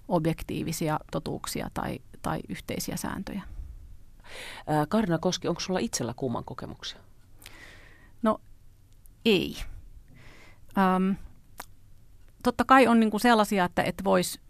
objektiivisia 0.08 1.00
totuuksia 1.12 1.70
tai, 1.74 1.98
tai 2.22 2.40
yhteisiä 2.48 2.96
sääntöjä. 2.96 3.42
Karina 4.88 5.18
Koski, 5.18 5.48
onko 5.48 5.60
sulla 5.60 5.78
itsellä 5.78 6.14
kumman 6.16 6.44
kokemuksia? 6.44 7.00
No 8.22 8.40
ei. 9.24 9.56
Öm, 10.96 11.16
totta 12.42 12.64
kai 12.64 12.86
on 12.86 13.00
niinku 13.00 13.18
sellaisia, 13.18 13.64
että 13.64 13.82
et 13.82 14.04
voisi 14.04 14.40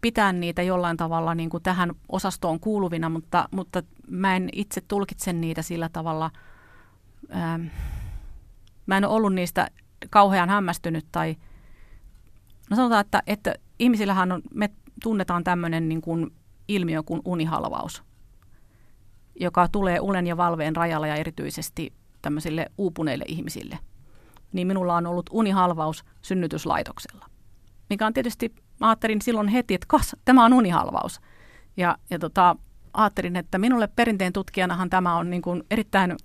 pitää 0.00 0.32
niitä 0.32 0.62
jollain 0.62 0.96
tavalla 0.96 1.34
niin 1.34 1.50
kuin 1.50 1.62
tähän 1.62 1.92
osastoon 2.08 2.60
kuuluvina, 2.60 3.08
mutta, 3.08 3.48
mutta 3.50 3.82
mä 4.08 4.36
en 4.36 4.48
itse 4.52 4.80
tulkitse 4.80 5.32
niitä 5.32 5.62
sillä 5.62 5.88
tavalla. 5.88 6.30
Ähm, 7.34 7.66
mä 8.86 8.96
en 8.96 9.04
ole 9.04 9.14
ollut 9.14 9.34
niistä 9.34 9.68
kauhean 10.10 10.48
hämmästynyt 10.48 11.06
tai 11.12 11.36
no 12.70 12.76
sanotaan, 12.76 13.00
että, 13.00 13.22
että 13.26 13.54
ihmisillähän 13.78 14.32
on, 14.32 14.42
me 14.54 14.70
tunnetaan 15.02 15.44
tämmöinen 15.44 15.88
niin 15.88 16.00
kuin 16.00 16.32
ilmiö 16.68 17.02
kuin 17.02 17.20
unihalvaus, 17.24 18.02
joka 19.40 19.68
tulee 19.68 20.00
ulen 20.00 20.26
ja 20.26 20.36
valveen 20.36 20.76
rajalla 20.76 21.06
ja 21.06 21.14
erityisesti 21.14 21.92
tämmöisille 22.22 22.66
uupuneille 22.78 23.24
ihmisille. 23.28 23.78
Niin 24.52 24.66
minulla 24.66 24.96
on 24.96 25.06
ollut 25.06 25.30
unihalvaus 25.30 26.04
synnytyslaitoksella, 26.22 27.26
mikä 27.90 28.06
on 28.06 28.12
tietysti 28.12 28.54
mä 28.80 28.88
ajattelin 28.88 29.22
silloin 29.22 29.48
heti, 29.48 29.74
että 29.74 29.86
kas, 29.88 30.16
tämä 30.24 30.44
on 30.44 30.52
unihalvaus. 30.52 31.20
Ja, 31.76 31.96
ja 32.10 32.18
tota, 32.18 32.56
ajattelin, 32.92 33.36
että 33.36 33.58
minulle 33.58 33.88
perinteen 33.96 34.32
tutkijanahan 34.32 34.90
tämä 34.90 35.16
on 35.16 35.30
niin 35.30 35.42
kuin 35.42 35.62
erittäin 35.70 36.16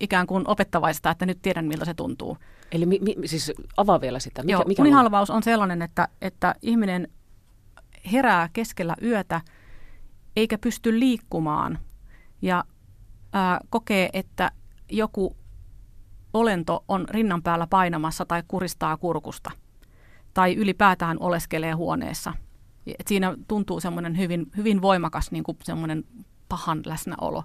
ikään 0.00 0.26
kuin 0.26 0.44
opettavaista, 0.48 1.10
että 1.10 1.26
nyt 1.26 1.38
tiedän, 1.42 1.66
miltä 1.66 1.84
se 1.84 1.94
tuntuu. 1.94 2.38
Eli 2.72 2.86
mi, 2.86 2.98
mi, 3.04 3.28
siis 3.28 3.52
avaa 3.76 4.00
vielä 4.00 4.18
sitä. 4.18 4.42
Mikä, 4.42 4.52
Joo, 4.52 4.64
mikä 4.66 4.82
unihalvaus 4.82 5.30
on 5.30 5.42
sellainen, 5.42 5.82
että, 5.82 6.08
että 6.22 6.54
ihminen 6.62 7.08
herää 8.12 8.48
keskellä 8.52 8.94
yötä 9.02 9.40
eikä 10.36 10.58
pysty 10.58 11.00
liikkumaan 11.00 11.78
ja 12.42 12.64
ää, 13.32 13.60
kokee, 13.70 14.10
että 14.12 14.50
joku 14.90 15.36
olento 16.34 16.84
on 16.88 17.08
rinnan 17.08 17.42
päällä 17.42 17.66
painamassa 17.66 18.24
tai 18.24 18.42
kuristaa 18.48 18.96
kurkusta– 18.96 19.50
tai 20.38 20.54
ylipäätään 20.54 21.16
oleskelee 21.20 21.72
huoneessa. 21.72 22.34
Et 22.98 23.06
siinä 23.06 23.36
tuntuu 23.48 23.80
semmoinen 23.80 24.18
hyvin, 24.18 24.46
hyvin 24.56 24.82
voimakas 24.82 25.30
niin 25.30 25.44
kuin 25.44 25.58
semmoinen 25.62 26.04
pahan 26.48 26.82
läsnäolo. 26.86 27.44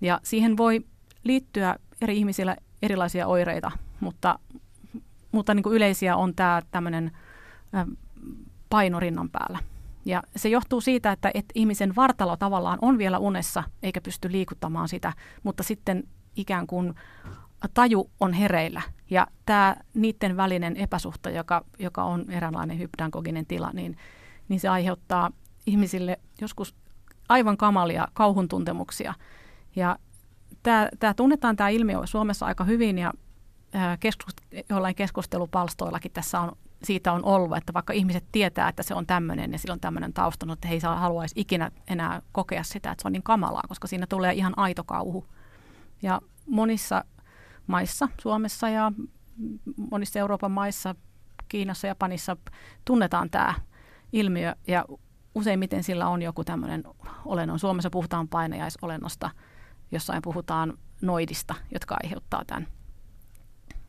Ja 0.00 0.20
siihen 0.22 0.56
voi 0.56 0.80
liittyä 1.24 1.76
eri 2.00 2.18
ihmisillä 2.18 2.56
erilaisia 2.82 3.26
oireita, 3.26 3.70
mutta, 4.00 4.38
mutta 5.32 5.54
niin 5.54 5.62
kuin 5.62 5.76
yleisiä 5.76 6.16
on 6.16 6.34
tämä 6.34 6.62
tämmöinen 6.70 7.10
paino 8.70 9.00
rinnan 9.00 9.30
päällä. 9.30 9.58
Ja 10.04 10.22
se 10.36 10.48
johtuu 10.48 10.80
siitä, 10.80 11.12
että, 11.12 11.30
että 11.34 11.52
ihmisen 11.54 11.96
vartalo 11.96 12.36
tavallaan 12.36 12.78
on 12.82 12.98
vielä 12.98 13.18
unessa 13.18 13.62
eikä 13.82 14.00
pysty 14.00 14.32
liikuttamaan 14.32 14.88
sitä, 14.88 15.12
mutta 15.42 15.62
sitten 15.62 16.04
ikään 16.36 16.66
kuin 16.66 16.94
taju 17.74 18.10
on 18.20 18.32
hereillä. 18.32 18.82
Ja 19.10 19.26
tämä 19.46 19.76
niiden 19.94 20.36
välinen 20.36 20.76
epäsuhta, 20.76 21.30
joka, 21.30 21.64
joka 21.78 22.04
on 22.04 22.30
eräänlainen 22.30 22.78
hypnankoginen 22.78 23.46
tila, 23.46 23.70
niin, 23.72 23.96
niin 24.48 24.60
se 24.60 24.68
aiheuttaa 24.68 25.30
ihmisille 25.66 26.20
joskus 26.40 26.74
aivan 27.28 27.56
kamalia 27.56 28.08
kauhun 28.12 28.48
tuntemuksia. 28.48 29.14
Ja 29.76 29.98
tämä, 30.62 30.88
tämä 30.98 31.14
tunnetaan 31.14 31.56
tämä 31.56 31.68
ilmiö 31.68 32.00
Suomessa 32.04 32.46
aika 32.46 32.64
hyvin 32.64 32.98
ja 32.98 33.12
keskust, 34.00 34.36
jollain 34.68 34.94
keskustelupalstoillakin 34.94 36.12
tässä 36.12 36.40
on, 36.40 36.56
siitä 36.84 37.12
on 37.12 37.24
ollut, 37.24 37.56
että 37.56 37.72
vaikka 37.72 37.92
ihmiset 37.92 38.24
tietää, 38.32 38.68
että 38.68 38.82
se 38.82 38.94
on 38.94 39.06
tämmöinen 39.06 39.52
ja 39.52 39.58
sillä 39.58 39.72
on 39.72 39.80
tämmöinen 39.80 40.12
tausta, 40.12 40.46
mutta 40.46 40.68
he 40.68 40.74
ei 40.74 40.80
haluaisi 40.96 41.40
ikinä 41.40 41.70
enää 41.88 42.22
kokea 42.32 42.62
sitä, 42.62 42.90
että 42.90 43.02
se 43.02 43.08
on 43.08 43.12
niin 43.12 43.22
kamalaa, 43.22 43.64
koska 43.68 43.86
siinä 43.86 44.06
tulee 44.06 44.32
ihan 44.32 44.58
aito 44.58 44.84
kauhu. 44.84 45.26
Ja 46.02 46.20
monissa 46.46 47.04
maissa, 47.66 48.08
Suomessa 48.20 48.68
ja 48.68 48.92
monissa 49.90 50.18
Euroopan 50.18 50.52
maissa, 50.52 50.94
Kiinassa, 51.48 51.86
Japanissa 51.86 52.36
tunnetaan 52.84 53.30
tämä 53.30 53.54
ilmiö 54.12 54.54
ja 54.68 54.84
useimmiten 55.34 55.84
sillä 55.84 56.08
on 56.08 56.22
joku 56.22 56.44
tämmöinen 56.44 56.84
olennon. 57.24 57.58
Suomessa 57.58 57.90
puhutaan 57.90 58.28
painajaisolennosta, 58.28 59.30
jossain 59.90 60.22
puhutaan 60.22 60.78
noidista, 61.02 61.54
jotka 61.72 61.96
aiheuttaa 62.02 62.44
tämän. 62.46 62.68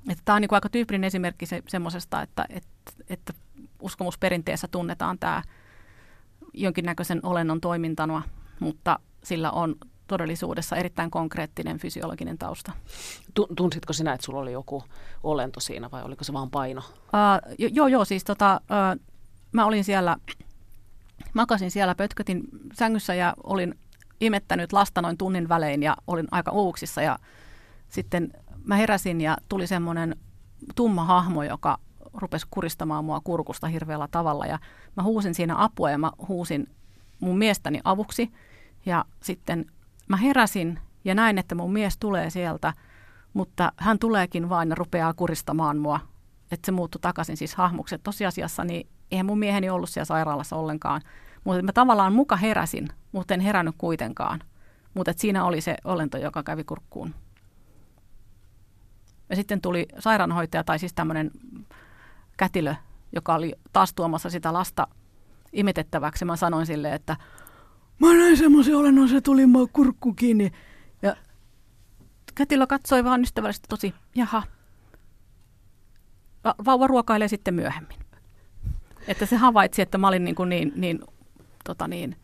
Että 0.10 0.22
tämä 0.26 0.36
on 0.36 0.42
niin 0.42 0.50
kuin 0.50 0.58
aika 0.58 0.70
tyypillinen 0.70 1.08
esimerkki 1.08 1.46
se, 1.46 1.64
semmoisesta, 1.68 2.22
että, 2.22 2.46
että, 2.50 2.92
että 3.10 3.34
uskomusperinteessä 3.82 4.68
tunnetaan 4.68 5.20
tämä 5.20 5.42
jonkinnäköisen 6.54 7.20
olennon 7.24 7.62
toimintana, 7.62 8.22
mutta 8.60 9.00
sillä 9.24 9.52
on 9.52 9.76
todellisuudessa 10.08 10.76
erittäin 10.76 11.12
konkreettinen 11.12 11.78
fysiologinen 11.78 12.38
tausta. 12.38 12.72
Tunsitko 13.56 13.94
sinä, 13.94 14.14
että 14.14 14.26
sulla 14.26 14.40
oli 14.40 14.52
joku 14.52 14.84
olento 15.24 15.60
siinä 15.60 15.92
vai 15.92 16.04
oliko 16.04 16.24
se 16.24 16.34
vaan 16.34 16.52
paino? 16.52 16.82
Uh, 16.88 17.56
joo, 17.72 17.88
joo, 17.88 18.06
siis 18.06 18.24
tota, 18.24 18.62
uh, 18.64 19.02
mä 19.52 19.66
olin 19.66 19.84
siellä, 19.84 20.18
makasin 21.34 21.72
siellä, 21.72 21.96
pötkötin 21.96 22.44
sängyssä 22.74 23.14
ja 23.14 23.34
olin 23.44 23.80
imettänyt 24.22 24.74
lasta 24.74 25.02
noin 25.02 25.18
tunnin 25.18 25.50
välein 25.50 25.84
ja 25.84 25.98
olin 26.08 26.28
aika 26.32 26.52
uuksissa 26.52 27.02
ja 27.02 27.20
sitten 27.90 28.34
mä 28.64 28.76
heräsin 28.76 29.22
ja 29.22 29.38
tuli 29.50 29.68
semmoinen 29.68 30.16
tumma 30.76 31.04
hahmo, 31.04 31.44
joka 31.44 31.78
rupesi 32.14 32.48
kuristamaan 32.52 33.06
mua 33.06 33.22
kurkusta 33.24 33.68
hirveällä 33.68 34.08
tavalla 34.12 34.46
ja 34.46 34.60
mä 34.98 35.04
huusin 35.04 35.36
siinä 35.36 35.56
apua 35.58 35.92
ja 35.92 35.98
mä 35.98 36.12
huusin 36.28 36.68
mun 37.20 37.38
miestäni 37.38 37.80
avuksi 37.84 38.32
ja 38.86 39.06
sitten 39.22 39.66
mä 40.08 40.18
heräsin 40.18 40.80
Ja 41.06 41.16
näin, 41.16 41.38
että 41.38 41.56
mun 41.56 41.74
mies 41.74 41.98
tulee 41.98 42.30
sieltä, 42.30 42.74
mutta 43.34 43.72
hän 43.78 44.00
tuleekin 44.00 44.50
vain 44.50 44.70
ja 44.70 44.76
rupeaa 44.76 45.14
kuristamaan 45.14 45.78
mua. 45.78 46.00
Että 46.52 46.66
se 46.66 46.72
muuttui 46.72 47.00
takaisin 47.02 47.38
siis 47.38 47.56
hahmoksi. 47.56 47.98
Tosiasiassa 48.04 48.64
niin 48.64 48.88
eihän 49.12 49.26
mun 49.26 49.40
mieheni 49.40 49.70
ollut 49.70 49.90
siellä 49.90 50.06
sairaalassa 50.06 50.56
ollenkaan. 50.56 51.02
Mutta 51.44 51.64
mä 51.64 51.72
tavallaan 51.74 52.14
muka 52.14 52.36
heräsin, 52.36 52.88
mutta 53.12 53.34
en 53.34 53.40
herännyt 53.40 53.76
kuitenkaan. 53.78 54.40
Mutta 54.94 55.14
siinä 55.16 55.46
oli 55.46 55.62
se 55.62 55.76
olento, 55.84 56.18
joka 56.18 56.44
kävi 56.44 56.64
kurkkuun. 56.64 57.16
Ja 59.34 59.36
sitten 59.36 59.62
tuli 59.62 59.86
sairaanhoitaja 60.00 60.64
tai 60.64 60.80
siis 60.80 60.94
tämmöinen 60.94 61.32
kätilö, 62.38 62.76
joka 63.12 63.36
oli 63.36 63.54
taas 63.74 63.94
tuomassa 63.94 64.30
sitä 64.30 64.54
lasta 64.54 64.88
imitettäväksi. 65.54 66.26
Mä 66.26 66.36
sanoin 66.36 66.66
sille, 66.66 66.94
että 66.94 67.18
mä 68.00 68.14
näin 68.14 68.38
semmoisen 68.38 68.76
olennon, 68.76 69.10
se 69.10 69.22
tuli 69.22 69.46
mua 69.46 69.68
kurkku 69.74 70.14
kiinni. 70.14 70.52
Ja 71.02 71.16
kätilö 72.36 72.68
katsoi 72.68 73.04
vaan 73.04 73.22
ystävällisesti 73.22 73.68
tosi, 73.70 73.94
jaha, 74.16 74.44
vauva 76.66 76.88
ruokailee 76.88 77.28
sitten 77.28 77.54
myöhemmin. 77.54 78.00
Että 79.08 79.26
se 79.26 79.36
havaitsi, 79.36 79.82
että 79.82 79.98
mä 79.98 80.08
olin 80.08 80.24
niin, 80.24 80.36
kuin 80.36 80.50
niin, 80.50 80.72
niin, 80.76 81.00
tota 81.64 81.88
niin 81.88 82.16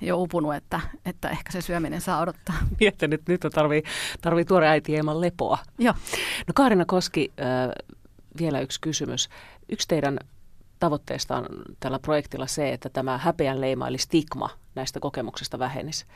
jo 0.00 0.18
upunut, 0.18 0.54
että, 0.54 0.80
että 1.04 1.28
ehkä 1.28 1.52
se 1.52 1.60
syöminen 1.60 2.00
saa 2.00 2.20
odottaa. 2.20 2.54
Mietin, 2.80 3.12
että 3.12 3.32
nyt 3.32 3.40
tarvii, 3.54 3.82
tarvii 4.20 4.44
tuore 4.44 4.68
äiti 4.68 4.92
hieman 4.92 5.20
lepoa. 5.20 5.58
Joo. 5.78 5.94
No 6.46 6.52
Kaarina 6.54 6.84
Koski, 6.84 7.32
äh, 7.40 7.70
vielä 8.38 8.60
yksi 8.60 8.80
kysymys. 8.80 9.28
Yksi 9.68 9.88
teidän 9.88 10.18
tavoitteesta 10.80 11.36
on 11.36 11.46
tällä 11.80 11.98
projektilla 11.98 12.46
se, 12.46 12.72
että 12.72 12.88
tämä 12.88 13.18
häpeän 13.18 13.60
leima 13.60 13.88
eli 13.88 13.98
stigma 13.98 14.50
näistä 14.74 15.00
kokemuksista 15.00 15.58
vähenisi. 15.58 16.06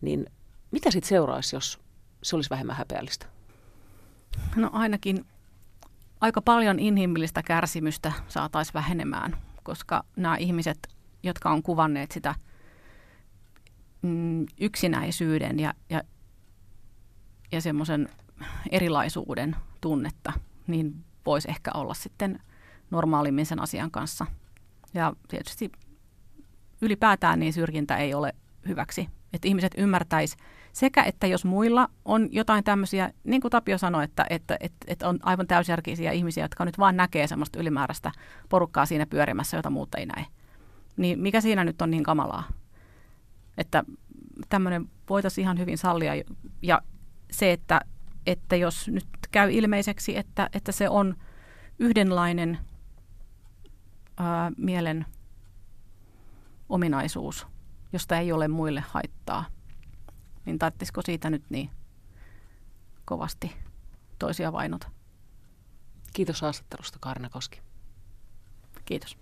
Niin 0.00 0.26
mitä 0.70 0.90
sitten 0.90 1.08
seuraisi, 1.08 1.56
jos 1.56 1.80
se 2.22 2.36
olisi 2.36 2.50
vähemmän 2.50 2.76
häpeällistä? 2.76 3.26
No 4.56 4.70
ainakin 4.72 5.26
aika 6.20 6.42
paljon 6.42 6.78
inhimillistä 6.78 7.42
kärsimystä 7.42 8.12
saataisiin 8.28 8.74
vähenemään, 8.74 9.36
koska 9.62 10.04
nämä 10.16 10.36
ihmiset, 10.36 10.88
jotka 11.22 11.50
on 11.50 11.62
kuvanneet 11.62 12.12
sitä 12.12 12.34
mm, 14.04 14.46
yksinäisyyden 14.60 15.60
ja, 15.60 15.74
ja, 15.90 16.02
ja 17.52 17.60
semmoisen 17.60 18.08
erilaisuuden 18.70 19.56
tunnetta, 19.80 20.32
niin 20.66 21.04
voisi 21.26 21.50
ehkä 21.50 21.70
olla 21.74 21.94
sitten 21.94 22.40
normaalimmin 22.90 23.46
sen 23.46 23.62
asian 23.62 23.90
kanssa. 23.90 24.26
Ja 24.94 25.12
tietysti 25.28 25.72
ylipäätään 26.80 27.40
niin 27.40 27.52
syrjintä 27.52 27.96
ei 27.96 28.14
ole 28.14 28.34
hyväksi. 28.68 29.08
Että 29.32 29.48
ihmiset 29.48 29.72
ymmärtäisi 29.78 30.36
sekä, 30.72 31.02
että 31.02 31.26
jos 31.26 31.44
muilla 31.44 31.88
on 32.04 32.28
jotain 32.32 32.64
tämmöisiä, 32.64 33.10
niin 33.24 33.40
kuin 33.40 33.50
Tapio 33.50 33.78
sanoi, 33.78 34.04
että, 34.04 34.26
että, 34.30 34.56
että, 34.60 34.86
että 34.86 35.08
on 35.08 35.18
aivan 35.22 35.46
täysjärkisiä 35.46 36.12
ihmisiä, 36.12 36.44
jotka 36.44 36.64
nyt 36.64 36.78
vaan 36.78 36.96
näkee 36.96 37.26
semmoista 37.26 37.58
ylimääräistä 37.58 38.12
porukkaa 38.48 38.86
siinä 38.86 39.06
pyörimässä, 39.06 39.56
jota 39.56 39.70
muut 39.70 39.94
ei 39.94 40.06
näe. 40.06 40.26
Niin 40.96 41.20
mikä 41.20 41.40
siinä 41.40 41.64
nyt 41.64 41.82
on 41.82 41.90
niin 41.90 42.04
kamalaa? 42.04 42.44
Että 43.58 43.84
tämmöinen 44.48 44.90
voitaisiin 45.08 45.42
ihan 45.42 45.58
hyvin 45.58 45.78
sallia. 45.78 46.12
Ja 46.62 46.82
se, 47.30 47.52
että, 47.52 47.80
että 48.26 48.56
jos 48.56 48.88
nyt 48.88 49.06
käy 49.30 49.52
ilmeiseksi, 49.52 50.16
että, 50.16 50.50
että 50.52 50.72
se 50.72 50.88
on 50.88 51.16
yhdenlainen 51.78 52.58
ää, 54.16 54.52
mielen 54.56 55.06
ominaisuus, 56.68 57.46
josta 57.92 58.18
ei 58.18 58.32
ole 58.32 58.48
muille 58.48 58.84
haittaa, 58.88 59.44
niin 60.44 60.58
tarvitsisiko 60.58 61.02
siitä 61.02 61.30
nyt 61.30 61.42
niin 61.50 61.70
kovasti 63.04 63.52
toisia 64.18 64.52
vainota? 64.52 64.90
Kiitos 66.12 66.42
haastattelusta 66.42 66.98
Kaarina 67.00 67.30
Koski. 67.30 67.60
Kiitos. 68.84 69.18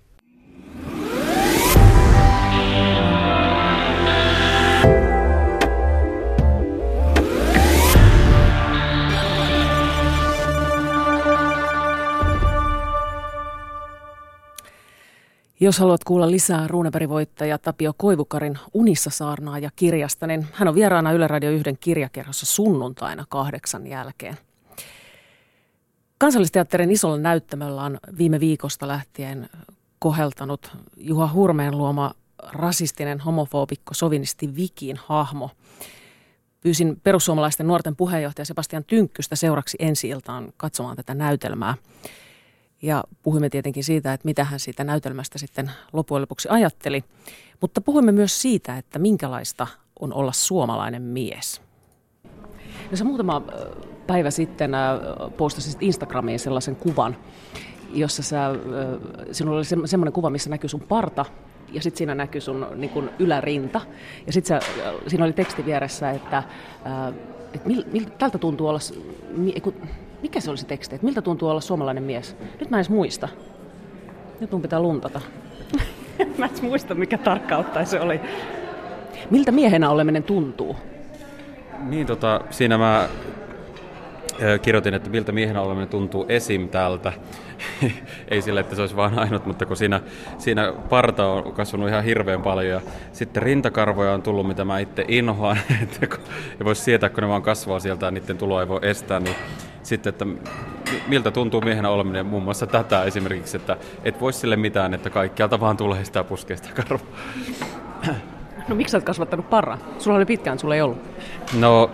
Jos 15.62 15.78
haluat 15.78 16.04
kuulla 16.04 16.30
lisää 16.30 16.68
Ruuneperi-voittaja 16.68 17.58
Tapio 17.58 17.92
Koivukarin 17.96 18.58
Unissa 18.74 19.10
saarnaa 19.10 19.58
ja 19.58 19.70
kirjasta, 19.76 20.26
niin 20.26 20.46
hän 20.52 20.68
on 20.68 20.74
vieraana 20.74 21.12
Yle 21.12 21.28
Radio 21.28 21.50
1 21.50 21.76
kirjakerhossa 21.80 22.46
sunnuntaina 22.46 23.24
kahdeksan 23.28 23.86
jälkeen. 23.86 24.38
Kansallisteatterin 26.18 26.90
isolla 26.90 27.18
näyttämöllä 27.18 27.82
on 27.82 27.98
viime 28.18 28.40
viikosta 28.40 28.88
lähtien 28.88 29.48
koheltanut 29.98 30.76
Juha 30.96 31.30
Hurmeen 31.32 31.78
luoma 31.78 32.14
rasistinen 32.52 33.20
homofobikko 33.20 33.94
sovinisti 33.94 34.56
Vikin 34.56 34.96
hahmo. 35.06 35.50
Pyysin 36.60 37.00
perussuomalaisten 37.04 37.66
nuorten 37.66 37.96
puheenjohtaja 37.96 38.44
Sebastian 38.44 38.84
Tynkkystä 38.84 39.36
seuraksi 39.36 39.76
ensi 39.80 40.08
iltaan 40.08 40.52
katsomaan 40.56 40.96
tätä 40.96 41.14
näytelmää. 41.14 41.74
Ja 42.82 43.04
puhuimme 43.22 43.48
tietenkin 43.48 43.84
siitä, 43.84 44.12
että 44.12 44.24
mitä 44.24 44.44
hän 44.44 44.60
siitä 44.60 44.84
näytelmästä 44.84 45.38
sitten 45.38 45.70
loppujen 45.92 46.22
lopuksi 46.22 46.48
ajatteli. 46.48 47.04
Mutta 47.60 47.80
puhuimme 47.80 48.12
myös 48.12 48.42
siitä, 48.42 48.76
että 48.76 48.98
minkälaista 48.98 49.66
on 50.00 50.12
olla 50.12 50.32
suomalainen 50.32 51.02
mies. 51.02 51.62
No 52.90 52.96
se 52.96 53.04
muutama 53.04 53.42
päivä 54.06 54.30
sitten 54.30 54.70
postasit 55.36 55.82
Instagramiin 55.82 56.38
sellaisen 56.38 56.76
kuvan, 56.76 57.16
jossa 57.94 58.22
sä, 58.22 58.38
sinulla 59.32 59.56
oli 59.56 59.88
semmoinen 59.88 60.12
kuva, 60.12 60.30
missä 60.30 60.50
näkyy 60.50 60.68
sun 60.68 60.80
parta 60.80 61.24
ja 61.72 61.82
sitten 61.82 61.98
siinä 61.98 62.14
näkyy 62.14 62.40
sun 62.40 62.66
niin 62.76 62.90
kun 62.90 63.10
ylärinta. 63.18 63.80
Ja 64.26 64.32
sitten 64.32 64.60
siinä 65.06 65.24
oli 65.24 65.32
teksti 65.32 65.64
vieressä, 65.64 66.10
että, 66.10 66.42
että 67.54 67.68
mil, 67.68 67.84
mil, 67.92 68.04
tältä 68.18 68.38
tuntuu 68.38 68.68
olla, 68.68 68.78
mikä 70.22 70.40
se 70.40 70.50
oli 70.50 70.58
se 70.58 70.66
teksti, 70.66 70.94
että 70.94 71.04
miltä 71.04 71.22
tuntuu 71.22 71.48
olla 71.48 71.60
suomalainen 71.60 72.02
mies? 72.02 72.36
Nyt 72.60 72.70
mä 72.70 72.76
en 72.76 72.78
edes 72.78 72.90
muista. 72.90 73.28
Nyt 74.40 74.52
mun 74.52 74.62
pitää 74.62 74.80
luntata. 74.80 75.20
mä 76.38 76.46
en 76.46 76.50
muista, 76.62 76.94
mikä 76.94 77.18
tarkkautta 77.18 77.84
se 77.84 78.00
oli. 78.00 78.20
Miltä 79.30 79.52
miehenä 79.52 79.90
oleminen 79.90 80.22
tuntuu? 80.22 80.76
Niin, 81.78 82.06
tota, 82.06 82.40
siinä 82.50 82.78
mä 82.78 83.08
kirjoitin, 84.62 84.94
että 84.94 85.10
miltä 85.10 85.32
miehenä 85.32 85.60
oleminen 85.60 85.88
tuntuu 85.88 86.26
esim. 86.28 86.68
tältä. 86.68 87.12
Ei 88.28 88.42
sille, 88.42 88.60
että 88.60 88.74
se 88.74 88.80
olisi 88.80 88.96
vain 88.96 89.18
ainut, 89.18 89.46
mutta 89.46 89.66
kun 89.66 89.76
siinä, 89.76 90.00
siinä 90.38 90.72
parta 90.88 91.26
on 91.26 91.52
kasvanut 91.52 91.88
ihan 91.88 92.04
hirveän 92.04 92.42
paljon 92.42 92.66
ja 92.66 92.80
sitten 93.12 93.42
rintakarvoja 93.42 94.12
on 94.12 94.22
tullut, 94.22 94.46
mitä 94.46 94.64
mä 94.64 94.78
itse 94.78 95.04
inhoan, 95.08 95.58
että 95.82 96.06
kun, 96.06 96.18
ei 96.60 96.64
voi 96.64 96.76
sietää, 96.76 97.08
kun 97.08 97.22
ne 97.22 97.28
vaan 97.28 97.42
kasvaa 97.42 97.80
sieltä 97.80 98.06
ja 98.06 98.10
niiden 98.10 98.38
tuloa 98.38 98.60
ei 98.60 98.68
voi 98.68 98.80
estää, 98.82 99.20
niin 99.20 99.36
sitten, 99.82 100.10
että 100.10 100.26
miltä 101.08 101.30
tuntuu 101.30 101.60
miehenä 101.60 101.88
oleminen, 101.88 102.26
muun 102.26 102.42
muassa 102.42 102.66
tätä 102.66 103.04
esimerkiksi, 103.04 103.56
että 103.56 103.76
et 104.04 104.20
voi 104.20 104.32
sille 104.32 104.56
mitään, 104.56 104.94
että 104.94 105.10
kaikkialta 105.10 105.60
vaan 105.60 105.76
tulee 105.76 106.04
sitä 106.04 106.24
puskeista 106.24 106.68
karvaa. 106.74 107.06
No 108.68 108.74
miksi 108.74 108.96
olet 108.96 109.04
kasvattanut 109.04 109.50
parra? 109.50 109.78
Sulla 109.98 110.16
oli 110.16 110.26
pitkään, 110.26 110.58
sulla 110.58 110.74
ei 110.74 110.82
ollut. 110.82 110.98
No 111.58 111.90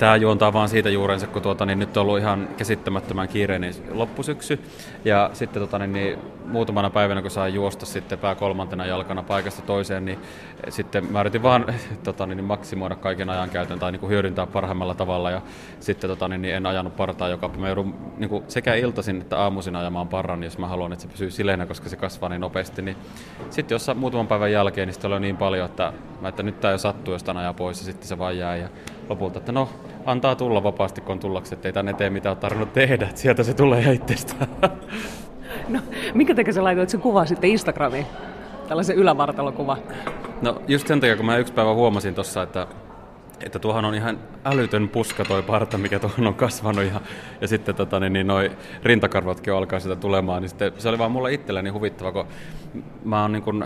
tämä 0.00 0.16
juontaa 0.16 0.52
vaan 0.52 0.68
siitä 0.68 0.90
juurensa, 0.90 1.26
kun 1.26 1.42
tuota, 1.42 1.66
niin 1.66 1.78
nyt 1.78 1.96
on 1.96 2.02
ollut 2.02 2.18
ihan 2.18 2.48
käsittämättömän 2.56 3.28
kiireinen 3.28 3.74
loppusyksy. 3.90 4.60
Ja 5.04 5.30
sitten 5.32 5.60
tuota, 5.60 5.78
niin, 5.78 5.92
niin, 5.92 6.18
muutamana 6.46 6.90
päivänä, 6.90 7.22
kun 7.22 7.30
saa 7.30 7.48
juosta 7.48 7.86
sitten 7.86 8.18
pää 8.18 8.34
kolmantena 8.34 8.86
jalkana 8.86 9.22
paikasta 9.22 9.62
toiseen, 9.62 10.04
niin 10.04 10.18
sitten 10.68 11.12
mä 11.12 11.20
yritin 11.20 11.42
vaan 11.42 11.66
tota, 12.04 12.26
niin, 12.26 12.36
niin, 12.36 12.44
maksimoida 12.44 12.96
kaiken 12.96 13.30
ajan 13.30 13.50
käytön 13.50 13.78
tai 13.78 13.92
niin 13.92 14.00
kuin 14.00 14.10
hyödyntää 14.10 14.46
parhaimmalla 14.46 14.94
tavalla. 14.94 15.30
Ja 15.30 15.42
sitten 15.80 16.10
tota, 16.10 16.28
niin, 16.28 16.42
niin, 16.42 16.54
en 16.54 16.66
ajanut 16.66 16.96
partaa 16.96 17.28
joka 17.28 17.48
mä 17.48 17.68
joudun 17.68 17.94
niin 18.16 18.30
kuin 18.30 18.44
sekä 18.48 18.74
iltaisin 18.74 19.20
että 19.20 19.38
aamuisin 19.38 19.76
ajamaan 19.76 20.08
parran, 20.08 20.42
jos 20.42 20.58
mä 20.58 20.68
haluan, 20.68 20.92
että 20.92 21.02
se 21.02 21.08
pysyy 21.08 21.30
sileenä, 21.30 21.66
koska 21.66 21.88
se 21.88 21.96
kasvaa 21.96 22.28
niin 22.28 22.40
nopeasti. 22.40 22.82
Niin 22.82 22.96
sitten 23.50 23.74
jos 23.74 23.90
muutaman 23.94 24.26
päivän 24.26 24.52
jälkeen, 24.52 24.88
niin 24.88 24.94
sitten 24.94 25.12
oli 25.12 25.20
niin 25.20 25.36
paljon, 25.36 25.66
että, 25.66 25.92
että 26.28 26.42
nyt 26.42 26.60
tämä 26.60 26.72
jo 26.72 26.78
sattuu 26.78 27.14
jostain 27.14 27.38
ajaa 27.38 27.54
pois 27.54 27.78
ja 27.78 27.84
sitten 27.84 28.08
se 28.08 28.18
vaan 28.18 28.38
jää. 28.38 28.56
Ja 28.56 28.68
lopulta, 29.10 29.38
että 29.38 29.52
no 29.52 29.68
antaa 30.06 30.34
tulla 30.34 30.62
vapaasti, 30.62 31.00
kun 31.00 31.12
on 31.12 31.18
tullaksi, 31.20 31.54
ettei 31.54 31.72
tänne 31.72 31.92
tee 31.92 32.10
mitään 32.10 32.30
ole 32.30 32.40
tarvinnut 32.40 32.72
tehdä, 32.72 33.06
että 33.06 33.20
sieltä 33.20 33.42
se 33.42 33.54
tulee 33.54 33.92
itsestään. 33.92 34.50
No, 35.68 35.80
minkä 36.14 36.34
takia 36.34 36.52
sä 36.52 36.64
laitoit 36.64 36.88
sen 36.88 37.00
kuva 37.00 37.26
sitten 37.26 37.50
Instagramiin? 37.50 38.06
Tällaisen 38.68 38.96
ylävartalokuva. 38.96 39.76
No 40.42 40.62
just 40.68 40.86
sen 40.86 41.00
takia, 41.00 41.16
kun 41.16 41.26
mä 41.26 41.36
yksi 41.36 41.52
päivä 41.52 41.74
huomasin 41.74 42.14
tuossa, 42.14 42.42
että 42.42 42.66
että 43.42 43.58
tuohan 43.58 43.84
on 43.84 43.94
ihan 43.94 44.18
älytön 44.44 44.88
puska 44.88 45.24
toi 45.24 45.42
parta, 45.42 45.78
mikä 45.78 45.98
tuohon 45.98 46.26
on 46.26 46.34
kasvanut 46.34 46.84
ja, 46.84 47.00
ja 47.40 47.48
sitten 47.48 47.74
tota, 47.74 48.00
niin, 48.00 48.12
niin 48.12 48.26
noi 48.26 48.50
rintakarvatkin 48.82 49.52
alkaa 49.52 49.80
sitä 49.80 49.96
tulemaan, 49.96 50.42
niin 50.42 50.48
sitten 50.48 50.72
se 50.78 50.88
oli 50.88 50.98
vaan 50.98 51.12
mulle 51.12 51.32
itselleni 51.32 51.70
huvittava, 51.70 52.12
kun 52.12 52.26
mä 53.04 53.22
oon, 53.22 53.32
niin 53.32 53.42
kun, 53.42 53.64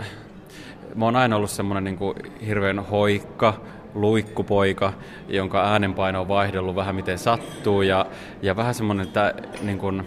mä 0.95 1.05
oon 1.05 1.15
aina 1.15 1.35
ollut 1.35 1.49
semmoinen 1.49 1.83
niin 1.83 2.15
hirveän 2.45 2.79
hoikka, 2.79 3.53
luikkupoika, 3.95 4.93
jonka 5.27 5.71
äänenpaino 5.71 6.21
on 6.21 6.27
vaihdellut 6.27 6.75
vähän 6.75 6.95
miten 6.95 7.17
sattuu 7.17 7.81
ja, 7.81 8.05
ja 8.41 8.55
vähän 8.55 8.73
semmoinen, 8.73 9.07
että 9.07 9.33
niin 9.61 9.77
kuin, 9.77 10.03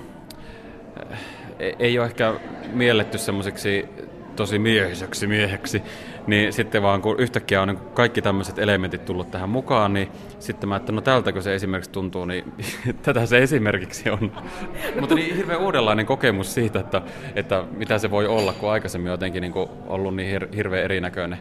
ei 1.78 1.99
ole 1.99 2.07
ehkä 2.07 2.34
mielletty 2.72 3.18
semmoiseksi 3.18 3.89
tosi 4.36 4.59
miehiseksi 4.59 5.26
mieheksi, 5.26 5.82
niin 6.26 6.53
sitten 6.53 6.82
vaan 6.82 7.03
kun 7.03 7.20
yhtäkkiä 7.20 7.62
on 7.62 7.68
niin 7.68 7.78
kaikki 7.78 8.22
tämmöiset 8.22 8.59
elementit 8.59 9.05
tullut 9.05 9.30
tähän 9.30 9.49
mukaan, 9.49 9.93
niin 9.93 10.09
sitten 10.39 10.68
mä, 10.68 10.76
että 10.76 10.93
no 10.93 11.01
tältäkö 11.01 11.43
se 11.43 11.55
esimerkiksi 11.55 11.91
tuntuu, 11.91 12.24
niin 12.24 12.53
tätä 13.03 13.26
se 13.26 13.39
esimerkiksi 13.39 14.11
on. 14.11 14.32
Mutta 15.01 15.14
niin 15.14 15.36
hirveän 15.36 15.61
uudenlainen 15.61 16.07
kokemus 16.07 16.55
siitä, 16.55 16.80
että, 16.80 17.03
että 17.34 17.64
mitä 17.76 17.99
se 17.99 18.11
voi 18.11 18.26
olla, 18.26 18.53
kun 18.53 18.70
aikaisemmin 18.70 19.11
jotenkin 19.11 19.41
niin 19.41 19.53
kuin 19.53 19.70
ollut 19.86 20.16
niin 20.16 20.41
hir- 20.41 20.57
hirveän 20.57 20.84
erinäköinen. 20.84 21.39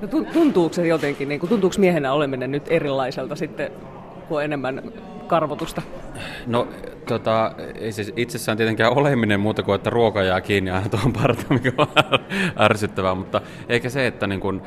No 0.00 0.08
tuntuuko 0.32 0.74
se 0.74 0.86
jotenkin, 0.86 1.28
niin 1.28 1.40
kuin, 1.40 1.50
tuntuuko 1.50 1.76
miehenä 1.78 2.12
oleminen 2.12 2.50
nyt 2.50 2.64
erilaiselta 2.68 3.36
sitten, 3.36 3.72
kun 4.28 4.36
on 4.36 4.44
enemmän 4.44 4.82
karvotusta? 5.26 5.82
No 6.46 6.68
tota, 7.06 7.52
ei 7.74 7.92
siis 7.92 8.12
itsessään 8.16 8.56
tietenkään 8.58 8.92
oleminen 8.92 9.40
muuta 9.40 9.62
kuin, 9.62 9.74
että 9.74 9.90
ruoka 9.90 10.22
jää 10.22 10.40
kiinni 10.40 10.70
aina 10.70 10.88
tuohon 10.88 11.12
partaan, 11.12 11.60
mikä 11.62 11.72
on 11.78 11.86
ärsyttävää, 12.64 13.14
mutta 13.14 13.40
eikä 13.68 13.90
se, 13.90 14.06
että 14.06 14.26
niin 14.26 14.40
kun, 14.40 14.62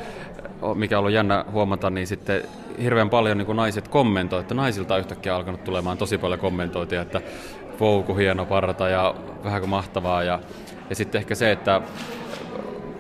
mikä 0.76 0.98
on 0.98 1.00
ollut 1.00 1.14
jännä 1.14 1.46
huomata, 1.52 1.90
niin 1.90 2.08
sitten 2.08 2.42
hirveän 2.82 3.10
paljon 3.10 3.38
niin 3.38 3.56
naiset 3.56 3.88
kommentoi, 3.88 4.42
että 4.42 4.54
naisilta 4.54 4.94
on 4.94 5.00
yhtäkkiä 5.00 5.36
alkanut 5.36 5.64
tulemaan 5.64 5.98
tosi 5.98 6.18
paljon 6.18 6.40
kommentoitia, 6.40 7.02
että 7.02 7.22
vouku 7.80 8.16
hieno 8.16 8.46
parta 8.46 8.90
ja 8.90 9.16
vähän 9.44 9.62
kuin 9.62 9.70
mahtavaa 9.70 10.24
ja, 10.24 10.40
ja 10.90 10.96
sitten 10.96 11.20
ehkä 11.20 11.36
se, 11.36 11.52
että 11.52 11.82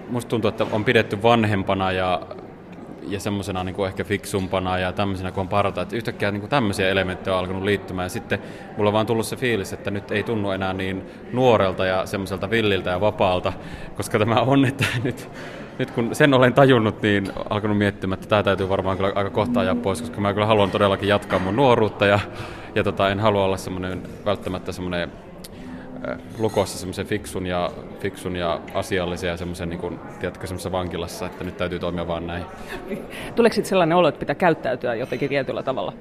musta 0.10 0.30
tuntuu, 0.30 0.49
että 0.49 0.66
on 0.72 0.86
pidetty 0.86 1.24
vanhempana 1.24 1.91
ja 1.91 2.22
ja 3.08 3.20
semmoisena 3.20 3.64
niin 3.64 3.76
kuin 3.76 3.88
ehkä 3.88 4.03
fiksumpana 4.03 4.80
ja 4.80 4.91
tämmöisenä 4.93 5.32
kuin 5.32 5.41
on 5.41 5.47
parata. 5.47 5.82
Että 5.82 5.95
yhtäkkiä 5.95 6.32
niin 6.32 6.39
kuin 6.39 6.49
tämmöisiä 6.49 6.89
elementtejä 6.89 7.34
on 7.34 7.39
alkanut 7.39 7.64
liittymään. 7.64 8.06
Ja 8.06 8.10
sitten 8.10 8.39
mulla 8.78 8.89
on 8.89 8.93
vaan 8.93 9.06
tullut 9.06 9.26
se 9.26 9.36
fiilis, 9.36 9.74
että 9.74 9.91
nyt 9.91 10.12
ei 10.12 10.24
tunnu 10.24 10.51
enää 10.51 10.74
niin 10.74 11.03
nuorelta 11.34 11.86
ja 11.86 12.06
semmoiselta 12.06 12.49
villiltä 12.49 12.89
ja 12.89 13.01
vapaalta, 13.01 13.53
koska 13.97 14.20
tämä 14.20 14.41
on, 14.41 14.66
että 14.66 14.86
nyt, 15.03 15.30
nyt 15.80 15.91
kun 15.91 16.16
sen 16.16 16.34
olen 16.34 16.53
tajunnut, 16.53 17.01
niin 17.01 17.32
alkanut 17.49 17.78
miettimään, 17.78 18.18
että 18.18 18.30
tämä 18.30 18.43
täytyy 18.43 18.70
varmaan 18.70 18.97
kyllä 18.97 19.12
aika 19.16 19.30
kohta 19.30 19.60
ajaa 19.60 19.76
pois, 19.76 20.01
koska 20.01 20.22
mä 20.22 20.34
kyllä 20.34 20.47
haluan 20.47 20.72
todellakin 20.72 21.10
jatkaa 21.10 21.39
mun 21.39 21.56
nuoruutta 21.56 22.06
ja, 22.06 22.20
ja 22.76 22.84
tota, 22.84 23.10
en 23.10 23.20
halua 23.20 23.45
olla 23.45 23.58
semmoinen 23.58 24.03
välttämättä 24.26 24.72
semmoinen 24.72 25.12
lukossa 26.37 26.77
semmoisen 26.77 27.05
fiksun 27.05 27.45
ja, 27.45 27.71
fiksun 27.99 28.35
ja 28.35 28.61
asiallisen 28.73 29.27
ja 29.27 29.37
semmoisen, 29.37 29.69
niin 29.69 29.79
kuin, 29.79 29.99
tiedätkö, 30.19 30.47
semmoisessa 30.47 30.71
vankilassa, 30.71 31.25
että 31.25 31.43
nyt 31.43 31.57
täytyy 31.57 31.79
toimia 31.79 32.07
vaan 32.07 32.27
näin. 32.27 32.45
Tuleeko 33.35 33.53
sitten 33.53 33.69
sellainen 33.69 33.97
olo, 33.97 34.07
että 34.07 34.19
pitää 34.19 34.35
käyttäytyä 34.35 34.95
jotenkin 34.95 35.29
tietyllä 35.29 35.63
tavalla? 35.63 35.93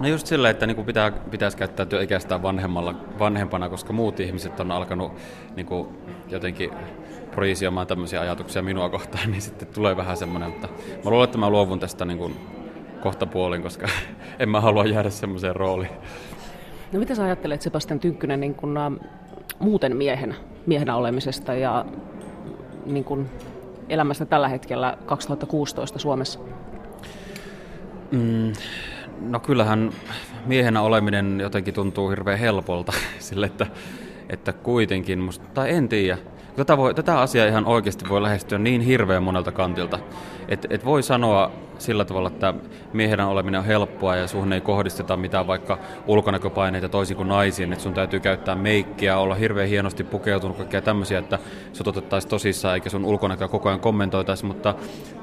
No 0.00 0.08
just 0.08 0.26
sillä, 0.26 0.50
että 0.50 0.66
niin 0.66 0.84
pitää, 0.84 1.10
pitäisi 1.10 1.56
käyttäytyä 1.56 2.02
ikästään 2.02 2.42
vanhemmalla, 2.42 2.94
vanhempana, 3.18 3.68
koska 3.68 3.92
muut 3.92 4.20
ihmiset 4.20 4.60
on 4.60 4.70
alkanut 4.70 5.12
niin 5.56 5.66
kuin, 5.66 5.88
jotenkin 6.28 6.70
projisioimaan 7.30 7.86
tämmöisiä 7.86 8.20
ajatuksia 8.20 8.62
minua 8.62 8.88
kohtaan, 8.88 9.30
niin 9.30 9.42
sitten 9.42 9.68
tulee 9.68 9.96
vähän 9.96 10.16
semmoinen, 10.16 10.50
että 10.50 10.68
mä 11.04 11.10
luulen, 11.10 11.24
että 11.24 11.38
mä 11.38 11.50
luovun 11.50 11.80
tästä 11.80 12.04
niin 12.04 12.18
kuin, 12.18 12.36
kohta 13.02 13.26
puolin, 13.26 13.62
koska 13.62 13.88
en 14.38 14.48
mä 14.48 14.60
halua 14.60 14.84
jäädä 14.84 15.10
semmoiseen 15.10 15.56
rooliin. 15.56 15.90
No 16.92 16.98
mitä 16.98 17.14
sä 17.14 17.24
ajattelet 17.24 17.62
Sebastian 17.62 18.00
Tynkkynen 18.00 18.40
niin 18.40 18.54
kun, 18.54 18.78
uh, 18.78 19.06
muuten 19.58 19.96
miehenä, 19.96 20.34
miehenä 20.66 20.96
olemisesta 20.96 21.54
ja 21.54 21.84
niin 22.86 23.04
kun, 23.04 23.28
elämästä 23.88 24.24
tällä 24.24 24.48
hetkellä 24.48 24.98
2016 25.06 25.98
Suomessa? 25.98 26.40
Mm, 28.10 28.52
no 29.20 29.40
kyllähän 29.40 29.90
miehenä 30.46 30.82
oleminen 30.82 31.40
jotenkin 31.40 31.74
tuntuu 31.74 32.10
hirveän 32.10 32.38
helpolta 32.38 32.92
sille, 33.18 33.46
että, 33.46 33.66
että 34.28 34.52
kuitenkin, 34.52 35.18
musta, 35.18 35.46
tai 35.54 35.70
en 35.70 35.88
tiedä, 35.88 36.18
Tätä, 36.60 36.76
voi, 36.76 36.94
tätä 36.94 37.20
asiaa 37.20 37.46
ihan 37.46 37.66
oikeasti 37.66 38.08
voi 38.08 38.22
lähestyä 38.22 38.58
niin 38.58 38.80
hirveän 38.80 39.22
monelta 39.22 39.52
kantilta, 39.52 39.98
että 40.48 40.68
et 40.70 40.84
voi 40.84 41.02
sanoa 41.02 41.52
sillä 41.78 42.04
tavalla, 42.04 42.28
että 42.28 42.54
miehenä 42.92 43.28
oleminen 43.28 43.60
on 43.60 43.66
helppoa 43.66 44.16
ja 44.16 44.26
suhun 44.26 44.52
ei 44.52 44.60
kohdisteta 44.60 45.16
mitään 45.16 45.46
vaikka 45.46 45.78
ulkonäköpaineita 46.06 46.88
toisin 46.88 47.16
kuin 47.16 47.28
naisiin, 47.28 47.72
että 47.72 47.82
sun 47.82 47.94
täytyy 47.94 48.20
käyttää 48.20 48.54
meikkiä, 48.54 49.18
olla 49.18 49.34
hirveän 49.34 49.68
hienosti 49.68 50.04
pukeutunut, 50.04 50.56
kaikkea 50.56 50.82
tämmöisiä, 50.82 51.18
että 51.18 51.38
sut 51.72 51.88
otettaisiin 51.88 52.30
tosissaan 52.30 52.74
eikä 52.74 52.90
sun 52.90 53.04
ulkonäköä 53.04 53.48
koko 53.48 53.68
ajan 53.68 53.80
kommentoitaisi, 53.80 54.44
mutta 54.44 54.74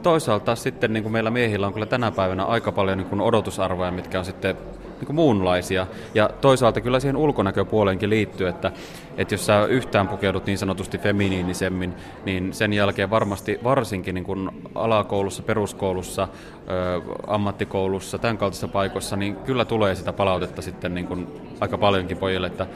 toisaalta 0.03 0.55
sitten 0.55 0.93
niin 0.93 1.03
kuin 1.03 1.13
meillä 1.13 1.31
miehillä 1.31 1.67
on 1.67 1.73
kyllä 1.73 1.85
tänä 1.85 2.11
päivänä 2.11 2.45
aika 2.45 2.71
paljon 2.71 2.97
niin 2.97 3.09
kuin 3.09 3.21
odotusarvoja, 3.21 3.91
mitkä 3.91 4.19
on 4.19 4.25
sitten 4.25 4.57
niin 5.01 5.15
muunlaisia. 5.15 5.87
Ja 6.13 6.29
toisaalta 6.41 6.81
kyllä 6.81 6.99
siihen 6.99 7.17
ulkonäköpuoleenkin 7.17 8.09
liittyy, 8.09 8.47
että, 8.47 8.71
että 9.17 9.33
jos 9.33 9.45
sä 9.45 9.65
yhtään 9.65 10.07
pukeudut 10.07 10.45
niin 10.45 10.57
sanotusti 10.57 10.97
feminiinisemmin, 10.97 11.93
niin 12.25 12.53
sen 12.53 12.73
jälkeen 12.73 13.09
varmasti 13.09 13.59
varsinkin 13.63 14.15
niin 14.15 14.25
kuin 14.25 14.49
alakoulussa, 14.75 15.43
peruskoulussa, 15.43 16.27
ö, 16.67 17.01
ammattikoulussa, 17.27 18.17
tämän 18.17 18.37
kaltaisissa 18.37 18.67
paikoissa, 18.67 19.15
niin 19.15 19.35
kyllä 19.35 19.65
tulee 19.65 19.95
sitä 19.95 20.13
palautetta 20.13 20.61
sitten 20.61 20.95
niin 20.95 21.07
kuin 21.07 21.27
aika 21.59 21.77
paljonkin 21.77 22.17
pojille, 22.17 22.47
että 22.47 22.67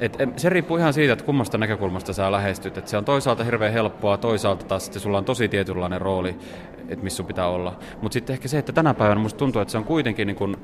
et, 0.00 0.18
se 0.36 0.48
riippuu 0.48 0.76
ihan 0.76 0.92
siitä, 0.92 1.12
että 1.12 1.24
kummasta 1.24 1.58
näkökulmasta 1.58 2.12
sä 2.12 2.32
lähestyt. 2.32 2.78
Et 2.78 2.88
se 2.88 2.96
on 2.96 3.04
toisaalta 3.04 3.44
hirveän 3.44 3.72
helppoa, 3.72 4.16
toisaalta 4.16 4.64
taas 4.64 4.84
sitten 4.84 5.02
sulla 5.02 5.18
on 5.18 5.24
tosi 5.24 5.48
tietynlainen 5.48 6.00
rooli, 6.00 6.36
että 6.88 7.04
missä 7.04 7.16
sun 7.16 7.26
pitää 7.26 7.48
olla. 7.48 7.78
Mutta 8.02 8.12
sitten 8.14 8.34
ehkä 8.34 8.48
se, 8.48 8.58
että 8.58 8.72
tänä 8.72 8.94
päivänä 8.94 9.20
musta 9.20 9.38
tuntuu, 9.38 9.62
että 9.62 9.72
se 9.72 9.78
on 9.78 9.84
kuitenkin 9.84 10.26
niin 10.26 10.36
kun 10.36 10.56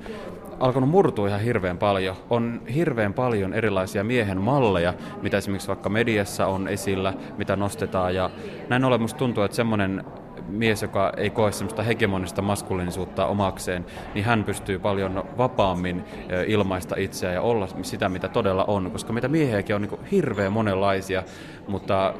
alkanut 0.61 0.91
murtua 0.91 1.29
ihan 1.29 1.41
hirveän 1.41 1.79
paljon. 1.79 2.17
On 2.31 2.63
hirveän 2.75 3.15
paljon 3.15 3.55
erilaisia 3.55 4.05
miehen 4.05 4.41
malleja, 4.41 4.95
mitä 5.23 5.37
esimerkiksi 5.37 5.69
vaikka 5.69 5.89
mediassa 5.89 6.47
on 6.47 6.69
esillä, 6.69 7.15
mitä 7.39 7.57
nostetaan. 7.57 8.15
Ja 8.15 8.31
näin 8.69 8.85
ollen 8.85 9.03
musta 9.03 9.19
tuntuu, 9.19 9.45
että 9.45 9.57
semmoinen 9.57 10.05
mies, 10.49 10.83
joka 10.83 11.13
ei 11.17 11.31
koe 11.31 11.53
semmoista 11.53 11.83
hegemonista 11.83 12.43
maskuliinisuutta 12.43 13.27
omakseen, 13.27 13.87
niin 14.15 14.25
hän 14.25 14.45
pystyy 14.45 14.79
paljon 14.79 15.25
vapaammin 15.39 16.05
ilmaista 16.47 16.95
itseään 16.99 17.35
ja 17.35 17.43
olla 17.43 17.69
sitä, 17.83 18.09
mitä 18.09 18.29
todella 18.29 18.65
on. 18.65 18.91
Koska 18.91 19.13
mitä 19.13 19.29
miehiäkin 19.29 19.77
on 19.77 19.83
niin 19.83 20.01
hirveän 20.13 20.53
monenlaisia, 20.53 21.23
mutta 21.69 22.15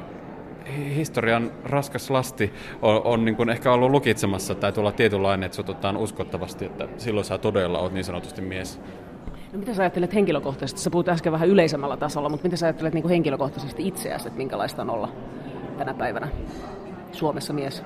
historian 0.95 1.51
raskas 1.63 2.09
lasti 2.09 2.53
on, 2.81 3.01
on 3.03 3.25
niin 3.25 3.35
kuin 3.35 3.49
ehkä 3.49 3.71
ollut 3.71 3.91
lukitsemassa 3.91 4.55
tai 4.55 4.71
tulla 4.71 4.91
tietynlainen, 4.91 5.45
että 5.45 5.61
otetaan 5.61 5.97
uskottavasti, 5.97 6.65
että 6.65 6.87
silloin 6.97 7.25
sä 7.25 7.37
todella 7.37 7.79
oot 7.79 7.93
niin 7.93 8.03
sanotusti 8.03 8.41
mies. 8.41 8.81
No 9.53 9.59
mitä 9.59 9.73
sä 9.73 9.81
ajattelet 9.81 10.13
henkilökohtaisesti? 10.13 10.81
Sä 10.81 10.89
puhut 10.89 11.09
äsken 11.09 11.31
vähän 11.31 11.49
yleisemmällä 11.49 11.97
tasolla, 11.97 12.29
mutta 12.29 12.43
mitä 12.43 12.57
sä 12.57 12.65
ajattelet 12.65 12.93
niin 12.93 13.01
kuin 13.01 13.09
henkilökohtaisesti 13.09 13.87
itseäsi, 13.87 14.27
että 14.27 14.37
minkälaista 14.37 14.81
on 14.81 14.89
olla 14.89 15.09
tänä 15.77 15.93
päivänä 15.93 16.27
Suomessa 17.11 17.53
mies? 17.53 17.83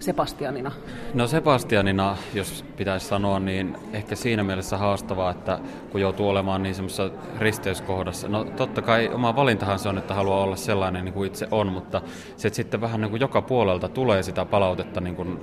Sebastianina? 0.00 0.72
No 1.14 1.26
Sebastianina, 1.26 2.16
jos 2.34 2.64
pitäisi 2.76 3.06
sanoa, 3.06 3.40
niin 3.40 3.76
ehkä 3.92 4.16
siinä 4.16 4.44
mielessä 4.44 4.76
haastavaa, 4.78 5.30
että 5.30 5.58
kun 5.92 6.00
joutuu 6.00 6.28
olemaan 6.28 6.62
niin 6.62 6.74
semmoisessa 6.74 7.10
risteyskohdassa. 7.38 8.28
No 8.28 8.44
totta 8.44 8.82
kai 8.82 9.10
oma 9.14 9.36
valintahan 9.36 9.78
se 9.78 9.88
on, 9.88 9.98
että 9.98 10.14
haluaa 10.14 10.42
olla 10.42 10.56
sellainen 10.56 11.04
niin 11.04 11.12
kuin 11.12 11.26
itse 11.26 11.48
on, 11.50 11.66
mutta 11.66 12.02
se, 12.36 12.48
että 12.48 12.56
sitten 12.56 12.80
vähän 12.80 13.00
niin 13.00 13.10
kuin 13.10 13.20
joka 13.20 13.42
puolelta 13.42 13.88
tulee 13.88 14.22
sitä 14.22 14.44
palautetta 14.44 15.00
niin 15.00 15.16
kuin 15.16 15.40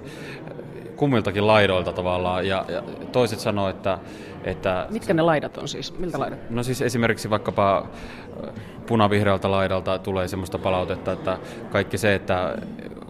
kummiltakin 0.95 1.47
laidoilta 1.47 1.93
tavallaan. 1.93 2.47
Ja, 2.47 2.65
ja 2.67 2.83
toiset 3.11 3.39
sanoo, 3.39 3.69
että, 3.69 3.99
että... 4.43 4.87
Mitkä 4.89 5.13
ne 5.13 5.21
laidat 5.21 5.57
on 5.57 5.67
siis? 5.67 5.99
Miltä 5.99 6.19
laidat? 6.19 6.49
No 6.49 6.63
siis 6.63 6.81
esimerkiksi 6.81 7.29
vaikkapa 7.29 7.87
punavihreältä 8.87 9.51
laidalta 9.51 9.99
tulee 9.99 10.27
semmoista 10.27 10.57
palautetta, 10.57 11.11
että 11.11 11.37
kaikki 11.71 11.97
se, 11.97 12.15
että 12.15 12.57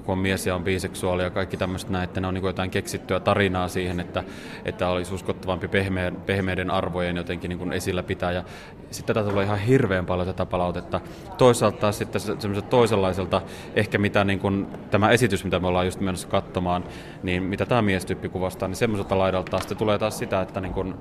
kun 0.07 0.13
on 0.13 0.19
mies 0.19 0.47
ja 0.47 0.55
on 0.55 0.63
biseksuaali 0.63 1.23
ja 1.23 1.29
kaikki 1.29 1.57
tämmöistä 1.57 1.91
näin, 1.91 2.03
että 2.03 2.21
ne 2.21 2.27
on 2.27 2.33
niin 2.33 2.45
jotain 2.45 2.69
keksittyä 2.69 3.19
tarinaa 3.19 3.67
siihen, 3.67 3.99
että, 3.99 4.23
että 4.65 4.89
olisi 4.89 5.13
uskottavampi 5.13 5.67
pehmeä, 5.67 6.11
pehmeiden 6.25 6.71
arvojen 6.71 7.17
jotenkin 7.17 7.49
niin 7.49 7.73
esillä 7.73 8.03
pitää. 8.03 8.31
Ja 8.31 8.43
sitten 8.91 9.15
tätä 9.15 9.29
tulee 9.29 9.45
ihan 9.45 9.59
hirveän 9.59 10.05
paljon 10.05 10.27
tätä 10.27 10.45
palautetta. 10.45 11.01
Toisaalta 11.37 11.77
taas 11.77 11.97
sitten 11.97 12.21
semmoiselta 12.21 12.69
toisenlaiselta, 12.69 13.41
ehkä 13.75 13.97
mitä 13.97 14.23
niin 14.23 14.39
kuin, 14.39 14.67
tämä 14.91 15.09
esitys, 15.09 15.43
mitä 15.43 15.59
me 15.59 15.67
ollaan 15.67 15.85
just 15.85 15.99
menossa 15.99 16.27
katsomaan, 16.27 16.83
niin 17.23 17.43
mitä 17.43 17.65
tämä 17.65 17.81
miestyyppi 17.81 18.29
kuvastaa, 18.29 18.67
niin 18.67 18.75
semmoiselta 18.75 19.17
laidalta 19.17 19.51
taas 19.51 19.63
sitten 19.63 19.77
tulee 19.77 19.99
taas 19.99 20.17
sitä, 20.17 20.41
että 20.41 20.61
niin 20.61 20.73
kuin, 20.73 20.95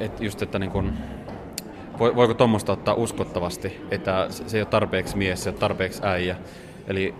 et 0.00 0.20
just, 0.20 0.42
että 0.42 0.58
niin 0.58 0.70
kuin, 0.70 0.92
voiko 1.98 2.34
tuommoista 2.34 2.72
ottaa 2.72 2.94
uskottavasti, 2.94 3.80
että 3.90 4.26
se 4.28 4.56
ei 4.56 4.62
ole 4.62 4.68
tarpeeksi 4.68 5.16
mies, 5.16 5.44
se 5.44 5.50
ei 5.50 5.52
ole 5.52 5.60
tarpeeksi 5.60 6.00
äijä. 6.04 6.36
Eli 6.88 7.14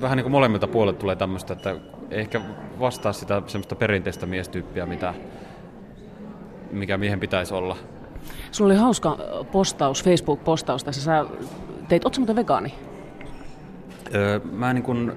vähän 0.00 0.16
niin 0.16 0.24
kuin 0.24 0.32
molemmilta 0.32 0.66
puolilta 0.66 0.98
tulee 0.98 1.16
tämmöistä, 1.16 1.52
että 1.52 1.76
ehkä 2.10 2.40
vastaa 2.80 3.12
sitä 3.12 3.42
semmoista 3.46 3.74
perinteistä 3.74 4.26
miestyyppiä, 4.26 4.86
mitä, 4.86 5.14
mikä 6.70 6.98
miehen 6.98 7.20
pitäisi 7.20 7.54
olla. 7.54 7.76
Sulla 8.50 8.72
oli 8.72 8.78
hauska 8.78 9.18
postaus, 9.52 10.04
Facebook-postaus 10.04 10.84
tässä. 10.84 11.02
Sä 11.02 11.24
teit, 11.88 12.04
ootko 12.04 12.20
muuten 12.20 12.36
vegaani? 12.36 12.74
Öö, 14.14 14.40
mä 14.52 14.72
niin 14.72 14.82
kuin 14.82 15.12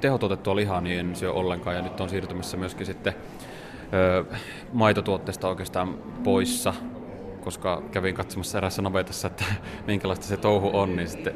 tehotuotettua 0.00 0.56
lihaa 0.56 0.80
niin 0.80 1.00
en 1.00 1.16
syö 1.16 1.32
ollenkaan 1.32 1.76
ja 1.76 1.82
nyt 1.82 2.00
on 2.00 2.08
siirtymässä 2.08 2.56
myöskin 2.56 2.86
sitten 2.86 3.14
ö, 3.92 4.24
maitotuotteesta 4.72 5.48
oikeastaan 5.48 5.94
poissa, 6.24 6.74
koska 7.44 7.82
kävin 7.92 8.14
katsomassa 8.14 8.58
erässä 8.58 8.82
navetassa, 8.82 9.28
että 9.28 9.44
minkälaista 9.86 10.26
se 10.26 10.36
touhu 10.36 10.70
on, 10.72 10.96
niin 10.96 11.08
sitten 11.08 11.34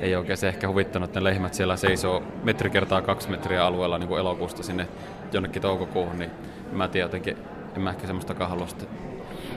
ei 0.00 0.16
oikein 0.16 0.38
se 0.38 0.48
ehkä 0.48 0.68
huvittanut, 0.68 1.10
että 1.10 1.20
ne 1.20 1.24
lehmät 1.24 1.54
siellä 1.54 1.76
seisoo 1.76 2.22
metri 2.44 2.70
kertaa 2.70 3.02
kaksi 3.02 3.30
metriä 3.30 3.66
alueella 3.66 3.98
niin 3.98 4.08
kuin 4.08 4.20
elokuusta 4.20 4.62
sinne 4.62 4.88
jonnekin 5.32 5.62
toukokuuhun, 5.62 6.18
niin 6.18 6.30
mä 6.72 6.88
tiedän 6.88 7.06
jotenkin, 7.06 7.36
en 7.76 7.82
mä 7.82 7.90
ehkä 7.90 8.06
semmoistakaan 8.06 8.50
halua 8.50 8.66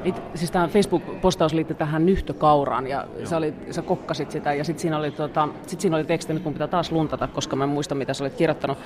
It, 0.03 0.21
siis 0.35 0.51
tämä 0.51 0.67
Facebook-postaus 0.67 1.53
liittyy 1.53 1.75
tähän 1.75 2.05
nyhtökauraan 2.05 2.87
ja 2.87 3.07
sä, 3.23 3.37
olit, 3.37 3.55
sä 3.73 3.81
kokkasit 3.81 4.31
sitä 4.31 4.53
ja 4.53 4.63
sitten 4.63 4.81
siinä, 4.81 4.97
oli, 4.97 5.11
tota, 5.11 5.47
sit 5.67 5.81
siinä 5.81 5.95
oli 5.95 6.05
teksti, 6.05 6.33
nyt 6.33 6.43
mun 6.43 6.53
pitää 6.53 6.67
taas 6.67 6.91
luntata, 6.91 7.27
koska 7.27 7.55
mä 7.55 7.63
en 7.63 7.69
muista 7.69 7.95
mitä 7.95 8.13
sä 8.13 8.23
olit 8.23 8.35
kirjoittanut. 8.35 8.77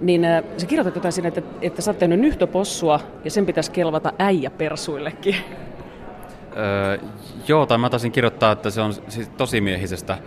Niin 0.00 0.24
äh, 0.24 0.44
sä 0.56 0.66
kirjoitat 0.66 0.94
jotain 0.94 1.12
siinä, 1.12 1.28
että, 1.28 1.42
että 1.60 1.82
sä 1.82 1.90
oot 1.90 1.98
tehnyt 1.98 2.20
nyhtöpossua 2.20 3.00
ja 3.24 3.30
sen 3.30 3.46
pitäisi 3.46 3.70
kelvata 3.70 4.12
äijäpersuillekin. 4.18 5.36
Öö, 6.56 6.98
joo, 7.48 7.66
tai 7.66 7.78
mä 7.78 7.90
taisin 7.90 8.12
kirjoittaa, 8.12 8.52
että 8.52 8.70
se 8.70 8.80
on 8.80 8.94
siis 9.08 9.28
tosimiehisestä. 9.28 10.18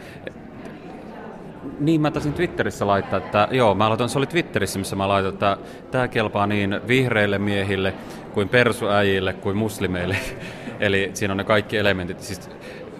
Niin, 1.79 2.01
mä 2.01 2.11
taisin 2.11 2.33
Twitterissä 2.33 2.87
laittaa, 2.87 3.17
että 3.17 3.47
joo, 3.51 3.75
mä 3.75 3.85
aloitan, 3.85 4.09
se 4.09 4.17
oli 4.17 4.27
Twitterissä, 4.27 4.79
missä 4.79 4.95
mä 4.95 5.07
laitoin, 5.07 5.33
että 5.33 5.57
tämä 5.91 6.07
kelpaa 6.07 6.47
niin 6.47 6.81
vihreille 6.87 7.39
miehille 7.39 7.93
kuin 8.33 8.49
persuäjille 8.49 9.33
kuin 9.33 9.57
muslimeille. 9.57 10.17
Eli 10.79 11.11
siinä 11.13 11.33
on 11.33 11.37
ne 11.37 11.43
kaikki 11.43 11.77
elementit. 11.77 12.21
Siis 12.21 12.49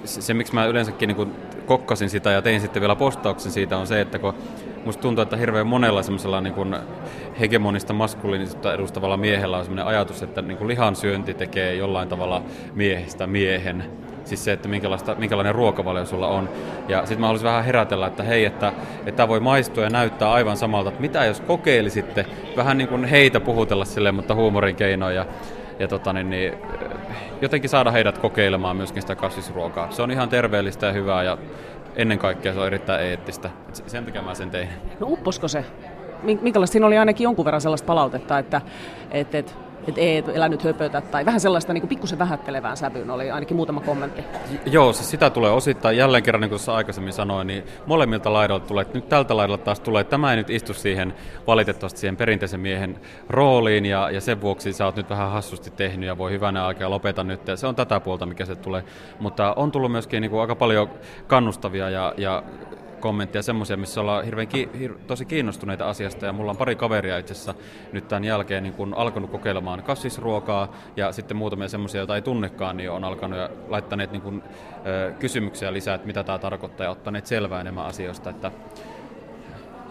se, 0.06 0.22
se 0.22 0.34
miksi 0.34 0.54
mä 0.54 0.66
yleensäkin 0.66 1.08
niin 1.08 1.34
kokkasin 1.66 2.10
sitä 2.10 2.32
ja 2.32 2.42
tein 2.42 2.62
sitten 2.62 2.82
vielä 2.82 2.96
postauksen 2.96 3.52
siitä, 3.52 3.78
on 3.78 3.88
se, 3.88 4.02
että 4.02 4.20
kun 4.20 4.34
musta 4.86 5.02
tuntuu, 5.02 5.22
että 5.22 5.38
hirveän 5.38 5.68
monella 5.68 6.04
semmoisella 6.04 6.42
niin 6.42 6.54
kuin 6.54 6.76
hegemonista 7.40 7.94
maskuliinisuutta 7.94 8.74
edustavalla 8.74 9.18
miehellä 9.18 9.58
on 9.58 9.64
semmoinen 9.64 9.86
ajatus, 9.86 10.24
että 10.24 10.42
niin 10.42 10.58
kuin 10.58 10.68
lihansyönti 10.68 11.34
tekee 11.34 11.76
jollain 11.76 12.10
tavalla 12.10 12.42
miehistä 12.74 13.28
miehen. 13.28 13.84
Siis 14.26 14.44
se, 14.44 14.52
että 14.52 14.68
minkälaista, 14.68 15.16
minkälainen 15.16 15.56
ruokavalio 15.56 16.06
sulla 16.06 16.28
on. 16.28 16.50
Ja 16.88 17.00
sitten 17.00 17.20
mä 17.20 17.28
haluaisin 17.28 17.46
vähän 17.46 17.66
herätellä, 17.66 18.08
että 18.08 18.24
hei, 18.24 18.46
että, 18.46 18.74
että 19.00 19.12
tämä 19.12 19.28
voi 19.28 19.40
maistua 19.40 19.84
ja 19.84 19.90
näyttää 19.90 20.32
aivan 20.32 20.58
samalta, 20.58 20.90
että 20.90 21.02
mitä 21.02 21.26
jos 21.26 21.42
kokeilisitte 21.42 22.26
vähän 22.58 22.78
niin 22.78 22.88
kuin 22.88 23.06
heitä 23.06 23.40
puhutella 23.40 23.86
silleen, 23.86 24.16
mutta 24.16 24.36
huumorin 24.36 24.76
keinoin 24.76 25.16
ja, 25.16 25.26
ja 25.80 25.88
tota, 25.88 26.14
niin, 26.14 26.30
niin, 26.30 26.54
jotenkin 27.42 27.70
saada 27.70 27.92
heidät 27.92 28.18
kokeilemaan 28.18 28.78
myöskin 28.78 29.02
sitä 29.02 29.16
kasvisruokaa. 29.16 29.92
Se 29.92 30.02
on 30.02 30.12
ihan 30.12 30.30
terveellistä 30.30 30.86
ja 30.86 30.94
hyvää 30.94 31.24
ja 31.24 31.38
ennen 31.96 32.20
kaikkea 32.20 32.54
se 32.54 32.60
on 32.60 32.68
erittäin 32.68 33.06
eettistä. 33.06 33.50
Sen 33.88 34.06
takia 34.06 34.22
mä 34.22 34.36
sen 34.36 34.52
tein. 34.52 34.70
No 35.00 35.08
upposko 35.10 35.48
se? 35.48 35.66
Minkälaista 36.24 36.72
siinä 36.72 36.88
oli 36.88 36.98
ainakin 36.98 37.24
jonkun 37.24 37.46
verran 37.46 37.62
sellaista 37.62 37.86
palautetta, 37.86 38.40
että, 38.40 38.62
että, 39.12 39.38
että 39.38 39.52
että 39.88 40.02
ei, 40.02 40.24
elä 40.34 40.50
nyt 40.50 40.64
höpötä, 40.64 41.02
tai 41.02 41.26
vähän 41.26 41.40
sellaista 41.40 41.74
niin 41.74 41.88
pikkusen 41.88 42.20
vähättelevään 42.20 42.78
sävyyn 42.78 43.10
oli 43.10 43.32
ainakin 43.32 43.56
muutama 43.56 43.82
kommentti. 43.82 44.24
Joo, 44.66 44.94
siis 44.94 45.12
sitä 45.12 45.30
tulee 45.30 45.52
osittain. 45.52 45.98
Jälleen 45.98 46.24
kerran, 46.24 46.42
niin 46.42 46.50
kuin 46.50 46.60
tuossa 46.60 46.76
aikaisemmin 46.76 47.14
sanoin, 47.14 47.48
niin 47.48 47.64
molemmilta 47.86 48.34
laidoilta 48.34 48.68
tulee, 48.68 48.86
nyt 48.94 49.10
tältä 49.10 49.38
laidalta 49.38 49.64
taas 49.64 49.80
tulee, 49.80 50.04
tämä 50.04 50.32
ei 50.32 50.38
nyt 50.38 50.50
istu 50.50 50.74
siihen 50.74 51.14
valitettavasti 51.48 52.00
siihen 52.00 52.18
perinteisen 52.18 52.60
miehen 52.60 53.00
rooliin, 53.30 53.86
ja, 53.86 54.10
ja 54.12 54.22
sen 54.22 54.42
vuoksi 54.42 54.74
sä 54.74 54.86
oot 54.86 54.96
nyt 54.96 55.10
vähän 55.10 55.32
hassusti 55.32 55.72
tehnyt, 55.72 56.08
ja 56.08 56.18
voi 56.18 56.32
hyvänä 56.32 56.66
aikaa 56.66 56.90
lopeta 56.90 57.24
nyt, 57.24 57.48
ja 57.48 57.56
se 57.56 57.68
on 57.68 57.76
tätä 57.76 58.00
puolta, 58.00 58.26
mikä 58.26 58.46
se 58.46 58.56
tulee. 58.56 58.84
Mutta 59.20 59.54
on 59.54 59.72
tullut 59.72 59.92
myöskin 59.92 60.22
niin 60.22 60.32
kuin 60.32 60.42
aika 60.42 60.56
paljon 60.56 60.90
kannustavia 61.28 61.90
ja, 61.90 62.14
ja 62.18 62.44
kommentteja, 63.00 63.44
semmoisia, 63.44 63.78
missä 63.78 64.02
ollaan 64.02 64.26
hirveän 64.26 64.48
ki- 64.48 64.70
hir- 64.80 65.00
tosi 65.08 65.26
kiinnostuneita 65.26 65.90
asiasta. 65.90 66.26
Ja 66.26 66.34
mulla 66.34 66.52
on 66.52 66.58
pari 66.58 66.76
kaveria 66.76 67.18
itse 67.18 67.34
asiassa 67.34 67.54
nyt 67.92 68.08
tämän 68.08 68.24
jälkeen 68.24 68.64
niin 68.64 68.74
kun 68.74 68.94
alkanut 68.94 69.32
kokeilemaan 69.32 69.84
kasvisruokaa 69.84 70.72
ja 70.96 71.12
sitten 71.12 71.38
muutamia 71.38 71.68
semmoisia, 71.68 72.00
joita 72.00 72.16
ei 72.16 72.22
tunnekaan, 72.22 72.78
niin 72.78 72.92
on 72.92 73.04
alkanut 73.04 73.40
ja 73.40 73.50
laittaneet 73.68 74.12
niin 74.12 74.22
kun, 74.22 74.44
ö, 74.86 75.12
kysymyksiä 75.20 75.74
lisää, 75.74 75.96
että 75.96 76.08
mitä 76.08 76.24
tämä 76.24 76.38
tarkoittaa 76.38 76.86
ja 76.86 76.92
ottaneet 76.92 77.26
selvää 77.26 77.62
enemmän 77.62 77.86
asioista. 77.86 78.30
Että 78.30 78.52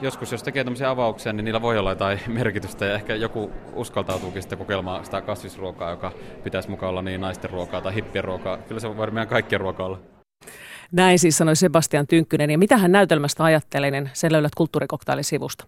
joskus, 0.00 0.32
jos 0.32 0.42
tekee 0.42 0.64
tämmöisiä 0.64 0.90
avauksia, 0.90 1.32
niin 1.32 1.44
niillä 1.44 1.62
voi 1.62 1.78
olla 1.78 1.90
jotain 1.90 2.20
merkitystä 2.38 2.84
ja 2.84 2.94
ehkä 2.94 3.14
joku 3.14 3.52
uskaltautuukin 3.72 4.42
sitten 4.42 4.58
kokeilemaan 4.58 5.04
sitä 5.04 5.20
kasvisruokaa, 5.20 5.90
joka 5.90 6.12
pitäisi 6.44 6.70
mukaan 6.70 6.90
olla 6.90 7.02
niin 7.02 7.20
naisten 7.20 7.50
ruokaa 7.50 7.80
tai 7.80 7.94
hippien 7.94 8.24
ruokaa. 8.24 8.56
Kyllä 8.56 8.80
se 8.80 8.96
voi 8.96 9.10
meidän 9.10 9.28
kaikkien 9.28 9.60
ruokaa 9.60 9.86
olla. 9.86 10.13
Näin 10.94 11.18
siis 11.18 11.38
sanoi 11.38 11.56
Sebastian 11.56 12.06
Tynkkynen. 12.06 12.50
Ja 12.50 12.58
mitä 12.58 12.76
hän 12.76 12.92
näytelmästä 12.92 13.44
ajattelee, 13.44 13.90
niin 13.90 14.10
sen 14.12 14.32
löydät 14.32 14.54
kulttuurikoktailin 14.54 15.24
sivusta. 15.24 15.66